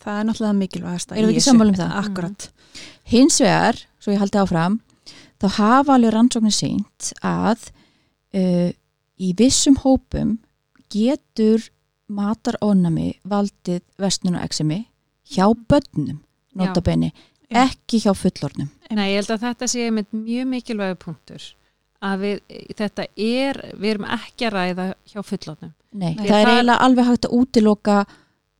það 0.05 0.19
er 0.21 0.27
náttúrulega 0.29 0.57
mikilvægast 0.61 1.11
Erum 1.15 1.29
við 1.31 1.35
ekki 1.39 1.45
sammála 1.47 1.73
um 1.73 1.79
það? 1.81 1.93
akkurat, 2.03 2.47
hins 3.11 3.39
vegar, 3.43 3.79
svo 3.99 4.13
ég 4.15 4.21
haldi 4.23 4.41
áfram 4.41 4.79
þá 5.41 5.47
hafa 5.59 5.95
alveg 5.97 6.13
rannsóknir 6.15 6.55
seint 6.55 7.11
að 7.25 7.67
uh, 8.37 8.69
í 9.17 9.31
vissum 9.39 9.77
hópum 9.83 10.37
getur 10.93 11.65
matarónami 12.07 13.15
valdið 13.27 13.81
vestnun 14.01 14.37
og 14.37 14.45
eksemi 14.45 14.83
hjá 15.33 15.47
börnum 15.69 16.21
notabenni, 16.55 17.11
ekki 17.49 17.99
hjá 18.05 18.13
fullornum 18.15 18.69
Nei, 18.93 19.09
ég 19.15 19.23
held 19.23 19.31
að 19.33 19.45
þetta 19.47 19.67
sé 19.71 19.87
einmitt 19.87 20.11
mjög 20.13 20.45
mikilvægu 20.51 20.99
punktur 21.01 21.47
að 22.05 22.21
við, 22.21 22.41
þetta 22.77 23.07
er, 23.17 23.59
við 23.81 23.95
erum 23.95 24.05
ekki 24.13 24.45
að 24.45 24.53
ræða 24.53 24.85
hjá 25.09 25.21
fullotnum. 25.25 25.71
Nei, 25.95 26.11
Nei, 26.13 26.19
það 26.19 26.25
er 26.25 26.35
það- 26.45 26.51
eiginlega 26.51 26.85
alveg 26.85 27.07
hægt 27.09 27.25
að 27.25 27.35
útiloka 27.39 27.95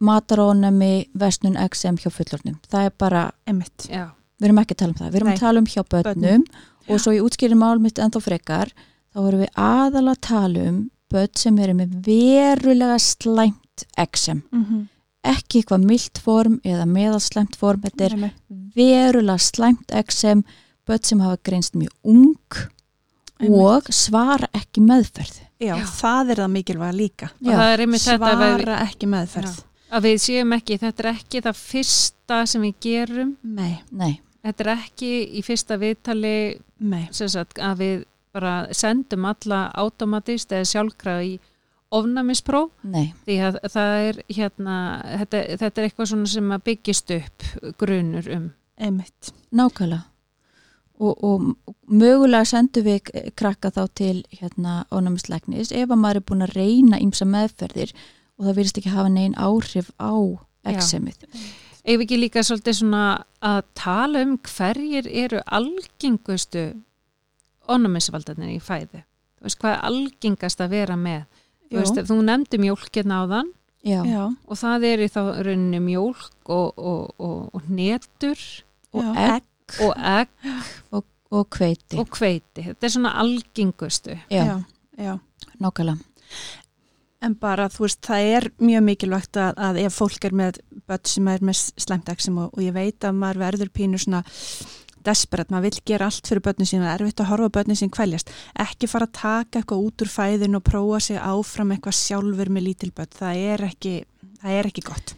matarónami 0.03 1.07
vestnun 1.17 1.57
eksem 1.59 1.97
hjá 1.99 2.09
fullornum 2.11 2.57
það 2.71 2.89
er 2.89 2.95
bara, 2.99 3.25
einmitt. 3.47 3.87
Já. 3.87 4.09
við 4.39 4.49
erum 4.49 4.59
ekki 4.61 4.75
að 4.75 4.81
tala 4.81 4.91
um 4.91 4.99
það. 4.99 5.11
Við 5.11 5.19
erum 5.19 5.29
Nei. 5.29 5.35
að 5.35 5.45
tala 5.45 5.61
um 5.61 5.69
hjá 5.71 5.83
börnum. 5.93 6.49
Og 6.85 6.99
svo 7.01 7.13
ég 7.15 7.25
útskýri 7.25 7.57
mál 7.57 7.79
mitt 7.81 8.01
ennþá 8.01 8.21
frekar 8.21 8.73
þá 9.15 9.21
erum 9.23 9.45
við 9.45 9.53
aðalega 9.55 10.17
að 10.17 10.25
tala 10.27 10.65
um 10.69 10.81
börn 11.13 11.39
sem 11.39 11.61
eru 11.63 11.77
með 11.77 11.95
verulega 12.05 12.97
slæmt 12.99 13.85
eksem 13.97 14.43
mm 14.51 14.65
-hmm. 14.65 14.83
ekki 15.23 15.61
eitthvað 15.61 15.87
mild 15.87 16.21
form 16.21 16.59
eða 16.63 16.85
meðalslæmt 16.85 17.55
form. 17.55 17.81
Þetta 17.81 18.05
er 18.05 18.11
einmitt, 18.11 18.39
verulega 18.75 19.37
slæmt 19.39 19.91
eksem 19.91 20.43
börn 20.85 21.03
sem 21.03 21.19
hafa 21.19 21.37
greinst 21.43 21.75
mjög 21.75 21.93
ung 22.03 22.37
og 23.49 23.87
svara 23.89 24.47
ekki 24.53 24.81
meðferð. 24.81 25.39
Já, 25.59 25.75
Já. 25.79 25.85
það 25.85 26.29
er 26.29 26.35
það 26.35 26.51
mikilvæga 26.51 26.91
líka. 26.91 27.29
Og 27.41 27.51
það 27.51 27.73
er 27.73 27.79
einmitt 27.79 28.01
þetta 28.01 28.31
að 28.31 28.39
við, 28.43 28.53
svara 28.59 28.81
ekki 28.83 29.07
meðferð 29.07 29.63
að 29.95 30.09
við 30.09 30.21
séum 30.25 30.53
ekki, 30.55 30.77
þetta 30.81 31.03
er 31.03 31.11
ekki 31.13 31.41
það 31.45 31.61
fyrsta 31.61 32.39
sem 32.49 32.65
við 32.65 32.75
gerum. 32.85 33.33
Nei, 33.43 33.79
Nei, 33.95 34.19
þetta 34.45 34.65
er 34.65 34.71
ekki 34.75 35.11
í 35.39 35.43
fyrsta 35.45 35.79
viðtali 35.81 36.35
sagt, 37.11 37.59
að 37.59 37.83
við 37.83 37.97
bara 38.35 38.55
sendum 38.75 39.27
alla 39.29 39.69
automatist 39.79 40.51
eða 40.51 40.67
sjálfkrafa 40.67 41.27
í 41.27 41.35
ofnæmispróf. 41.95 42.73
Nei, 42.83 43.13
því 43.27 43.37
að 43.47 43.61
það 43.71 43.93
er 44.09 44.19
hérna, 44.39 44.75
þetta, 45.21 45.45
þetta 45.61 45.81
er 45.81 45.87
eitthvað 45.87 46.11
svona 46.11 46.33
sem 46.33 46.51
að 46.51 46.65
byggist 46.71 47.15
upp 47.15 47.47
grunur 47.79 48.27
um. 48.35 48.51
einmitt. 48.75 49.31
nákvæmlega. 49.55 50.03
Og, 50.95 51.23
og 51.27 51.73
mögulega 51.91 52.47
sendum 52.47 52.85
við 52.85 53.09
krakka 53.35 53.67
þá 53.75 53.81
til 53.99 54.21
hérna 54.31 54.85
ónæmislegnis 54.95 55.73
ef 55.75 55.89
að 55.91 55.99
maður 55.99 56.21
er 56.21 56.23
búin 56.29 56.45
að 56.45 56.53
reyna 56.55 56.99
ímsa 57.03 57.27
meðferðir 57.27 57.91
og 58.39 58.47
það 58.47 58.57
virðist 58.59 58.81
ekki 58.81 58.93
hafa 58.95 59.11
negin 59.13 59.38
áhrif 59.39 59.91
á 60.01 60.13
eksemið 60.65 61.27
Ef 61.86 62.01
ekki 62.01 62.17
líka 62.17 62.41
svolítið 62.41 62.79
svona 62.79 63.01
að 63.45 63.59
tala 63.77 64.23
um 64.25 64.31
hverjir 64.41 65.05
eru 65.05 65.41
algengustu 65.53 66.63
ónæmisvaldarnir 67.69 68.55
í 68.55 68.61
fæði. 68.63 69.03
Þú 69.38 69.45
veist 69.45 69.59
hvað 69.61 69.75
er 69.75 69.83
algengast 69.91 70.63
að 70.65 70.73
vera 70.73 70.97
með. 70.97 71.27
Þú, 71.69 71.77
veist, 71.77 72.01
þú 72.09 72.17
nefndi 72.25 72.59
mjólkirna 72.63 73.19
á 73.21 73.23
þann 73.29 73.51
já, 73.86 73.99
Já, 74.01 74.23
og 74.33 74.59
það 74.63 74.88
er 74.89 75.05
í 75.05 75.11
þá 75.13 75.21
rauninni 75.45 75.83
mjólk 75.86 76.49
og, 76.57 76.73
og, 76.73 77.13
og, 77.21 77.38
og 77.53 77.69
netur 77.69 78.41
og 78.89 79.05
Já. 79.05 79.13
egg 79.36 79.79
og 79.86 79.93
egg 80.17 80.99
og 81.36 81.47
kveiti 81.53 82.01
og 82.01 82.17
hveiti. 82.17 82.65
Þetta 82.71 82.88
er 82.89 82.95
svona 82.97 83.13
algengustu. 83.21 84.17
já, 84.33 84.45
já, 84.45 84.57
já. 84.97 85.19
nákvæmlega 85.61 86.01
En 87.26 87.34
bara, 87.41 87.67
þú 87.73 87.88
veist, 87.88 88.01
það 88.05 88.32
er 88.38 88.47
mjög 88.61 88.84
mikilvægt 88.86 89.39
að, 89.41 89.59
að 89.67 89.82
ef 89.86 89.99
fólk 89.99 90.28
er 90.28 90.36
með 90.38 90.59
börn 90.86 91.09
sem 91.09 91.30
er 91.32 91.45
með 91.45 91.61
slæmt 91.82 92.09
eksem 92.13 92.38
og, 92.43 92.51
og 92.53 92.61
ég 92.61 92.76
veit 92.76 93.07
að 93.07 93.17
maður 93.17 93.41
verður 93.47 93.71
pínu 93.73 94.01
svona 94.01 94.21
desperat, 95.05 95.51
maður 95.53 95.69
vill 95.69 95.84
gera 95.91 96.09
allt 96.09 96.30
fyrir 96.30 96.43
börnin 96.45 96.69
sína, 96.69 96.88
það 96.88 96.93
er 96.93 97.03
erfitt 97.05 97.21
að 97.21 97.30
horfa 97.32 97.49
á 97.49 97.55
börnin 97.57 97.80
sín 97.80 97.91
kvæljast, 97.93 98.32
ekki 98.65 98.89
fara 98.89 99.09
að 99.09 99.17
taka 99.19 99.61
eitthvað 99.61 99.84
út 99.86 100.05
úr 100.05 100.11
fæðin 100.11 100.57
og 100.57 100.65
prófa 100.65 101.01
sig 101.07 101.19
áfram 101.21 101.76
eitthvað 101.76 101.99
sjálfur 101.99 102.51
með 102.53 102.67
lítil 102.69 102.91
börn, 102.95 103.13
það 103.19 103.43
er 103.51 103.67
ekki, 103.69 103.93
það 104.41 104.57
er 104.59 104.71
ekki 104.71 104.86
gott. 104.89 105.15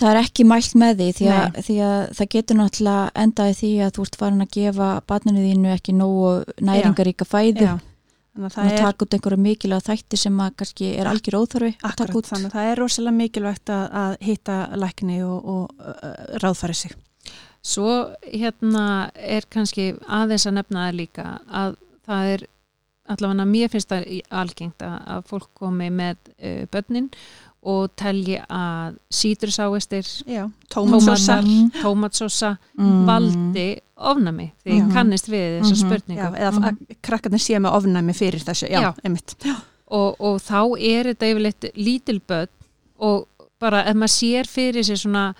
Það 0.00 0.14
er 0.14 0.18
ekki 0.22 0.46
mælt 0.48 0.74
með 0.80 1.00
því 1.02 1.06
því 1.18 1.26
að, 1.36 1.58
því 1.66 1.74
að 1.84 1.98
það 2.16 2.28
getur 2.34 2.56
náttúrulega 2.56 3.10
endaði 3.20 3.56
því 3.58 3.72
að 3.84 3.90
þú 3.96 4.04
ert 4.06 4.18
farin 4.22 4.44
að 4.46 4.54
gefa 4.54 4.88
barninu 5.12 5.42
þínu 5.44 5.72
ekki 5.74 5.94
nógu 5.98 6.30
næringaríka 6.64 7.26
fæðu. 7.28 7.66
Já, 7.66 7.89
þannig 8.36 8.56
að 8.56 8.72
er 8.72 8.84
taka 8.84 9.04
út 9.06 9.16
einhverja 9.16 9.42
mikilvæga 9.44 9.86
þætti 9.90 10.18
sem 10.20 10.40
að 10.44 10.54
kannski 10.60 10.90
er 10.94 11.10
algjör 11.10 11.38
óþarfi 11.40 11.70
að 11.72 11.82
taka 11.82 12.06
akkurat, 12.06 12.16
út. 12.20 12.30
þannig 12.30 12.50
að 12.50 12.56
það 12.56 12.70
er 12.70 12.80
rosalega 12.80 13.18
mikilvægt 13.18 13.72
að, 13.74 13.84
að 14.02 14.14
hitta 14.28 14.58
lækni 14.78 15.18
og, 15.26 15.50
og 15.54 15.82
uh, 15.82 16.14
ráðfæri 16.44 16.78
sig. 16.78 16.96
Svo 17.60 17.90
hérna 18.24 18.86
er 19.14 19.46
kannski 19.52 19.90
aðeins 20.06 20.46
að 20.48 20.56
nefna 20.60 20.86
það 20.86 20.98
líka 21.02 21.26
að 21.50 21.76
það 22.08 22.32
er 22.36 22.46
allavega 23.10 23.46
mér 23.50 23.72
finnst 23.72 23.90
það 23.90 24.08
algengt 24.40 24.84
að, 24.86 24.96
að 25.16 25.28
fólk 25.32 25.50
komi 25.58 25.90
með 25.92 26.32
uh, 26.38 26.64
börnin 26.72 27.10
og 27.62 27.90
telji 27.96 28.38
að 28.48 28.94
sítursáestir, 29.12 30.06
Já, 30.26 30.50
tómatsósa. 30.72 31.42
tómatsósa 31.82 32.56
Mm. 32.78 33.04
valdi 33.06 33.78
ofnami 33.98 34.52
því 34.64 34.78
Já. 34.78 34.92
kannist 34.94 35.28
við 35.28 35.60
þessa 35.60 35.76
Mhm. 35.76 35.82
spurningu 35.84 36.22
Já, 36.22 36.30
eða 36.38 36.52
Mhm. 36.52 36.64
að 36.64 36.96
krakkarnir 37.02 37.38
sé 37.40 37.58
með 37.60 37.74
ofnæmi 37.76 38.14
fyrir 38.16 38.40
þessu, 38.44 38.68
já, 38.70 38.80
Já. 38.80 38.94
einmitt. 39.04 39.34
og, 39.90 40.16
og 40.20 40.40
þá 40.40 40.78
er 40.80 41.04
þetta 41.04 41.26
yfirleitt 41.34 41.72
lítil 41.76 42.20
börn 42.26 42.48
og 42.98 43.26
bara 43.60 43.82
ef 43.84 43.94
maður 43.94 44.16
sér 44.16 44.46
fyrir 44.46 44.82
sér 44.82 44.96
svona 44.96 45.34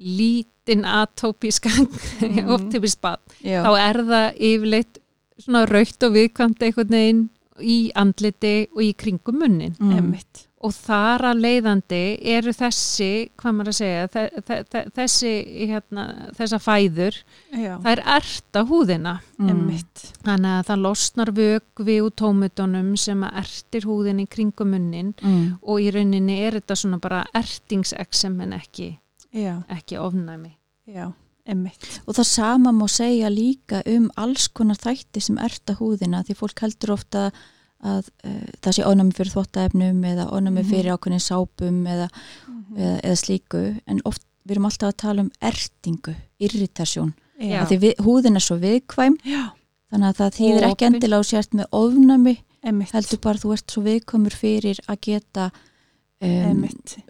lítin 0.00 0.84
atópískan 0.84 1.86
Mhm. 2.20 2.48
optípist 2.54 3.00
barn 3.00 3.20
Já. 3.42 3.62
þá 3.64 3.78
er 3.78 3.94
það 4.04 4.36
yfirleitt 4.38 4.98
svona 5.40 5.66
raukt 5.66 6.02
og 6.02 6.12
viðkvæmt 6.12 6.58
einhvern 6.62 6.90
veginn 6.90 7.30
í 7.60 7.90
andliti 7.94 8.68
og 8.74 8.82
í 8.82 8.94
kringum 8.96 9.38
munnin 9.42 9.76
Mm. 9.80 9.92
Einmitt. 9.98 10.46
og 10.62 10.70
þar 10.70 11.20
að 11.32 11.40
leiðandi 11.42 12.18
eru 12.22 12.52
þessi, 12.54 13.30
hvað 13.36 13.54
maður 13.56 13.70
að 13.72 13.78
segja 13.80 14.06
þe 14.14 14.22
þe 14.46 14.56
þe 14.70 14.82
þessi 14.94 15.32
hérna, 15.68 16.04
þessa 16.38 16.58
fæður, 16.62 17.16
Já, 17.52 17.78
það 17.82 17.90
er 17.92 18.02
erta 18.06 18.62
húðina 18.70 19.14
Mm. 19.38 19.48
einmitt. 19.48 20.12
þannig 20.22 20.52
að 20.60 20.66
það 20.70 20.82
losnar 20.86 21.32
vögvi 21.34 21.96
úr 22.00 22.10
tómutunum 22.14 22.96
sem 22.96 23.20
að 23.22 23.36
ertir 23.42 23.82
húðin 23.90 24.20
í 24.22 24.28
kringum 24.28 24.70
munnin 24.70 25.14
Mm. 25.20 25.58
og 25.62 25.80
í 25.80 25.90
rauninni 25.90 26.38
er 26.46 26.52
þetta 26.60 26.76
svona 26.76 27.00
bara 27.00 27.24
ertingseksem 27.34 28.40
en 28.42 28.52
ekki, 28.52 28.98
Já, 29.34 29.62
ekki 29.68 29.96
ofnæmi 29.98 30.52
já, 30.86 31.12
einmitt. 31.48 31.86
Og 32.06 32.14
það 32.14 32.28
sama 32.30 32.72
má 32.72 32.84
segja 32.90 33.30
líka 33.32 33.82
um 33.90 34.10
alls 34.16 34.48
konar 34.48 34.76
þætti 34.78 35.20
sem 35.22 35.38
erta 35.42 35.74
húðina 35.80 36.22
því 36.26 36.36
fólk 36.38 36.60
heldur 36.62 36.94
ofta 36.94 37.30
að 37.82 38.06
uh, 38.24 38.44
það 38.62 38.76
sé 38.76 38.84
ónæmi 38.86 39.14
fyrir 39.16 39.32
þvottaefnum 39.34 40.04
eða 40.06 40.28
ónæmi 40.30 40.62
Mhm. 40.62 40.68
fyrir 40.70 40.92
ákveðin 40.94 41.24
sápum 41.24 41.80
eða, 41.90 42.08
eða, 42.76 43.00
eða 43.02 43.16
slíku 43.18 43.62
en 43.86 44.00
oft 44.04 44.22
við 44.46 44.54
erum 44.56 44.68
alltaf 44.70 44.92
að 44.92 44.96
tala 45.02 45.20
um 45.22 45.30
ertingu, 45.42 46.14
irritasjón 46.38 47.12
því 47.66 47.78
við, 47.82 47.92
húðin 48.06 48.38
er 48.38 48.44
svo 48.46 48.56
viðkvæm 48.62 49.16
Já, 49.26 49.50
þannig 49.90 50.08
að 50.08 50.16
það 50.20 50.36
þýðir 50.38 50.66
ekki 50.68 50.86
endilega 50.86 51.22
á 51.22 51.30
sért 51.32 51.52
með 51.58 51.66
einmitt. 52.62 52.92
heldur 52.94 53.18
bara 53.22 53.38
þú 53.42 53.52
ert 53.56 53.70
svo 53.74 53.82
viðkvæmur 53.82 54.34
fyrir 54.38 54.78
að 54.86 55.00
geta 55.08 55.50
um, 56.22 56.62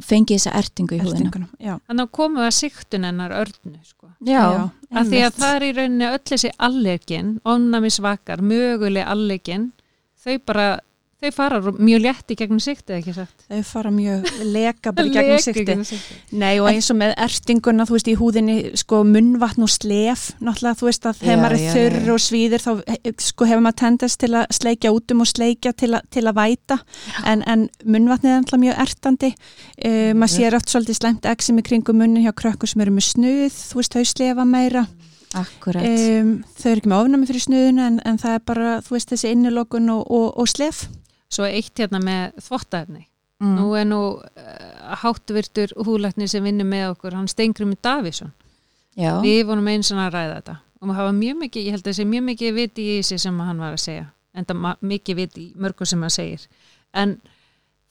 fengið 0.02 0.38
þessa 0.38 0.54
ertingu 0.60 0.96
í 0.96 1.02
húðina. 1.02 1.30
Þannig 1.60 2.04
að 2.06 2.12
komum 2.18 2.40
við 2.40 2.48
að 2.48 2.56
siktun 2.58 3.06
hennar 3.08 3.34
örnu 3.36 3.76
sko. 3.84 4.10
Já, 4.26 4.44
að 4.92 5.12
því 5.12 5.22
að 5.26 5.38
það 5.40 5.54
er 5.56 5.66
í 5.66 5.72
rauninni 5.78 6.08
öll 6.08 6.24
þessi 6.32 6.52
allergin, 6.68 7.34
ofnæmisvakar 7.44 8.44
möguleg 8.44 9.08
allergin 9.08 9.70
þau 10.22 10.34
bara, 10.46 10.66
þau 11.22 11.30
fara 11.36 11.58
mjög 11.62 12.00
létt 12.02 12.32
í 12.32 12.36
gegnum 12.38 12.60
siktið 12.62 12.96
ekki 12.96 13.14
sagt? 13.14 13.44
Þau 13.46 13.60
fara 13.68 13.92
mjög 13.94 14.28
leka 14.56 14.92
bara 14.94 15.06
í 15.06 15.12
gegnum 15.14 15.42
sikti. 15.42 15.64
gegnum 15.68 15.86
siktið. 15.86 16.22
Nei 16.40 16.56
og 16.58 16.68
eins 16.70 16.88
og 16.90 16.98
með 16.98 17.14
ertinguna, 17.26 17.86
þú 17.86 17.96
veist, 17.96 18.10
í 18.10 18.16
húðinni 18.18 18.56
sko 18.80 19.02
munnvatn 19.06 19.66
og 19.66 19.70
slef 19.72 20.24
náttúrulega, 20.42 20.78
þú 20.80 20.88
veist 20.88 21.06
að 21.10 21.20
þegar 21.20 21.42
maður 21.44 21.56
er 21.58 21.76
þurr 21.76 22.14
og 22.14 22.22
svíðir 22.26 22.64
þá 22.64 22.70
eh, 22.80 23.12
sko 23.28 23.48
hefur 23.50 23.64
maður 23.66 23.78
tendast 23.84 24.20
til 24.22 24.32
að 24.40 24.56
sleikja 24.58 24.94
út 24.96 25.14
um 25.14 25.22
og 25.22 25.30
sleikja 25.30 25.74
til, 25.78 25.92
a, 25.94 26.02
til 26.10 26.24
að 26.26 26.38
væta. 26.40 26.80
En, 27.22 27.44
en 27.46 27.68
munnvatnið 27.84 28.34
er 28.34 28.42
náttúrulega 28.42 28.64
mjög 28.66 28.82
ertandi. 28.86 29.32
Uh, 29.78 30.10
maður 30.16 30.34
sér 30.34 30.58
oft 30.58 30.72
svolítið 30.72 30.98
slæmt 30.98 31.28
exim 31.30 31.60
í 31.62 31.66
kringum 31.66 32.02
munnin 32.02 32.26
hjá 32.26 32.34
krökkur 32.36 32.70
sem 32.70 32.82
eru 32.82 32.94
með 32.96 33.12
snuð 33.12 33.52
þú 33.52 33.78
veist, 33.78 33.94
þau 33.94 34.10
slefa 34.10 34.48
meira. 34.48 34.86
Um, 35.32 36.32
þau 36.58 36.66
eru 36.68 36.82
ekki 36.82 36.90
með 36.90 36.98
ofnami 36.98 37.28
fyrir 37.30 37.44
snuðuna 37.46 37.86
en, 37.88 37.94
en 38.04 38.18
það 38.20 38.34
er 38.36 38.42
bara, 38.50 38.72
þú 38.84 38.96
veist, 38.98 39.12
þessi 39.14 39.30
innilokun 39.32 39.88
og, 39.94 40.02
og, 40.12 40.26
og 40.42 40.50
slef 40.50 40.82
svo 41.32 41.48
eitt 41.48 41.72
hérna 41.80 42.00
með 42.02 42.36
þvottaefni. 42.44 43.06
Mm. 43.42 43.56
nú 43.58 43.72
er 43.74 43.86
nú 43.88 44.00
uh, 44.22 44.98
háttvirtur 45.02 45.72
húlæknir 45.74 46.28
sem 46.30 46.44
vinnur 46.46 46.68
með 46.68 46.92
okkur 46.92 47.16
hann 47.16 47.26
Stengrimur 47.26 47.80
Davísson 47.82 48.30
Já, 48.94 49.16
við 49.24 49.40
vorum 49.48 49.66
eins 49.72 49.90
og 49.90 49.98
að 49.98 50.12
ræða 50.14 50.36
þetta. 50.36 50.54
Og 50.78 50.88
maður 50.88 51.00
hafa 51.00 51.14
mjög 51.16 51.38
mikið, 51.40 51.64
ég 51.64 51.74
held 51.74 51.82
að 51.82 51.88
þessi 51.88 52.06
mjög 52.10 52.24
mikið 52.28 52.54
viti 52.58 52.84
í 52.84 52.94
þessi 53.00 53.18
sem 53.24 53.40
hann 53.40 53.62
var 53.62 53.74
að 53.74 53.82
segja. 53.82 54.06
En 54.36 54.46
það 54.48 54.84
mikið 54.92 55.18
viti 55.18 55.42
í 55.42 55.50
mörgu 55.64 55.88
sem 55.88 56.04
hann 56.04 56.12
segir. 56.12 56.46
En 56.94 57.16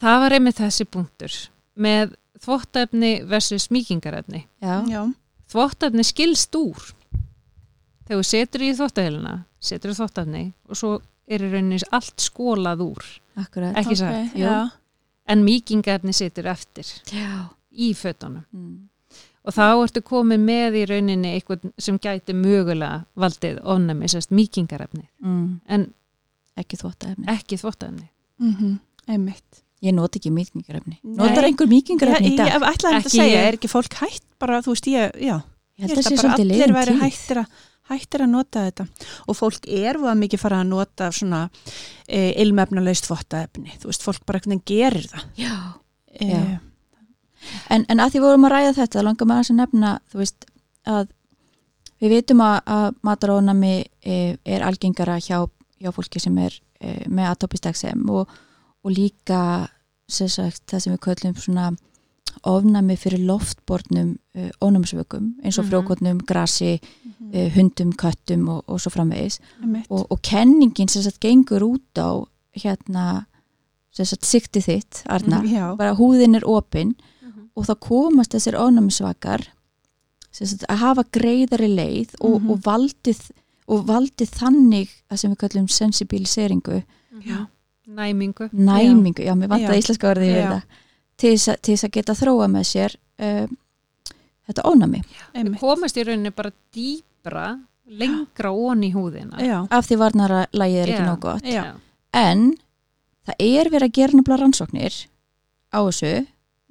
það 0.01 0.23
var 0.23 0.35
einmitt 0.37 0.61
þessi 0.61 0.87
punktur 0.87 1.37
með 1.81 2.15
þvottaefni 2.41 3.11
versus 3.29 3.67
smíkingarefni. 3.69 4.45
Já, 4.63 4.75
Já, 4.89 5.01
þvottaefni 5.51 6.05
skilst 6.05 6.57
úr. 6.59 6.91
Þegar 8.05 8.21
þú 8.21 8.27
setur 8.27 8.65
í 8.65 8.73
þvottahélina 8.77 9.35
setur 9.61 9.93
í 9.93 9.97
þvottaefni 9.97 10.45
og 10.69 10.79
svo 10.79 10.95
er 11.31 11.45
í 11.47 11.49
rauninni 11.53 11.79
allt 11.95 12.21
skólað 12.23 12.83
úr. 12.85 13.07
Akkurat. 13.41 13.75
Ekki 13.79 13.95
ok, 13.95 13.99
satt, 14.01 14.35
jú. 14.35 14.45
já, 14.45 14.71
en 15.31 15.43
mýkingarefni 15.47 16.13
setur 16.13 16.49
eftir 16.51 16.87
Já. 17.11 17.49
í 17.71 17.93
fötunum. 17.95 18.43
Mm. 18.51 18.87
og 19.47 19.53
þá 19.55 19.63
ertu 19.81 20.01
komið 20.05 20.39
með 20.45 20.75
í 20.77 20.85
rauninni 20.91 21.31
eitthvað 21.39 21.63
sem 21.81 21.95
gæti 21.97 22.35
mögulega 22.37 23.05
valdið 23.17 23.61
ofnæmi, 23.63 24.09
sérst 24.11 24.29
mýkingarefni 24.35 25.07
Mm. 25.23 25.59
en 25.67 25.87
ekki 26.57 26.77
þvóttaefni 26.77 27.25
ekki 27.27 27.57
þvottaefni. 27.57 28.07
Mm 28.39 28.79
einmitt. 29.09 29.63
Ég 29.81 29.95
noti 29.97 30.19
ekki 30.19 30.29
mýkingarefni. 30.31 30.99
Nei. 31.03 31.15
notar 31.17 31.43
einhver 31.47 31.67
mýkingarefni 31.67 32.27
Ég, 32.27 32.33
í 32.33 32.37
dag? 32.37 32.47
ég 32.53 32.61
ætlaði 32.69 32.99
að 32.99 33.07
segja, 33.09 33.25
ég. 33.33 33.47
er 33.47 33.55
ekki 33.57 33.67
fólk 33.71 33.93
hætt 33.97 34.23
bara, 34.39 34.59
þú 34.61 34.75
veist, 34.75 34.87
ég, 34.87 35.15
já. 35.17 35.39
Ég 35.41 35.87
held 35.87 35.91
að 35.91 35.95
held 35.95 36.05
sé 36.05 36.11
að 36.13 36.15
bara 36.15 36.21
svolítið 36.21 36.43
allir 36.45 36.51
leiðin 36.51 36.75
væri 36.77 36.93
tíð. 36.93 37.01
hættir 37.01 37.39
að, 37.41 37.47
hættir 37.91 38.25
að 38.25 38.33
nota 38.33 38.65
þetta 38.67 38.87
og 39.27 39.37
fólk 39.37 39.67
er 39.67 39.99
voða 40.01 40.17
mikið 40.19 40.41
fara 40.41 40.61
að 40.63 40.71
nota 40.71 41.11
svona 41.15 41.41
e, 42.07 42.31
ilmefnulegst 42.43 43.09
þvottaefni, 43.09 43.77
þú 43.81 43.91
veist, 43.91 44.05
fólk 44.05 44.25
bara 44.27 44.41
veginn 44.43 44.63
gerir 44.67 45.07
það 45.11 45.41
já. 45.41 45.55
e, 46.13 46.29
Já. 46.29 46.59
en, 47.75 47.85
en 47.87 48.03
að 48.03 48.15
því 48.15 48.23
vorum 48.25 48.47
að 48.49 48.55
ræða 48.55 48.77
þetta 48.81 49.05
langar 49.07 49.31
maður 49.31 49.53
að 49.53 49.59
nefna 49.61 49.93
þú 50.11 50.23
veist 50.23 50.47
að 50.89 51.11
við 52.01 52.15
vitum 52.15 52.41
að, 52.45 52.57
að 52.65 52.87
matarónami 53.05 53.75
e, 54.01 54.17
er 54.45 54.65
algengara 54.65 55.19
hjá, 55.21 55.43
hjá 55.81 55.93
fólki 55.93 56.21
sem 56.21 56.37
er 56.41 56.57
e, 56.81 57.03
með 57.09 57.29
atopist 57.35 57.69
XM 57.69 58.09
og, 58.09 58.31
og 58.81 58.95
líka 58.95 59.41
sagt, 60.11 60.65
það 60.67 60.83
sem 60.83 60.93
við 60.95 61.03
köllum 61.05 61.37
svona 61.39 61.69
ofnami 62.43 62.95
fyrir 62.97 63.19
loftbornum 63.27 64.17
uh, 64.35 64.49
ónæmisvökum 64.61 65.33
eins 65.43 65.57
og 65.59 65.65
Mhm. 65.65 65.69
frjókotnum, 65.71 66.17
grasi, 66.25 66.79
uh, 67.33 67.49
hundum, 67.55 67.91
köttum 67.93 68.47
og, 68.49 68.63
og 68.67 68.79
svo 68.79 68.89
framvegis 68.89 69.39
og, 69.89 70.07
og 70.11 70.21
kenningin 70.21 70.87
sem 70.87 71.01
sagt 71.03 71.19
gengur 71.19 71.61
út 71.61 71.97
á 71.97 72.25
hérna 72.57 73.25
sem 73.91 74.05
sagt 74.05 74.25
sikti 74.25 74.59
þitt, 74.61 75.03
Arna 75.07 75.41
Já. 75.43 75.75
bara 75.77 75.95
húðin 75.95 76.35
er 76.35 76.43
opin 76.47 76.95
Mhm. 77.21 77.49
og 77.55 77.65
þá 77.65 77.75
komast 77.79 78.31
þessir 78.31 78.55
sagt 80.47 80.63
að 80.69 80.77
hafa 80.77 81.03
greiðari 81.11 81.67
leið 81.75 82.09
og, 82.21 82.41
Mhm. 82.41 82.49
og 82.51 82.59
valdið 82.63 83.31
og 83.67 83.85
valdið 83.87 84.29
þannig 84.31 84.89
að 85.11 85.17
sem 85.17 85.31
við 85.31 85.37
kallum 85.37 85.67
sensibiliseringu 85.67 86.83
Já. 87.25 87.47
næmingu 87.87 88.49
næmingu, 88.53 89.19
já, 89.23 89.33
mér 89.35 89.47
vantaði 89.47 89.75
Já. 89.75 89.81
íslenska 89.83 90.07
orðið 90.13 90.31
yfir 90.31 90.49
Já. 90.51 90.61
Það 91.21 91.61
til 91.61 91.75
þess 91.75 91.83
að- 91.87 91.91
geta 91.97 92.13
þróa 92.17 92.47
með 92.51 92.65
sér 92.71 92.95
um, 93.19 93.57
þetta 94.47 94.65
ónami 94.71 95.01
við 95.35 95.59
komast 95.59 95.97
í 95.97 96.03
rauninni 96.07 96.31
bara 96.35 96.51
dýbra 96.73 97.45
lengra 97.91 98.51
ón 98.55 98.83
í 98.87 98.91
húðina 98.93 99.39
Já. 99.43 99.67
af 99.69 99.87
því 99.87 99.97
varnarlægið 100.01 100.81
er 100.81 100.91
ekki 100.93 101.03
Já. 101.03 101.09
nóg 101.09 101.19
gott 101.19 101.43
Já. 101.43 101.63
en 102.13 102.53
það 103.27 103.35
er 103.39 103.69
verið 103.69 103.87
að 103.89 103.95
gera 103.99 104.13
nefnilega 104.17 104.41
rannsóknir 104.43 104.95
á 105.71 105.79
þessu 105.87 106.13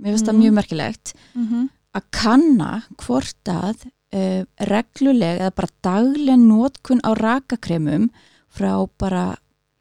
mér 0.00 0.14
finnst 0.14 0.26
það 0.26 0.34
Mhm. 0.34 0.42
mjög 0.42 0.54
merkilegt 0.58 1.14
Mhm. 1.34 1.68
að 1.94 2.02
kanna 2.10 2.82
hvort 2.96 3.44
að 3.44 3.86
uh, 4.12 4.44
regluleg 4.66 5.38
eða 5.40 5.54
bara 5.54 5.68
dagleg 5.82 6.38
nótkun 6.38 7.00
á 7.06 7.10
rakakremum 7.14 8.08
frá 8.50 8.88
bara 8.98 9.36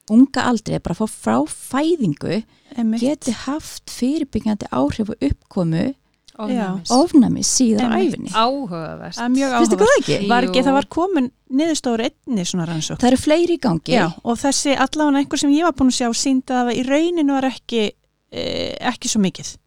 unga 0.10 0.45
aldrei, 0.49 0.80
bara 0.84 0.95
frá, 0.97 1.07
frá 1.10 1.38
fæðingu 1.47 2.41
Einmitt. 2.78 3.01
geti 3.01 3.34
haft 3.45 3.89
fyrirbyggjandi 3.93 4.70
áhrif 4.72 5.10
og 5.14 5.26
uppkomu 5.30 5.93
ofnami 6.95 7.41
Einmitt. 7.43 8.14
æfinni. 8.14 8.32
áhugavert 8.32 9.18
Það 9.20 9.26
er? 10.16 10.28
Var 10.30 10.47
ekki, 10.47 10.64
það 10.64 10.78
var 10.78 10.88
komin 10.88 11.32
niðurstóður 11.51 12.05
einni 12.05 12.45
svona 12.47 12.68
rannsók. 12.70 12.99
Það 13.01 13.10
eru 13.12 13.18
fleiri 13.20 13.57
í 13.57 13.60
gangi. 13.60 13.95
Já, 13.97 14.05
og 14.24 14.38
þessi 14.39 14.76
allavega 14.78 15.20
einhver 15.24 15.41
sem 15.41 15.51
ég 15.51 15.66
var 15.68 15.74
búin 15.76 15.91
að 15.91 15.97
sjá 15.99 16.10
síndi 16.16 16.55
að 16.55 16.72
í 16.78 16.84
rauninu 16.88 17.36
var 17.36 17.49
ekki, 17.49 17.91
e, 18.32 18.43
ekki 18.91 19.12
svo 19.12 19.20
mikið. 19.26 19.57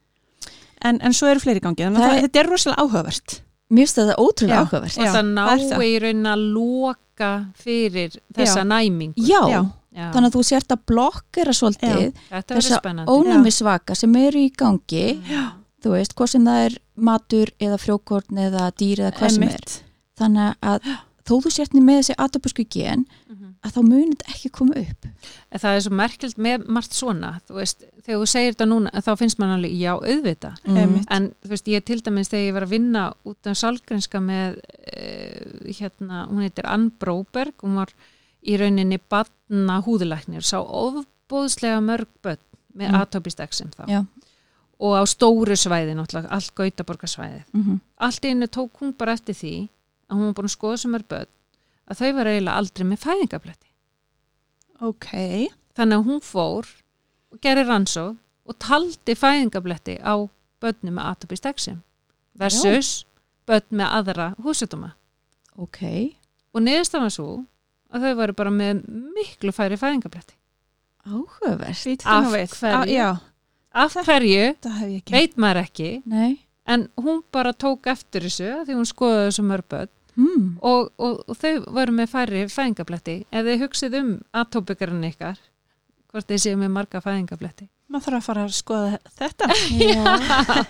En, 0.83 0.99
en 1.03 1.13
svo 1.15 1.29
eru 1.31 1.43
fleiri 1.43 1.61
í 1.61 1.67
gangi, 1.67 1.85
þannig 1.85 1.99
að 2.01 2.07
Það 2.07 2.15
það, 2.15 2.23
þetta 2.27 2.41
er 2.43 2.51
rosalega 2.51 2.87
áhugavert. 2.87 3.37
Mér 3.73 3.87
finnst 3.87 4.01
þetta 4.01 4.17
ótrúlega 4.21 4.57
Já. 4.57 4.65
áhugavert. 4.65 4.97
og 4.99 5.05
Já, 5.05 5.13
það 5.13 5.29
ná 5.33 5.85
í 5.85 5.93
raunin 6.03 6.33
að 6.33 6.43
loka 6.57 7.31
fyrir 7.63 8.17
þessa 8.37 8.65
næmingu 8.69 9.29
Já, 9.29 9.43
Já. 9.93 10.09
Þannig 10.15 10.31
að 10.31 10.37
þú 10.39 10.43
sért 10.49 10.73
að 10.73 10.83
blokkera 10.89 11.53
svolítið 11.53 12.13
þessa 12.31 12.79
spennandi. 12.81 13.13
ónæmisvaka 13.13 13.95
sem 13.99 14.15
eru 14.17 14.39
í 14.41 14.51
gangi, 14.57 15.07
Já, 15.29 15.43
þú 15.85 15.91
veist, 15.99 16.15
hvort 16.17 16.31
sem 16.33 16.45
það 16.49 16.67
er 16.71 16.79
matur 16.97 17.51
eða 17.61 17.79
frjókorn 17.83 18.39
eða 18.49 18.71
dýr 18.81 19.03
eða 19.05 19.13
hvað 19.19 19.31
sem 19.37 19.43
er. 19.49 19.61
Þannig 20.19 20.55
að 20.63 20.93
þó 21.29 21.35
þú 21.45 21.51
sért 21.55 21.73
með 21.77 22.01
þessi 22.01 22.15
atopusku 22.19 22.65
gen, 22.69 23.05
Mhm. 23.31 23.55
að 23.63 23.73
þá 23.77 23.81
munið 23.87 24.09
þetta 24.17 24.33
ekki 24.33 24.51
koma 24.51 24.75
upp. 24.81 25.07
En 25.53 25.61
það 25.61 25.77
er 25.77 25.81
svo 25.85 25.93
merkilt 25.95 26.37
með 26.39 26.65
margt 26.69 26.93
svona. 26.97 27.41
Þú 27.49 27.55
veist, 27.61 27.85
þegar 28.03 28.19
þú 28.23 28.27
segir 28.33 28.55
þetta 28.57 28.67
núna 28.73 28.91
þá 28.91 29.13
finnst 29.19 29.39
mann 29.39 29.53
alveg, 29.59 29.77
já, 29.79 29.93
auðvita 30.01 30.55
Einmitt. 30.67 31.07
en 31.11 31.29
þú 31.45 31.49
veist, 31.53 31.69
ég 31.69 31.85
til 31.85 32.01
dæmis 32.01 32.29
þegar 32.33 32.49
ég 32.49 32.53
var 32.55 32.63
að 32.67 32.73
vinna 32.75 33.05
út 33.25 33.47
af 33.47 33.57
salgrinska 33.57 34.19
með 34.21 34.57
uh, 34.57 35.71
hérna, 35.79 36.27
hún 36.29 36.43
heitir 36.43 36.65
Ann 36.67 36.91
Bróberg 36.99 37.53
hún 37.63 37.75
var 37.77 37.93
í 38.47 38.57
rauninni 38.59 38.99
batna 39.09 39.81
húðulæknir, 39.87 40.43
sá 40.43 40.59
ofbóðslega 40.61 41.81
mörg 41.85 42.09
börn 42.23 42.39
með 42.77 42.89
Mm. 42.91 43.01
atopistaksim 43.03 43.71
þá. 43.77 43.85
Já. 43.89 44.07
og 44.83 44.93
á 44.99 45.03
stóru 45.07 45.55
svæði 45.55 45.95
náttúrulega, 45.95 46.31
allt 46.31 46.55
Gautaborgarsvæði 46.55 47.45
Mm 47.53 47.63
-hmm. 47.65 47.81
allt 47.99 48.25
í 48.25 48.29
hennu 48.29 48.47
tók 48.47 48.71
hún 48.81 48.93
bara 48.99 49.13
eftir 49.13 49.35
því 49.35 49.69
að 50.11 50.17
hún 50.17 50.25
var 50.27 50.35
búin 50.35 50.49
að 50.51 50.57
skoða 50.57 50.79
sem 50.79 50.95
er 50.95 51.03
börn 51.09 51.27
að 51.91 51.97
þau 52.01 52.13
var 52.15 52.27
eiginlega 52.27 52.57
aldrei 52.57 52.85
með 52.87 52.99
fæðingabletti 52.99 53.67
Ok, 54.83 55.07
þannig 55.77 55.99
að 55.99 56.05
hún 56.09 56.21
fór 56.21 56.67
og 57.33 57.39
gerði 57.41 57.65
rannsóð 57.69 58.17
og 58.47 58.59
taldi 58.59 59.15
fæðingabletti 59.15 59.99
á 60.03 60.15
börnum 60.61 60.95
með 60.99 61.07
atopist 61.13 61.47
exim 61.47 61.83
versus 62.35 63.05
börn 63.47 63.63
með 63.71 63.89
aðra 64.01 64.35
húsutuma 64.43 64.93
Ok, 65.59 66.17
og 66.55 66.63
niðurstafan 66.63 67.11
svo 67.13 67.45
að 67.93 68.07
þau 68.07 68.15
varu 68.21 68.37
bara 68.39 68.55
með 68.55 68.85
miklu 69.17 69.53
færi 69.55 69.79
fæðingabletti 69.81 70.37
áhugavert. 71.03 72.05
Af 72.07 72.29
hverju? 72.31 73.09
Á, 73.11 73.13
af 73.85 73.97
hverju 74.07 74.53
það 74.63 74.77
hef 74.79 74.89
ég 74.89 75.01
ekki. 75.01 75.15
veit 75.17 75.37
maður 75.41 75.63
ekki 75.65 75.91
Nei, 76.07 76.37
en 76.67 76.87
hún 77.03 77.23
bara 77.35 77.53
tók 77.53 77.89
eftir 77.91 78.29
þessu 78.29 78.51
af 78.61 78.69
því 78.69 78.79
hún 78.79 78.89
skoðaði 78.89 79.29
þessu 79.31 79.47
mörg 79.49 79.69
börn 79.73 79.93
hmm. 80.15 80.49
og, 80.61 80.93
og, 80.97 81.25
og 81.27 81.41
þau 81.41 81.73
varu 81.79 81.97
með 81.97 82.13
færri 82.13 82.45
fæðingabletti 82.53 83.17
ef 83.31 83.49
þið 83.49 83.65
hugsið 83.65 83.99
um 83.99 84.13
atópikarinn 84.43 85.09
ykkar 85.11 85.41
hvort 86.13 86.29
þið 86.31 86.45
séu 86.45 86.61
með 86.61 86.75
marga 86.77 87.03
fæðingabletti 87.03 87.69
Maður 87.93 88.05
þarf 88.07 88.19
að 88.19 88.27
fara 88.27 88.45
að 88.47 88.53
skoða 88.57 88.99
þetta. 89.21 89.49
Já. 89.93 90.67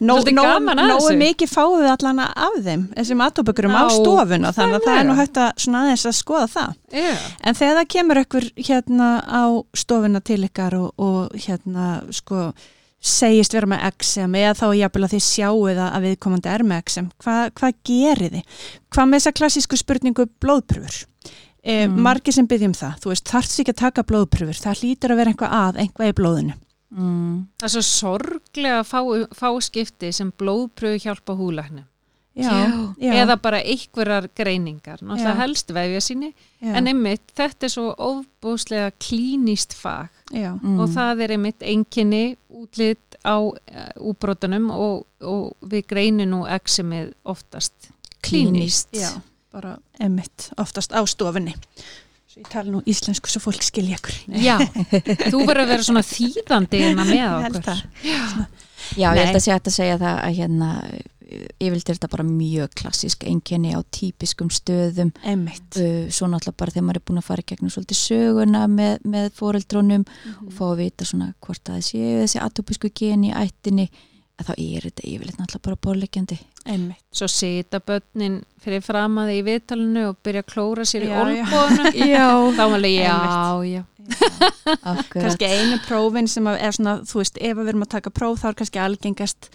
Nó, 0.00 0.14
Svolítið 0.16 0.36
nó, 0.36 0.44
gaman 0.46 0.80
að 0.80 0.90
nógu 0.90 1.02
þessu. 1.02 1.16
mikið 1.20 1.50
fáum 1.50 1.74
við 1.82 1.90
allan 1.92 2.20
af 2.24 2.54
þeim, 2.64 2.84
þessum 2.96 3.24
atóbökurum 3.26 3.74
á 3.76 3.84
stofuna, 3.92 4.52
þannig 4.56 4.78
að 4.78 4.86
það 4.86 5.00
er 5.00 5.08
nú 5.08 5.16
hægt 5.18 5.40
að, 5.42 5.66
að 5.92 6.16
skoða 6.16 6.46
það. 6.54 6.70
yeah. 6.94 7.26
En 7.44 7.58
þegar 7.58 7.76
það 7.80 7.90
kemur 7.96 8.20
ykkur 8.22 8.46
hérna 8.70 9.10
á 9.28 9.44
stofuna 9.76 10.22
til 10.24 10.40
ykkar 10.48 10.78
og, 10.78 10.88
og 10.96 11.36
hérna 11.36 11.90
sko 12.16 12.46
segist 13.06 13.54
vera 13.54 13.68
með 13.70 13.84
XM 14.00 14.38
eða 14.40 14.54
þá 14.56 14.66
jafnvel 14.80 15.04
að 15.06 15.14
þið 15.14 15.24
sjáu 15.26 15.66
það 15.68 15.82
að 15.90 16.06
viðkomandi 16.06 16.52
er 16.52 16.64
með 16.66 16.80
XM, 16.88 17.10
Hva, 17.22 17.36
hvað 17.60 17.76
gerir 17.86 18.38
þið? 18.38 18.62
Hvað 18.94 19.10
með 19.10 19.20
þessa 19.20 19.36
klassísku 19.40 19.78
spurningu 19.80 20.26
blóðpröfur? 20.42 21.02
E, 21.66 21.86
Mm. 21.88 21.96
Margir 22.06 22.32
sem 22.36 22.46
byggjum 22.46 22.76
það, 22.78 22.92
þú 23.02 23.10
veist, 23.10 23.24
þarfst 23.26 23.60
ekki 23.64 23.72
að 23.74 23.80
taka 23.80 24.02
blóðpröfur, 24.06 24.60
það 24.62 24.78
hlýtur 24.84 25.10
að 25.10 25.16
vera 25.18 25.32
eitthvað 25.32 25.56
að, 25.58 25.80
einhvað 25.82 26.12
í 26.12 26.16
blóðinu. 26.20 26.54
Mm. 26.94 27.34
Það 27.58 27.66
er 27.66 27.72
svo 27.74 27.82
sorglega 27.82 28.84
fá, 28.86 29.00
fá 29.34 29.48
skipti 29.66 30.12
sem 30.14 30.30
blóðpröfu 30.38 31.00
hjálpa 31.02 31.34
húlæknum 31.34 31.84
Já, 32.36 32.52
já, 33.00 33.12
eða 33.16 33.36
bara 33.40 33.58
einhverjar 33.64 34.26
greiningar. 34.36 35.00
Náttúrulega 35.00 35.38
helst 35.40 35.70
vefja 35.72 36.00
síni. 36.04 36.34
Já, 36.60 36.74
en 36.76 36.86
einmitt 36.90 37.32
þetta 37.34 37.64
er 37.64 37.72
svo 37.72 37.94
ofbúslega 37.96 38.90
klínist 39.00 39.72
fag. 39.72 40.10
Já, 40.30 40.52
Mm. 40.60 40.78
og 40.80 40.88
það 40.92 41.22
er 41.24 41.30
einmitt 41.32 41.62
einkinni 41.64 42.36
útlit 42.52 43.16
á 43.24 43.40
uh, 43.40 43.56
úbrotunum 43.96 44.68
og, 44.70 45.06
og 45.22 45.56
við 45.64 45.86
greinum 45.88 46.28
nú 46.28 46.42
eximið 46.46 47.14
oftast 47.24 47.88
klínist 48.22 48.92
já, 48.92 49.08
bara 49.56 49.76
emitt, 50.02 50.50
oftast 50.60 50.92
á 50.92 51.00
stofunni. 51.08 51.56
Svo 52.28 52.44
ég 52.44 52.52
tala 52.52 52.68
nú 52.74 52.82
íslensku 52.84 53.32
svo 53.32 53.40
fólk 53.46 53.64
skilja 53.64 53.96
ykkur. 53.96 54.20
Já, 54.44 54.56
þú 55.32 55.42
verður 55.42 55.64
að 55.64 55.72
vera 55.74 55.88
svona 55.88 56.04
þýðandi 56.04 56.84
en 56.90 57.02
að 57.02 57.12
með 57.12 57.18
Ég 57.18 57.36
okkur 57.40 57.68
það. 57.70 57.84
Já, 58.96 59.08
ég 59.16 59.22
held 59.24 59.38
að 59.40 59.50
hægt 59.50 59.70
að 59.70 59.78
segja 59.80 60.00
það 60.02 60.18
að 60.22 60.40
hérna 60.40 60.72
yfirleitt 61.26 61.90
er 61.90 61.96
þetta 61.96 62.10
bara 62.12 62.26
mjög 62.26 62.74
klassísk 62.78 63.24
einkenni 63.26 63.72
á 63.74 63.80
típiskum 63.90 64.50
stöðum 64.52 65.10
Emitt. 65.26 65.78
uh, 65.80 66.06
svo 66.12 66.28
náttúrulega 66.30 66.60
bara 66.62 66.74
þegar 66.74 66.86
maður 66.86 67.00
er 67.00 67.06
búin 67.08 67.20
að 67.20 67.26
fara 67.26 67.42
í 67.42 67.48
gegnum 67.50 67.72
svolítið 67.74 67.98
söguna 67.98 68.66
með, 68.70 69.00
með 69.10 69.30
foreldrónum 69.38 70.04
og 70.44 70.52
fá 70.54 70.64
að 70.68 70.82
vita 70.84 71.08
svona 71.08 71.32
hvort 71.42 71.72
að 71.72 71.82
þessi 71.88 72.42
atopisku 72.42 72.92
gen 72.94 73.26
í 73.26 73.32
ættinni 73.34 73.88
þá 74.44 74.52
er 74.56 74.86
þetta 74.88 75.06
yfirleitt 75.08 75.38
náttúrulega 75.40 75.66
bara 75.68 75.82
borlegjandi 75.86 76.38
Emitt. 76.66 76.98
Svo 77.14 77.28
sita 77.30 77.78
börnin 77.78 78.40
fyrir 78.60 78.82
framaði 78.82 79.38
í 79.38 79.44
viðtalinu 79.46 80.08
og 80.10 80.16
byrja 80.26 80.42
að 80.42 80.48
klóra 80.50 80.86
sér 80.88 81.06
í 81.06 81.10
Já, 81.12 81.20
já. 81.30 81.44
olbónu 81.46 81.92
Já, 82.14 82.26
þá 82.58 82.62
var 82.64 82.74
alveg 82.80 82.96
já, 82.98 83.18
já 83.70 83.84
akkurat 84.82 85.24
kannski 85.24 85.48
einu 85.48 85.78
prófin 85.86 86.28
sem 86.30 86.46
að 86.48 86.60
er 86.66 86.74
svona, 86.76 86.94
þú 87.06 87.20
veist, 87.20 87.38
ef 87.42 87.58
við 87.58 87.70
erum 87.72 87.84
að 87.86 87.92
taka 87.96 88.12
próf 88.14 88.42
þá 88.42 88.48
er 88.50 88.56
kannski 88.60 88.82
algengast 88.82 89.48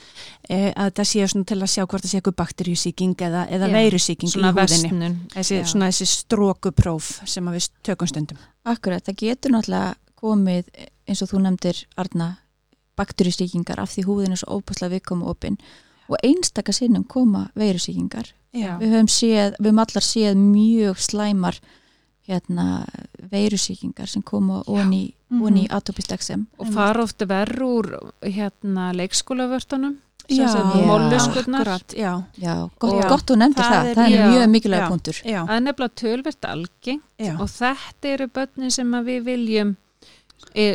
e, 0.49 0.57
að 0.71 0.89
þetta 0.89 1.05
sé 1.11 1.27
svona 1.33 1.49
til 1.51 1.57
að 1.59 1.71
sjá 1.73 1.83
hvort 1.85 2.05
það 2.05 2.11
sé 2.11 2.19
eitthvað 2.19 2.37
bakteríusíking 2.41 3.25
eða, 3.27 3.45
eða 3.47 3.69
Já, 3.71 3.75
veirusíking 3.77 4.31
í 4.31 4.33
svona 4.35 4.53
húðinni. 4.55 5.11
Þessi, 5.35 5.59
Já. 5.61 5.65
svona 5.73 5.91
þessi 5.91 6.09
strókupróf 6.11 7.11
sem 7.29 7.47
að 7.49 7.59
við 7.59 7.69
tökum 7.87 8.11
stundum. 8.11 8.41
Akkurat, 8.67 9.05
það 9.07 9.19
getur 9.23 9.55
náttúrulega 9.55 9.95
komið 10.21 10.71
eins 11.09 11.23
og 11.23 11.31
þú 11.31 11.43
nefndir 11.45 11.85
Arna 12.01 12.31
bakteríustíkingar 13.01 13.79
af 13.81 13.89
því 13.95 14.05
húðin 14.07 14.31
er 14.37 14.41
svo 14.43 14.59
óbúslega 14.61 14.95
viðkomu 14.99 15.27
opinn 15.33 15.57
og 16.11 16.17
einstaka 16.23 16.73
sinnum 16.75 17.03
koma 17.07 17.47
veirusíkingar 17.55 18.31
Já. 18.53 18.77
við 18.81 18.91
höfum 18.95 19.07
séð, 19.11 19.55
við 19.59 19.69
höfum 19.71 19.83
allar 19.85 20.03
séð 20.03 20.35
mjög 20.41 20.99
slæmar 20.99 21.59
hérna 22.27 22.65
veirusíkingar 23.31 24.07
sem 24.07 24.21
koma 24.21 24.61
onni, 24.67 25.13
Mhm. 25.31 25.41
onni 25.47 25.67
atopist 25.69 26.11
XM 26.11 26.45
og 26.59 26.67
fara 26.73 27.01
ofta 27.03 27.25
verður 27.25 27.61
úr 27.63 28.11
hérna 28.21 28.91
leikskólavörtunum 28.93 29.97
Já, 30.29 30.47
akkurat, 30.47 31.93
já, 31.97 32.23
Já, 32.37 32.69
gott, 32.79 32.93
Já. 33.03 33.09
gott 33.09 33.25
þú 33.25 33.35
nefndir 33.37 33.63
Það 33.63 33.71
það, 33.71 33.85
er- 33.89 33.95
það 33.95 34.05
er 34.05 34.11
já, 34.11 34.27
mjög 34.31 34.49
mikilvæg 34.51 34.87
punktur. 34.87 35.13
Það 35.25 35.49
er 35.55 35.61
nefnilega 35.61 35.95
tölvert 36.01 36.45
algeng 36.47 37.01
já, 37.19 37.33
og 37.41 37.47
þetta 37.49 38.05
eru 38.13 38.27
börnin 38.27 38.71
sem 38.71 38.91
að 38.91 39.03
við 39.05 39.23
viljum 39.25 39.75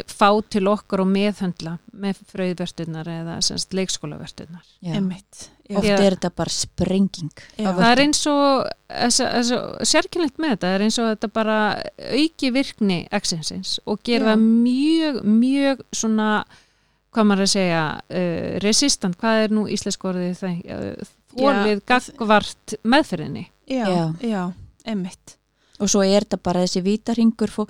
fá 0.09 0.29
til 0.51 0.65
okkur 0.71 1.03
og 1.05 1.09
meðhöndla 1.11 1.77
með 1.97 2.21
fröðvertunar 2.33 3.09
eða 3.09 3.37
semst 3.45 3.75
leikskólavertunar 3.77 4.65
Já. 4.81 4.95
Einmitt. 4.97 5.49
Já. 5.67 5.79
Oft 5.81 5.89
Já. 5.89 5.97
er 5.99 6.15
þetta 6.17 6.31
bara 6.39 6.55
sprenging 6.55 7.33
Já. 7.59 7.71
það 7.75 7.89
er 7.91 8.03
eins 8.05 8.23
og 8.31 9.87
sérkynlegt 9.87 10.39
með 10.43 10.55
þetta 10.55 10.71
er 10.75 10.85
eins 10.87 10.99
og 11.03 11.11
þetta 11.11 11.31
bara 11.35 11.57
auki 12.13 12.53
virkni 12.55 13.01
exensins 13.15 13.77
og 13.87 14.01
gera 14.07 14.33
það 14.35 14.45
mjög, 14.47 15.19
mjög 15.27 15.83
svona 15.97 16.29
hvað 17.17 17.29
maður 17.31 17.47
að 17.47 17.53
segja 17.55 17.83
uh, 17.97 18.51
resistant, 18.65 19.17
hvað 19.21 19.43
er 19.47 19.55
nú 19.57 19.67
íslensk 19.73 20.05
orðið 20.05 20.35
það, 20.43 20.57
þólið 21.33 21.75
Já. 21.75 21.83
gagvart 21.93 22.77
meðferðinni 22.85 23.47
Já, 23.67 23.85
Já. 23.89 24.03
já, 24.23 24.43
einmitt. 24.87 25.37
og 25.81 25.91
svo 25.91 26.05
er 26.07 26.23
þetta 26.27 26.39
bara 26.45 26.63
þessi 26.67 26.85
vítarhingur 26.87 27.51
fó, 27.53 27.65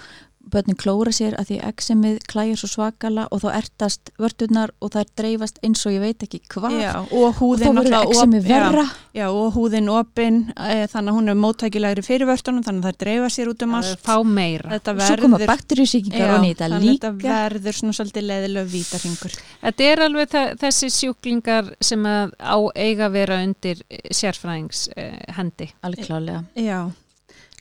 börnin 0.52 0.76
klóra 0.78 1.12
sér 1.12 1.34
að 1.40 1.48
því 1.50 1.56
eksemið 1.70 2.18
klæjar 2.30 2.60
svo 2.60 2.68
svakala 2.70 3.24
og 3.34 3.40
þá 3.42 3.48
ertast 3.58 4.10
vörturnar 4.22 4.70
og 4.80 4.92
það 4.94 5.00
er 5.04 5.10
dreifast 5.20 5.58
eins 5.66 5.82
og 5.86 5.92
ég 5.96 6.00
veit 6.04 6.22
ekki 6.26 6.40
hvað 6.54 6.76
Já, 6.80 6.92
og 7.02 7.12
og 7.16 7.34
þá 7.34 7.40
húðin 7.40 7.78
verður 7.80 7.96
eksemið 8.06 8.40
op- 8.44 8.50
já, 8.50 8.58
verra. 8.66 8.84
Já, 9.16 9.26
og 9.32 9.54
húðin 9.56 9.88
opin, 9.90 10.38
e, 10.56 10.86
þannig 10.92 11.10
að 11.12 11.16
hún 11.18 11.28
er 11.32 11.38
móttækilegri 11.40 12.04
fyrir 12.06 12.28
vörtunum, 12.28 12.62
þannig 12.66 12.84
að 12.84 12.90
það 12.90 12.98
dreifa 13.04 13.30
sér 13.36 13.50
út 13.52 13.62
um 13.66 13.74
allt. 13.78 14.02
fá 14.04 14.16
meira. 14.24 14.70
Þetta 14.76 14.96
svo 15.06 15.16
koma 15.22 15.38
verður, 15.38 15.52
bakteríusíkingar 15.54 16.34
og 16.36 16.44
nýta 16.44 16.68
líka 16.68 17.10
þetta 17.10 17.12
verður 17.22 17.78
svona 17.80 17.96
svolítið 17.96 18.26
leðilega 18.30 18.70
vítarhingur. 18.76 19.38
Þetta 19.62 19.88
er 19.92 20.04
alveg 20.06 20.28
þe- 20.36 20.56
þessi 20.60 20.90
sjúklingar 20.98 21.72
sem 21.80 22.02
að 22.06 22.32
á 22.38 22.56
eiga 22.76 23.08
vera 23.10 23.40
undir 23.42 23.82
sérfræðings 24.12 24.88
uh, 24.96 25.16
hendi. 25.36 25.70
Alveg 25.82 26.06
klálega 26.06 26.44
Já, 26.54 26.90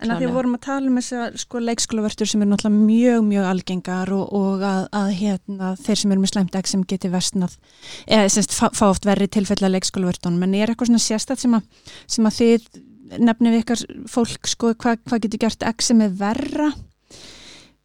en 0.02 0.12
að 0.12 0.20
því 0.20 0.28
við 0.28 0.36
vorum 0.36 0.56
að 0.58 0.64
tala 0.66 0.90
um 0.90 0.98
þessar 1.00 1.38
sko, 1.40 1.62
leikskólavertur 1.64 2.30
sem 2.30 2.42
er 2.44 2.50
náttúrulega 2.50 2.88
mjög, 2.88 3.20
mjög 3.30 3.50
algengar 3.52 4.12
og, 4.16 4.26
og 4.36 4.66
að, 4.66 4.88
að 5.00 5.12
hérna, 5.20 5.70
þeir 5.80 6.02
sem 6.02 6.16
eru 6.16 6.24
með 6.24 6.34
slæmt 6.34 6.58
ekki 6.60 6.74
sem 6.74 6.88
geti 6.90 7.12
vestnað 7.14 7.56
eða 8.06 8.34
semst 8.34 8.56
fá, 8.58 8.66
fá 8.76 8.86
oft 8.90 9.08
verri 9.08 9.30
tilfella 9.32 9.72
leikskólavertunum, 9.72 10.44
en 10.44 10.58
er 10.58 10.74
eitthvað 10.74 10.92
svona 10.92 11.06
sérstætt 11.06 11.46
sem 11.46 11.56
að, 11.56 11.70
sem 12.18 12.28
að 12.28 12.42
þið 12.42 12.68
nefnum 13.22 13.56
ykkar 13.62 13.86
fólk, 14.12 14.50
sko, 14.52 14.74
hvað 14.82 15.00
hva 15.06 15.22
getur 15.24 15.46
gert 15.46 15.64
ekki 15.68 15.88
sem 15.88 16.04
er 16.04 16.18
verra? 16.20 16.74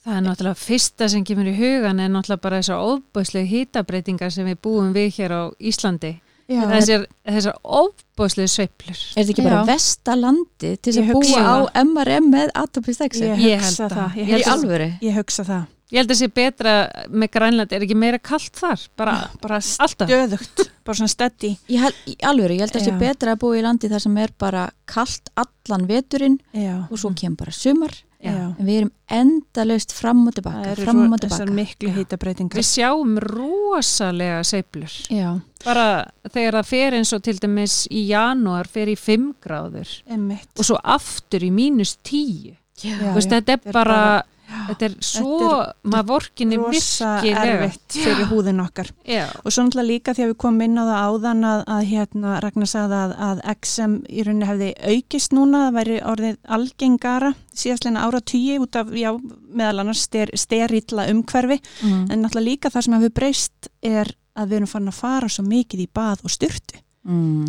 Það 0.00 0.16
er 0.16 0.24
náttúrulega 0.24 0.56
fyrsta 0.56 1.10
sem 1.12 1.24
kemur 1.28 1.50
í 1.50 1.54
hugan 1.58 2.00
er 2.00 2.10
náttúrulega 2.10 2.42
bara 2.46 2.60
þessar 2.62 2.84
óbúslegu 2.88 3.50
hýtabreitingar 3.50 4.32
sem 4.32 4.48
við 4.48 4.60
búum 4.64 4.94
við 4.96 5.12
hér 5.18 5.36
á 5.36 5.42
Íslandi 5.60 6.14
þessar, 6.50 7.04
þessar 7.30 7.58
óbúslegu 7.62 8.50
sveiflur 8.50 8.96
Er 8.96 9.24
þetta 9.24 9.34
ekki 9.34 9.44
bara 9.46 9.64
vestalandi 9.68 10.72
til 10.82 10.94
að 10.96 11.12
búa 11.12 11.20
hugsa 11.20 11.42
á 11.46 11.56
það. 11.70 11.84
MRM 11.84 12.30
með 12.34 12.48
atopist 12.54 13.04
exem? 13.06 13.28
Ég 13.36 13.44
Ég 13.44 13.60
hugsa 13.62 13.88
það, 13.88 14.00
að- 14.04 14.16
ég 14.16 14.26
ég 14.26 14.46
held 14.50 14.98
ég 15.06 15.14
hugsa 15.20 15.44
það. 15.44 15.68
Ég 15.90 15.98
held 15.98 16.10
að 16.14 16.18
sé 16.20 16.26
betra 16.30 16.72
með 17.10 17.30
Grænland, 17.34 17.72
er 17.74 17.82
ekki 17.82 17.96
meira 17.98 18.18
kallt 18.22 18.52
þar? 18.54 18.82
Bara 18.96 19.14
Bara 19.42 19.58
stöðugt, 19.60 20.60
bara 20.86 20.94
svona 20.96 21.10
steady. 21.10 21.56
Ég 21.68 21.80
held, 21.82 21.94
í 22.06 22.14
alvöru, 22.22 22.54
ég 22.54 22.60
held 22.62 22.70
að 22.76 22.78
það 22.80 22.86
sé 22.86 22.98
betra 23.00 23.32
að 23.34 23.40
búa 23.42 23.58
í 23.58 23.62
landi 23.62 23.88
þar 23.90 24.00
sem 24.04 24.16
er 24.22 24.30
bara 24.38 24.68
kallt 24.86 25.32
allan 25.36 25.86
veturinn 25.90 26.38
Já, 26.54 26.86
og 26.90 26.96
svo 26.96 27.10
kemur 27.14 27.36
bara 27.42 27.50
sumar. 27.50 27.90
En 28.22 28.66
við 28.66 28.76
erum 28.80 28.90
endalaust 29.10 29.92
fram 29.96 30.26
og 30.28 30.34
tilbaka, 30.36 30.62
Það 30.64 30.72
eru 30.74 30.84
fram 30.84 31.00
og 31.12 31.20
þessar 31.22 31.46
tilbaka 31.46 31.56
miklu 31.56 31.92
hýtabreitingar. 31.96 32.58
Við 32.60 32.68
sjáum 32.68 33.14
rosalega 33.24 34.42
sveiflur. 34.44 34.96
Já, 35.10 35.30
Bara 35.64 35.86
þegar 36.32 36.54
það 36.60 36.68
fer 36.70 36.96
eins 36.98 37.12
og 37.16 37.22
til 37.26 37.36
dæmis 37.42 37.74
í 37.92 38.06
janúar 38.08 38.68
fer 38.68 38.88
í 38.88 38.96
5 38.96 39.34
gráður 39.44 39.90
emmitt. 40.08 40.48
og 40.58 40.64
svo 40.64 40.78
aftur 40.84 41.40
í 41.44 41.50
mínus 41.52 41.96
10. 42.02 42.56
Já, 42.80 42.96
Þú 42.96 43.14
veist, 43.14 43.28
þetta 43.30 43.52
er 43.52 43.58
þetta 43.58 43.68
er 43.68 43.72
bara, 43.72 43.96
bara- 43.96 44.24
þetta 44.50 44.86
er 44.86 44.94
svo, 45.04 45.38
maður 45.82 46.08
vorkinni 46.10 46.58
virkilega. 46.60 47.44
erfitt 47.44 47.96
fyrir 47.96 48.28
húðin 48.30 48.62
okkar. 48.64 48.90
Já, 49.08 49.24
og 49.42 49.48
svo 49.52 49.64
náttúrulega 49.66 49.88
líka 49.90 50.14
því 50.16 50.24
að 50.24 50.32
við 50.32 50.38
komum 50.44 50.64
inn 50.66 50.80
á 50.80 50.84
það 50.84 51.00
áðan 51.06 51.48
að, 51.50 51.64
að 51.76 51.82
hérna 51.90 52.36
Ragnar 52.44 52.70
sagði 52.70 53.00
að, 53.00 53.16
að 53.28 53.42
XM 53.54 53.96
í 54.08 54.26
rauninni 54.26 54.50
hefði 54.50 54.70
aukist 54.94 55.36
núna 55.36 55.64
það 55.66 55.78
væri 55.80 55.98
orðið 56.12 56.38
algengara 56.58 57.34
síðastleina 57.60 58.06
ára 58.06 58.22
tíu 58.22 58.60
út 58.64 58.80
af 58.80 58.94
já, 58.94 59.10
meðal 59.50 59.84
annars 59.84 60.06
ster, 60.06 60.32
sterilla 60.38 61.08
umhverfi. 61.10 61.60
Mm. 61.82 62.08
en 62.10 62.24
náttúrulega 62.24 62.48
líka 62.50 62.72
það 62.72 62.86
sem 62.86 62.98
hefur 62.98 63.16
breyst 63.20 63.70
er 63.82 64.14
að 64.38 64.52
við 64.52 64.60
erum 64.60 64.70
farin 64.70 64.92
að 64.92 65.00
fara 65.00 65.28
svo 65.30 65.44
mikið 65.46 65.84
í 65.84 65.88
bað 65.94 66.22
og 66.24 66.32
styrtu 66.32 66.69
Mm. 67.00 67.46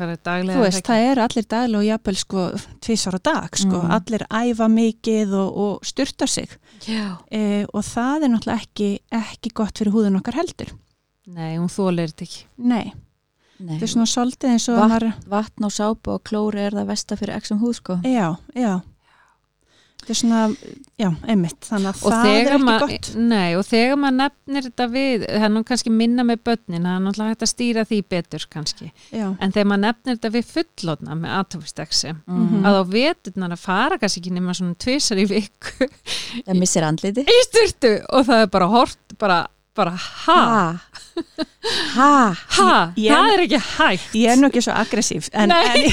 farið 0.00 0.22
daglega. 0.26 0.56
Þú 0.58 0.62
veist, 0.64 0.82
það 0.88 1.04
eru 1.10 1.22
allir 1.22 1.44
daglega 1.54 1.78
og 1.78 1.84
jafnvel 1.86 2.16
sko 2.18 2.46
tvisar 2.82 3.14
á 3.14 3.20
dag, 3.22 3.56
sko, 3.56 3.78
Mm. 3.82 3.90
allir 3.94 4.24
æfa 4.26 4.66
mikið 4.68 5.34
og, 5.38 5.56
og 5.56 5.84
styrta 5.86 6.26
sig 6.26 6.48
e, 7.30 7.64
og 7.72 7.84
það 7.86 8.24
er 8.24 8.28
náttúrulega 8.32 8.60
ekki, 8.64 8.88
ekki 9.12 9.52
gott 9.54 9.78
fyrir 9.78 9.92
húðun 9.94 10.18
okkar 10.18 10.34
heldur. 10.34 10.72
Nei, 11.30 11.56
hún 11.58 11.68
þólir 11.70 12.10
þetta 12.10 12.26
ekki. 12.26 12.44
Nei, 12.58 12.92
Nei. 13.60 13.78
þetta 13.78 13.82
er 13.86 13.92
svona 13.94 14.10
svolítið 14.10 14.50
eins 14.50 14.68
og 14.68 14.78
Vatn. 14.80 14.90
maður, 14.90 15.12
vatn 15.30 15.64
og 15.64 15.70
sápa 15.70 16.14
og 16.16 16.24
klóri 16.24 16.58
er 16.66 16.72
það 16.72 16.86
versta 16.90 17.16
fyrir 17.20 17.36
exem 17.36 17.60
húð 17.60 17.74
sko 17.78 18.00
já, 18.02 18.36
já, 18.56 18.80
þetta 20.00 20.12
er 20.14 20.18
svona, 20.20 20.40
já, 20.98 21.08
einmitt, 21.30 21.60
þannig 21.68 21.90
að 21.90 22.04
Og 22.06 22.12
það 22.14 22.28
er 22.30 22.48
ekki 22.54 22.64
ma- 22.64 22.78
gott. 22.82 23.08
Nei, 23.16 23.54
og 23.58 23.64
þegar 23.68 23.98
maður 24.00 24.16
nefnir 24.20 24.66
þetta 24.68 24.86
við, 24.94 25.26
það 25.28 25.44
er 25.48 25.52
nú 25.54 25.62
kannski 25.70 25.92
minna 25.94 26.24
með 26.24 26.42
börnin, 26.48 26.82
það 26.88 26.96
er 26.96 27.04
náttúrulega 27.06 27.34
hægt 27.34 27.44
að 27.46 27.52
stýra 27.52 27.84
því 27.90 28.00
betur 28.14 28.46
kannski. 28.50 28.90
Já, 29.12 29.26
En 29.40 29.52
þegar 29.52 29.68
maður 29.70 29.84
nefnir 29.86 30.16
þetta 30.18 30.32
við 30.38 30.50
fullotna 30.54 31.14
með 31.20 31.36
atopisteksi, 31.40 32.14
Mhm. 32.26 32.64
að 32.64 32.80
á 32.80 32.82
veturnar 32.96 33.52
að 33.56 33.58
fara 33.68 33.98
kannski 33.98 34.20
ekki 34.24 34.32
nema 34.32 34.54
svona 34.56 34.74
tvisar 34.76 35.16
í 35.20 35.26
viku 35.28 35.88
það 36.46 36.58
missir 36.58 36.82
andliti 36.82 37.24
í 37.24 37.40
styrtu 37.46 37.94
og 38.10 38.26
það 38.26 38.42
er 38.42 38.46
bara 38.56 38.66
hort, 38.68 38.98
bara, 39.18 39.46
bara 39.76 39.92
ha, 39.94 40.40
ha 41.94 42.08
ha, 42.56 42.70
Ég- 42.96 43.12
það 43.12 43.32
er 43.34 43.42
ekki 43.44 43.60
hægt. 43.76 44.14
ég 44.18 44.32
er 44.32 44.40
nú 44.40 44.48
ekki 44.50 44.62
svo 44.64 44.74
aggressív, 44.76 45.28
en, 45.36 45.52
en 45.52 45.84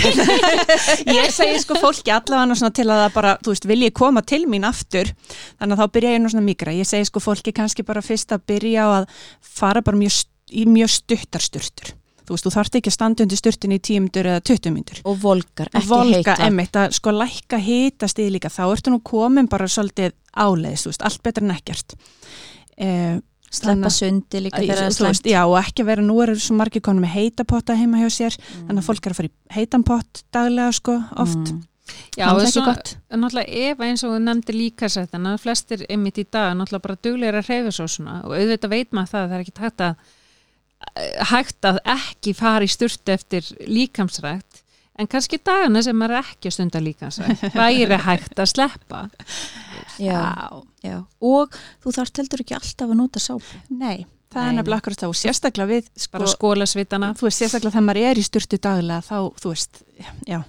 ég 1.17 1.29
segi 1.35 1.59
sko 1.61 1.77
fólki 1.81 2.11
allavega 2.13 2.71
til 2.73 2.87
að 2.87 3.03
það 3.03 3.13
bara, 3.17 3.35
þú 3.43 3.53
veist, 3.53 3.67
vilji 3.69 3.91
koma 3.97 4.23
til 4.25 4.43
mín 4.49 4.65
aftur, 4.67 5.11
þannig 5.59 5.77
að 5.77 5.83
þá 5.83 5.93
byrja 5.97 6.15
ég 6.15 6.23
nú 6.23 6.31
svona 6.33 6.47
mikra, 6.47 6.73
ég 6.77 6.89
segi 6.89 7.09
sko 7.09 7.23
fólki 7.23 7.53
kannski 7.55 7.85
bara 7.87 8.03
fyrst 8.05 8.33
að 8.35 8.45
byrja 8.49 8.87
á 8.87 8.89
að 9.01 9.07
fara 9.59 9.83
bara 9.85 9.99
mjög, 9.99 10.19
í 10.51 10.65
mjög 10.69 10.93
stuttar 10.97 11.43
sturtur. 11.45 11.93
Þú 12.27 12.35
veist, 12.35 12.43
þú 12.43 12.51
þarft 12.57 12.75
ekki 12.75 12.91
að 12.91 12.95
standa 12.97 13.23
undir 13.23 13.39
sturtin 13.39 13.71
í 13.71 13.77
10 13.79 14.01
myndur 14.03 14.27
eða 14.27 14.41
20 14.49 14.73
myndur. 14.75 14.97
og 15.07 15.21
volgar, 15.23 15.69
ekki 15.71 15.87
volga, 15.87 16.17
heitt 16.17 16.27
vatn. 16.27 16.47
emmitt, 16.49 16.75
að 16.75 16.97
sko 16.97 17.13
lækka 17.15 17.59
hitastið 17.63 18.33
líka, 18.35 18.51
þá 18.51 18.63
ertu 18.73 18.91
nú 18.91 18.99
komin 18.99 19.47
bara 19.47 19.69
svolítið 19.71 20.11
áleiðis, 20.35 20.83
þú 20.83 20.91
veist, 20.91 21.05
allt 21.07 21.23
betra 21.23 21.45
en 21.47 21.53
ekkert 21.55 21.95
eh, 22.77 23.15
sleppa 23.51 23.89
sundi 23.89 24.41
líka 24.43 24.57
að- 24.59 24.67
þegar 24.67 24.77
það 24.81 24.89
er 24.89 24.97
slæmt. 24.97 25.23
já, 25.31 25.41
og 25.47 25.57
ekki 25.63 25.85
vera, 25.85 26.01
nú 26.01 26.21
eru 26.23 26.35
svo 26.35 26.55
margir 26.57 26.81
konum 26.81 27.03
með 27.05 27.13
heitapotta 27.15 27.75
heima 27.77 27.97
hjá 28.03 28.09
sér, 28.11 28.37
þannig 28.67 28.81
að 28.83 28.87
fólk 28.89 29.05
er 29.07 29.11
að 29.11 29.15
fara 29.15 29.29
í 29.29 29.55
heitanpott 29.55 30.23
daglega, 30.33 30.73
sko, 30.73 31.03
oft. 31.17 31.37
Mm. 31.53 31.63
Já, 32.17 32.25
Það 32.27 32.37
er 32.41 32.43
ekki 32.43 32.51
svo, 32.51 32.65
gott. 32.65 32.97
náttúrulega 33.15 33.71
ef 33.71 33.77
eins 33.79 34.03
og 34.03 34.11
þú 34.11 34.19
nefndir 34.25 34.55
líka 34.59 34.89
sættina, 34.91 35.37
flestir 35.39 35.85
einmitt 35.89 36.17
í 36.19 36.25
dag 36.29 36.51
er 36.51 36.55
náttúrulega 36.59 36.81
bara 36.81 36.97
duglegir 37.01 37.37
að 37.39 37.47
reyfa 37.47 37.71
svo 37.71 37.87
svona. 37.87 38.25
Og 38.25 38.31
auðvitað 38.35 38.69
veit 38.69 38.91
maður 38.91 39.07
það 39.13 39.21
að 39.23 39.29
það 39.29 39.37
er 39.37 39.43
ekki 39.45 39.61
hægt 39.63 39.81
að 39.87 39.95
hægt 41.31 41.61
að 41.65 41.79
ekki 41.85 42.33
fara 42.35 42.63
í 42.67 42.69
sturtu 42.69 43.11
eftir 43.15 43.41
líkamsrækt 43.67 44.56
en 44.97 45.09
kannski 45.09 45.39
dagana 45.45 45.83
sem 45.85 45.97
maður 45.97 46.21
ekki 46.23 46.49
að 46.49 46.55
stunda 46.57 46.81
líkamsrækt 46.83 47.55
væri 47.55 47.99
hægt 48.07 48.41
að 48.41 48.51
sleppa. 48.53 49.03
Já, 50.01 50.21
já. 50.85 50.99
og 51.21 51.55
þú 51.83 51.93
þarft 51.95 52.21
heldur 52.21 52.43
ekki 52.43 52.57
alltaf 52.57 52.91
að 52.91 52.99
nota 52.99 53.21
sápu 53.21 53.61
Nei, 53.69 54.05
það 54.33 54.41
Nei. 54.41 54.49
er 54.49 54.57
nefnilega 54.57 54.81
akkurat 54.81 55.03
þá, 55.05 55.07
sérstaklega 55.21 55.71
við, 55.71 55.87
sko, 55.97 56.17
bara 56.17 56.33
skóla 56.33 56.67
svitana 56.69 57.13
þú 57.17 57.29
veist, 57.29 57.41
sérstaklega 57.41 57.75
þegar 57.77 57.87
maður 57.89 58.09
er 58.11 58.21
í 58.21 58.25
styrtu 58.27 58.59
daglega, 58.61 59.05
þá, 59.05 59.17
þú 59.41 59.53
veist, 59.53 59.81
já, 60.27 60.41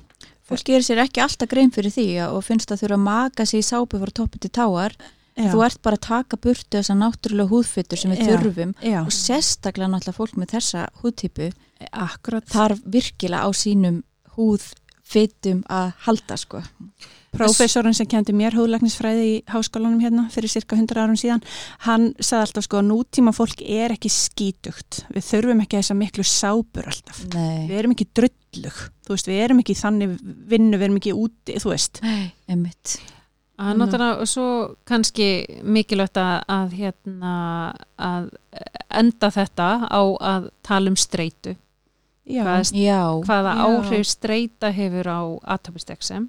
fólk 0.49 0.67
gerir 0.69 0.89
sér 0.89 1.05
ekki 1.05 1.25
alltaf 1.25 1.53
grein 1.53 1.73
fyrir 1.75 1.95
því 1.95 2.09
já, 2.17 2.27
og 2.33 2.43
finnst 2.47 2.73
að 2.73 2.83
þurfa 2.85 2.99
að 2.99 3.07
maka 3.07 3.49
sig 3.49 3.65
í 3.65 3.69
sápu 3.69 4.03
frá 4.03 4.13
toppi 4.21 4.43
til 4.43 4.53
táar. 4.53 4.97
Já, 5.39 5.53
þú 5.53 5.61
ert 5.63 5.79
bara 5.87 5.95
að 5.95 6.03
taka 6.03 6.37
burtu 6.43 6.81
þessa 6.81 6.97
náttúrulega 6.99 7.53
húðfytur 7.53 8.01
sem 8.01 8.11
við 8.11 8.25
Já. 8.25 8.31
þurfum. 8.33 8.73
Já, 8.83 8.97
og 9.05 9.13
sérstaklega 9.15 9.91
náttúrulega 9.93 10.17
fólk 10.17 10.41
með 10.41 10.55
þessa 10.57 10.81
húðtypu 10.99 11.47
akkurat, 11.95 12.47
þarf 12.51 12.81
virkilega 12.91 13.47
á 13.47 13.51
sínum 13.55 14.01
húðfytum 14.39 15.65
að 15.69 15.95
halda 16.07 16.41
sko 16.41 16.63
Prófessorinn 17.29 17.93
sem 17.93 18.09
kendi 18.09 18.33
mér 18.33 18.55
húðlæknisfræði 18.57 19.25
í 19.29 19.35
háskólanum 19.53 20.01
hérna 20.01 20.25
fyrir 20.33 20.49
cirka 20.49 20.79
100 20.79 21.03
árum 21.03 21.19
síðan, 21.19 21.43
hann 21.85 22.07
sagði 22.17 22.47
alltaf 22.47 22.65
sko 22.65 22.79
að 22.81 22.89
nútíma 22.89 23.35
fólk 23.37 23.61
er 23.61 23.93
ekki 23.93 24.09
skítugt. 24.13 25.03
Við 25.13 25.27
þurfum 25.27 25.61
ekki 25.61 25.77
þessa 25.77 25.99
miklu 25.99 26.25
sápur 26.25 26.89
alltaf. 26.89 27.21
Nei, 27.35 27.69
Við 27.69 27.77
erum 27.83 27.95
ekki 27.95 28.09
drullug. 28.17 28.81
Þú 29.05 29.13
veist, 29.13 29.29
við 29.29 29.45
erum 29.45 29.61
ekki 29.61 29.77
þannig 29.77 30.17
vinnu, 30.25 30.81
við 30.81 30.89
erum 30.89 30.99
ekki 31.03 31.15
úti, 31.21 31.61
þú 31.61 31.75
veist. 31.75 32.03
Nei 32.07 32.33
emmitt 32.49 32.99
að 33.59 34.21
svo 34.31 34.49
kannski 34.87 35.29
mikilvægt 35.67 36.19
að, 36.23 36.35
að 36.47 36.75
hérna 36.79 37.33
að 37.99 38.29
enda 39.01 39.31
þetta 39.35 39.67
á 39.91 40.03
að 40.31 40.47
tala 40.63 40.93
um 40.93 40.99
streitu 40.99 41.57
Já, 42.29 42.43
Hvað- 42.45 42.73
Já, 42.77 43.01
hvaða 43.25 43.53
Já. 43.57 43.63
áhrif 43.67 44.07
streita 44.07 44.71
hefur 44.71 45.07
á 45.09 45.21
atopisteksem 45.57 46.29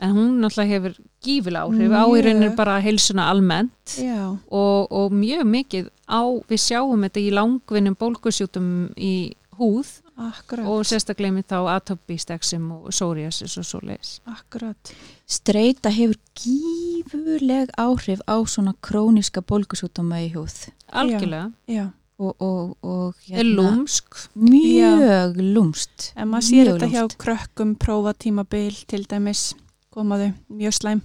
en 0.00 0.10
hún 0.16 0.38
náttúrulega 0.40 0.68
hefur 0.74 0.94
gífilega 1.24 1.64
áhrif 1.64 1.92
á 1.92 2.04
í 2.04 2.12
Mjög. 2.12 2.24
rauninni 2.24 2.56
bara 2.56 2.80
heilsuna 2.80 3.30
almennt 3.32 3.96
Já, 4.00 4.36
og, 4.50 4.86
og 4.92 5.12
mjög 5.12 5.44
mikið 5.44 5.88
á, 6.08 6.20
við 6.48 6.60
sjáum 6.68 7.04
þetta 7.08 7.20
í 7.20 7.30
langvinnum 7.32 7.96
bólkusjútum 7.96 8.70
í 8.96 9.32
húð 9.60 10.00
akkurat, 10.16 10.64
og 10.66 10.84
sérstaklega 10.88 11.32
með 11.36 11.44
þá 11.52 11.58
atopísteksim 11.76 12.70
og 12.72 12.88
psoriasis 12.92 13.56
og 13.60 13.64
svoleiðis. 13.64 14.20
akkurat. 14.28 14.92
Streita 15.28 15.90
hefur 15.92 16.16
gífurleg 16.36 17.68
áhrif 17.78 18.20
á 18.28 18.36
svona 18.46 18.74
króniska 18.80 19.40
bólgusútama 19.42 20.20
í 20.24 20.32
húð 20.34 20.68
Algjörlega, 20.92 21.52
Já, 21.68 21.90
og, 22.20 22.34
og, 22.44 22.74
og 22.84 23.30
er 23.32 23.46
lúmsk? 23.48 24.18
Mjög 24.36 25.38
lúmst 25.40 26.10
en 26.16 26.28
maður 26.30 26.46
sér 26.50 26.72
þetta 26.74 26.90
hjá 26.92 27.04
krökkum, 27.20 27.74
prófa 27.80 28.12
tímabil 28.20 28.76
til 28.90 29.06
dæmis, 29.08 29.54
komaðu, 29.94 30.30
mjög 30.52 30.76
slæm. 30.76 31.02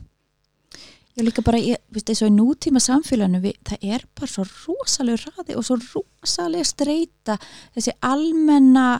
Ég 1.16 1.24
líka 1.24 1.43
bara, 1.47 1.61
ég, 1.63 1.80
veist, 1.95 2.09
eins 2.11 2.22
og 2.26 2.32
í 2.32 2.36
nútíma 2.36 2.82
samfélaginu 2.84 3.39
við, 3.45 3.55
það 3.63 3.86
er 3.95 4.03
bara 4.18 4.28
svo 4.28 4.43
rosalega 4.49 5.32
ræði 5.32 5.55
og 5.55 5.63
svo 5.63 5.78
rosalega 5.80 6.68
streita 6.68 7.38
þessi 7.78 7.95
almenna 8.03 8.99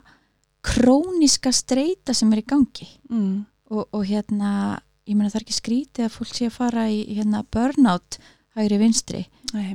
króniska 0.66 1.52
streita 1.54 2.16
sem 2.16 2.32
er 2.32 2.42
í 2.42 2.48
gangi. 2.48 2.88
Mm. 3.12 3.44
og, 3.74 3.88
og 3.92 4.06
hérna, 4.08 4.80
ég 5.10 5.18
meina 5.18 5.32
það 5.34 5.42
er 5.42 5.46
ekki 5.46 5.60
skrítið 5.60 6.08
að 6.08 6.16
fólk 6.16 6.34
sé 6.38 6.50
að 6.50 6.58
fara 6.60 6.88
í 6.94 7.02
hérna 7.18 7.44
burnout 7.52 8.20
hægri 8.56 8.80
vinstri. 8.80 9.26
Að 9.52 9.66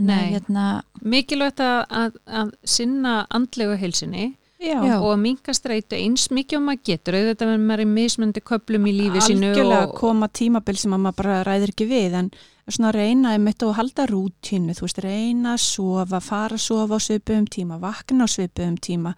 Nei. 0.00 0.32
hérna, 0.32 0.66
mikilvægt 1.04 1.60
að, 1.60 1.82
að, 1.90 2.14
að 2.26 2.54
sinna 2.64 3.26
andlegu 3.28 3.76
heilsinni 3.76 4.30
Já, 4.62 4.78
og 4.78 5.08
að 5.10 5.20
minka 5.24 5.52
streitu 5.56 5.98
eins 5.98 6.28
mikið 6.30 6.58
og 6.58 6.64
maður 6.68 6.82
getur. 6.86 7.16
Auðvitað 7.18 7.50
með 7.50 7.62
maður 7.66 7.82
er 7.82 7.84
í 7.84 7.92
mismöndi 7.96 8.42
köplum 8.46 8.84
í 8.86 8.94
lífi 8.94 9.22
sínu 9.26 9.50
algjörlega 9.50 9.86
og, 9.88 9.94
koma 9.98 10.28
tímabil 10.30 10.78
sem 10.78 10.94
að 10.94 11.02
maður 11.02 11.18
bara 11.18 11.38
ræðir 11.48 11.72
ekki 11.72 11.86
við 11.90 12.18
en 12.20 12.28
svona 12.68 12.92
reyna 12.94 13.32
einmitt 13.34 13.64
og 13.66 13.74
halda 13.74 14.06
rútínu. 14.10 14.76
Þú 14.78 14.86
veist, 14.86 15.00
reyna 15.02 15.56
að 15.56 15.64
sofa, 15.64 16.20
fara 16.22 16.58
að 16.58 16.64
sofa 16.68 16.98
á 16.98 17.00
svipuðum 17.08 17.48
tíma, 17.56 17.80
vakna 17.82 18.28
á 18.30 18.34
svipuðum 18.36 18.76
tíma 18.86 19.14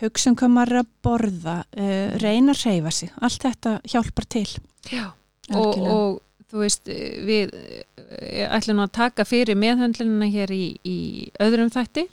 hugsa 0.00 0.32
um 0.32 0.38
hvað 0.40 0.54
maður 0.54 0.74
er 0.74 0.80
að 0.80 0.94
borða 1.04 1.58
uh, 1.68 2.16
reyna 2.24 2.56
að 2.56 2.64
reyfa 2.64 2.94
sig. 3.02 3.12
Allt 3.20 3.44
þetta 3.44 3.76
hjálpar 3.92 4.30
til. 4.38 4.48
Já, 4.88 5.04
og, 5.52 5.84
og 5.84 6.22
þú 6.48 6.62
veist 6.62 6.88
við 6.88 7.52
eh, 7.54 8.44
ætlum 8.48 8.78
nú 8.78 8.86
að 8.86 8.94
taka 8.98 9.26
fyrir 9.28 9.58
meðhöndlunina 9.58 10.28
hér 10.32 10.52
í, 10.54 10.64
í 10.84 10.98
öðrum 11.44 11.72
þætti. 11.74 12.06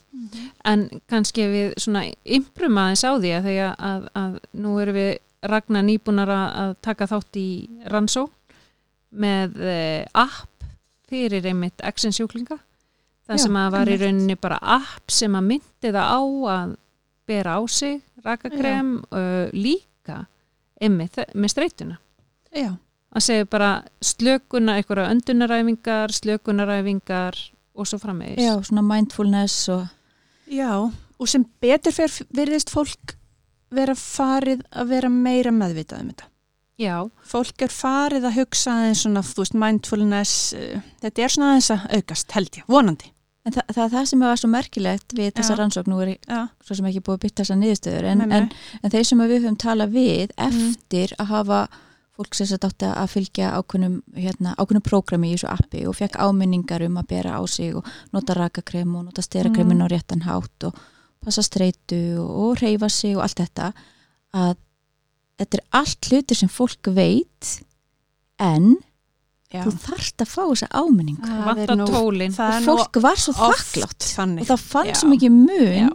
En 0.66 0.88
kannski 1.10 1.46
við 1.52 1.76
svona 1.80 2.06
imprum 2.24 2.80
aðeins 2.82 3.04
á 3.06 3.12
því 3.16 3.32
að 3.36 3.48
því 3.48 3.56
að, 3.64 3.74
að, 3.90 4.08
að 4.22 4.36
nú 4.64 4.76
erum 4.82 5.00
við 5.00 5.14
Ragnar 5.46 5.84
nýbúnar 5.86 6.30
að, 6.32 6.70
taka 6.82 7.06
þátt 7.06 7.36
í 7.38 7.48
rannsó 7.92 8.24
með 9.14 9.60
eh, 9.62 10.02
app 10.16 10.64
fyrir 11.06 11.44
einmitt 11.46 11.84
Action 11.86 12.14
sjúklinga. 12.14 12.56
Það 13.26 13.38
Já, 13.38 13.42
sem 13.44 13.58
að 13.58 13.70
var 13.74 13.90
í 13.90 13.98
rauninni 14.00 14.36
bara 14.38 14.58
app 14.76 15.12
sem 15.12 15.34
að 15.34 15.48
myndi 15.52 15.92
það 15.92 16.02
á 16.02 16.22
að 16.56 16.74
bera 17.26 17.56
á 17.58 17.60
sig 17.66 18.00
rakakrem 18.24 18.96
uh, 19.10 19.46
líka 19.52 20.24
einmitt 20.80 21.18
með 21.34 21.52
streituna 21.52 21.98
Já, 22.54 22.76
að 23.16 23.24
segja 23.26 23.48
bara 23.50 23.70
slökuna, 24.04 24.76
einhverja 24.78 25.10
öndunaræfingar, 25.14 26.12
slökunaræfingar 26.12 27.38
og 27.76 27.86
svo 27.88 27.98
framvegis. 28.00 28.40
já, 28.44 28.54
svona 28.64 28.82
mindfulness 28.84 29.68
og 29.72 29.86
já 30.50 30.70
og 31.18 31.28
sem 31.28 31.44
betur 31.60 31.92
fyrir 31.96 32.26
virðist 32.36 32.70
fólk 32.70 33.16
vera 33.72 33.94
farið 33.96 34.62
að 34.70 34.88
vera 34.92 35.08
meira 35.10 35.50
meðvitað 35.50 36.00
um 36.02 36.08
þetta. 36.12 36.26
Já, 36.78 36.96
fólk 37.24 37.62
er 37.64 37.72
farið 37.72 38.26
að 38.28 38.34
hugsa 38.36 38.70
aðeins 38.76 39.00
svona, 39.06 39.22
þú 39.24 39.40
veist, 39.42 39.54
mindfulness 39.56 40.32
uh, 40.54 40.80
þetta 41.00 41.22
er 41.24 41.32
svona 41.32 41.48
aðeins 41.54 41.70
að 41.72 41.86
aukast, 41.96 42.32
held 42.36 42.58
ég, 42.60 42.66
vonandi. 42.68 43.08
En 43.46 43.54
það, 43.54 43.64
það, 43.76 43.90
það 43.94 44.06
sem 44.10 44.20
var 44.26 44.36
svo 44.42 44.48
merkilegt 44.50 45.12
við 45.16 45.32
þessa 45.38 45.56
rannsókn, 45.56 45.88
nú 45.92 46.00
er 46.02 46.08
ég 46.16 46.28
Já, 46.28 46.40
svo 46.66 46.74
sem 46.76 46.86
ekki 46.90 47.00
búið 47.06 47.16
að 47.16 47.24
bytta 47.24 47.42
þessa 47.44 47.56
niðurstöður 47.60 48.08
en, 48.10 48.24
en, 48.26 48.48
en 48.82 48.90
þeir 48.92 49.04
sem 49.06 49.22
við 49.22 49.34
höfum 49.38 49.56
talað 49.62 49.92
við 49.96 50.32
Mhm. 50.36 50.68
eftir 50.76 51.14
að 51.22 51.26
hafa 51.32 51.60
fólk 52.16 52.34
sem 52.34 52.46
þetta 52.48 52.68
átti 52.70 52.88
að 52.90 53.10
fylgja 53.12 53.50
ákveðnum, 53.58 53.96
hérna, 54.16 54.54
ákveðnum 54.56 54.84
prógrami 54.86 55.30
í 55.30 55.36
þessu 55.36 55.48
appi 55.52 55.82
og 55.86 55.96
fekk 55.98 56.16
áminningar 56.16 56.84
um 56.86 56.96
að 57.00 57.08
bera 57.12 57.36
á 57.36 57.42
sig 57.48 57.74
og 57.76 57.84
nota 58.16 58.36
rakakrem 58.38 58.94
og 58.96 59.04
nota 59.10 59.22
sterakremin 59.22 59.76
Mm. 59.76 59.84
á 59.84 59.92
réttan 59.92 60.22
hátt 60.24 60.64
og 60.70 60.78
passa 61.24 61.42
streitu 61.42 62.16
og, 62.22 62.56
reyfa 62.62 62.88
sig 62.88 63.16
og 63.16 63.22
allt 63.26 63.36
þetta 63.42 63.72
að 64.34 64.56
þetta 65.38 65.58
er 65.58 65.64
allt 65.72 66.08
hlutir 66.10 66.36
sem 66.36 66.48
fólk 66.48 66.88
veit 66.96 67.50
en 68.40 68.76
Já. 69.52 69.62
þú 69.64 69.72
þarft 69.84 70.22
að 70.24 70.30
fá 70.32 70.42
þessa 70.48 70.68
áminningu 70.72 71.28
og 71.28 72.64
fólk 72.64 72.96
var 73.02 73.16
svo 73.20 73.32
þakklátt 73.36 74.08
og 74.40 74.46
það 74.48 74.64
fann 74.64 74.86
Já. 74.90 74.94
svo 74.94 75.08
mikið 75.12 75.30
mun 75.36 75.76
Já. 75.76 75.90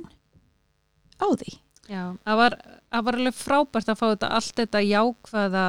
á 1.22 1.28
því 1.34 1.52
Já, 1.92 2.04
það 2.24 2.38
var, 2.40 2.54
það 2.94 3.04
var 3.04 3.18
alveg 3.20 3.36
frábært 3.36 3.90
að 3.92 3.98
fá 4.00 4.06
þetta 4.14 4.30
allt 4.38 4.56
þetta 4.62 4.80
jákvæða 4.86 5.66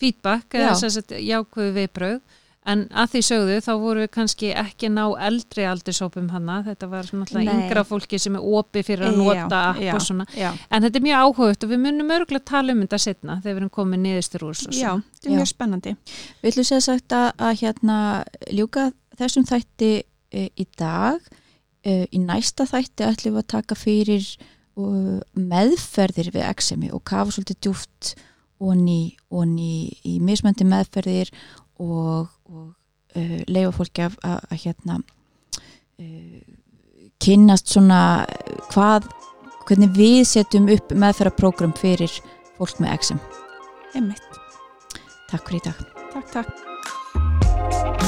feedback 0.00 0.54
Já. 0.54 0.64
eða 0.64 0.76
sem 0.82 0.94
sagt 0.96 1.16
jákvæðu 1.16 1.74
viðbröð 1.78 2.20
en 2.68 2.82
að 2.92 3.14
því 3.14 3.20
sögðu 3.24 3.54
þá 3.64 3.70
voru 3.80 4.02
við 4.02 4.10
kannski 4.12 4.50
ekki 4.60 4.90
ná 4.92 5.02
eldri 5.24 5.64
aldursópum 5.64 6.28
hana 6.28 6.58
þetta 6.66 6.88
var 6.90 7.08
Nei. 7.16 7.46
yngra 7.48 7.86
fólki 7.88 8.20
sem 8.20 8.36
er 8.36 8.44
opi 8.44 8.82
fyrir 8.84 9.08
að 9.08 9.16
Já, 9.16 9.20
nota 9.22 9.60
app 9.70 9.80
já, 9.80 9.92
og 9.96 10.04
svona 10.04 10.26
Já, 10.36 10.50
en 10.68 10.84
þetta 10.84 11.00
er 11.00 11.06
mjög 11.06 11.24
áhugt 11.24 11.64
og 11.64 11.72
við 11.72 11.82
munum 11.86 12.12
örgulega 12.18 12.50
tala 12.52 12.76
um 12.76 12.84
þetta 12.84 13.00
setna 13.00 13.38
þegar 13.40 13.54
við 13.54 13.62
erum 13.62 13.72
komið 13.78 14.02
niðurstur 14.04 14.46
úr 14.50 14.60
já, 14.76 14.92
þetta 15.00 15.30
er 15.30 15.32
Já. 15.32 15.38
mjög 15.38 15.50
spennandi 15.54 15.96
Við 16.10 16.52
ætlum 16.52 16.68
sér 16.68 16.84
sagt 16.84 17.16
að, 17.16 17.28
að 17.48 17.58
hérna 17.64 17.98
ljúka 18.52 18.90
þessum 19.20 19.46
þætti 19.48 19.92
e, 20.32 20.48
í 20.56 20.66
dag. 20.78 21.20
E, 21.80 22.04
í 22.12 22.20
næsta 22.22 22.66
þætti 22.68 23.06
ætlum 23.08 23.36
við 23.36 23.44
að 23.44 23.52
taka 23.54 23.78
fyrir 23.78 24.26
e, 24.26 25.20
meðferðir 25.36 26.32
við 26.34 26.46
eksemi 26.48 26.92
og 26.94 27.04
kafa 27.08 27.34
svolítið 27.36 27.60
djúft 27.66 28.14
onni, 28.60 29.00
í 30.04 30.18
mismöndi 30.22 30.66
meðferðir 30.68 31.32
og, 31.80 32.28
og 32.50 33.16
e, 33.16 33.42
leifa 33.48 33.72
fólki 33.78 34.04
að, 34.06 34.18
að, 34.26 34.38
að 34.50 34.62
hérna 34.64 34.98
e, 36.00 36.08
kynnast 37.20 37.72
svona 37.72 38.00
hvað, 38.70 39.08
hvernig 39.68 39.94
við 39.96 40.22
setjum 40.28 40.70
upp 40.72 40.94
meðferðarprogram 40.96 41.76
fyrir 41.78 42.20
fólk 42.58 42.82
með 42.82 42.96
eksem. 42.98 43.22
Einmitt. 43.94 44.42
Takk 45.30 45.46
fyrir 45.48 45.62
í 45.62 45.66
dag. 45.70 45.86
Takk, 46.10 46.34
takk 46.34 47.99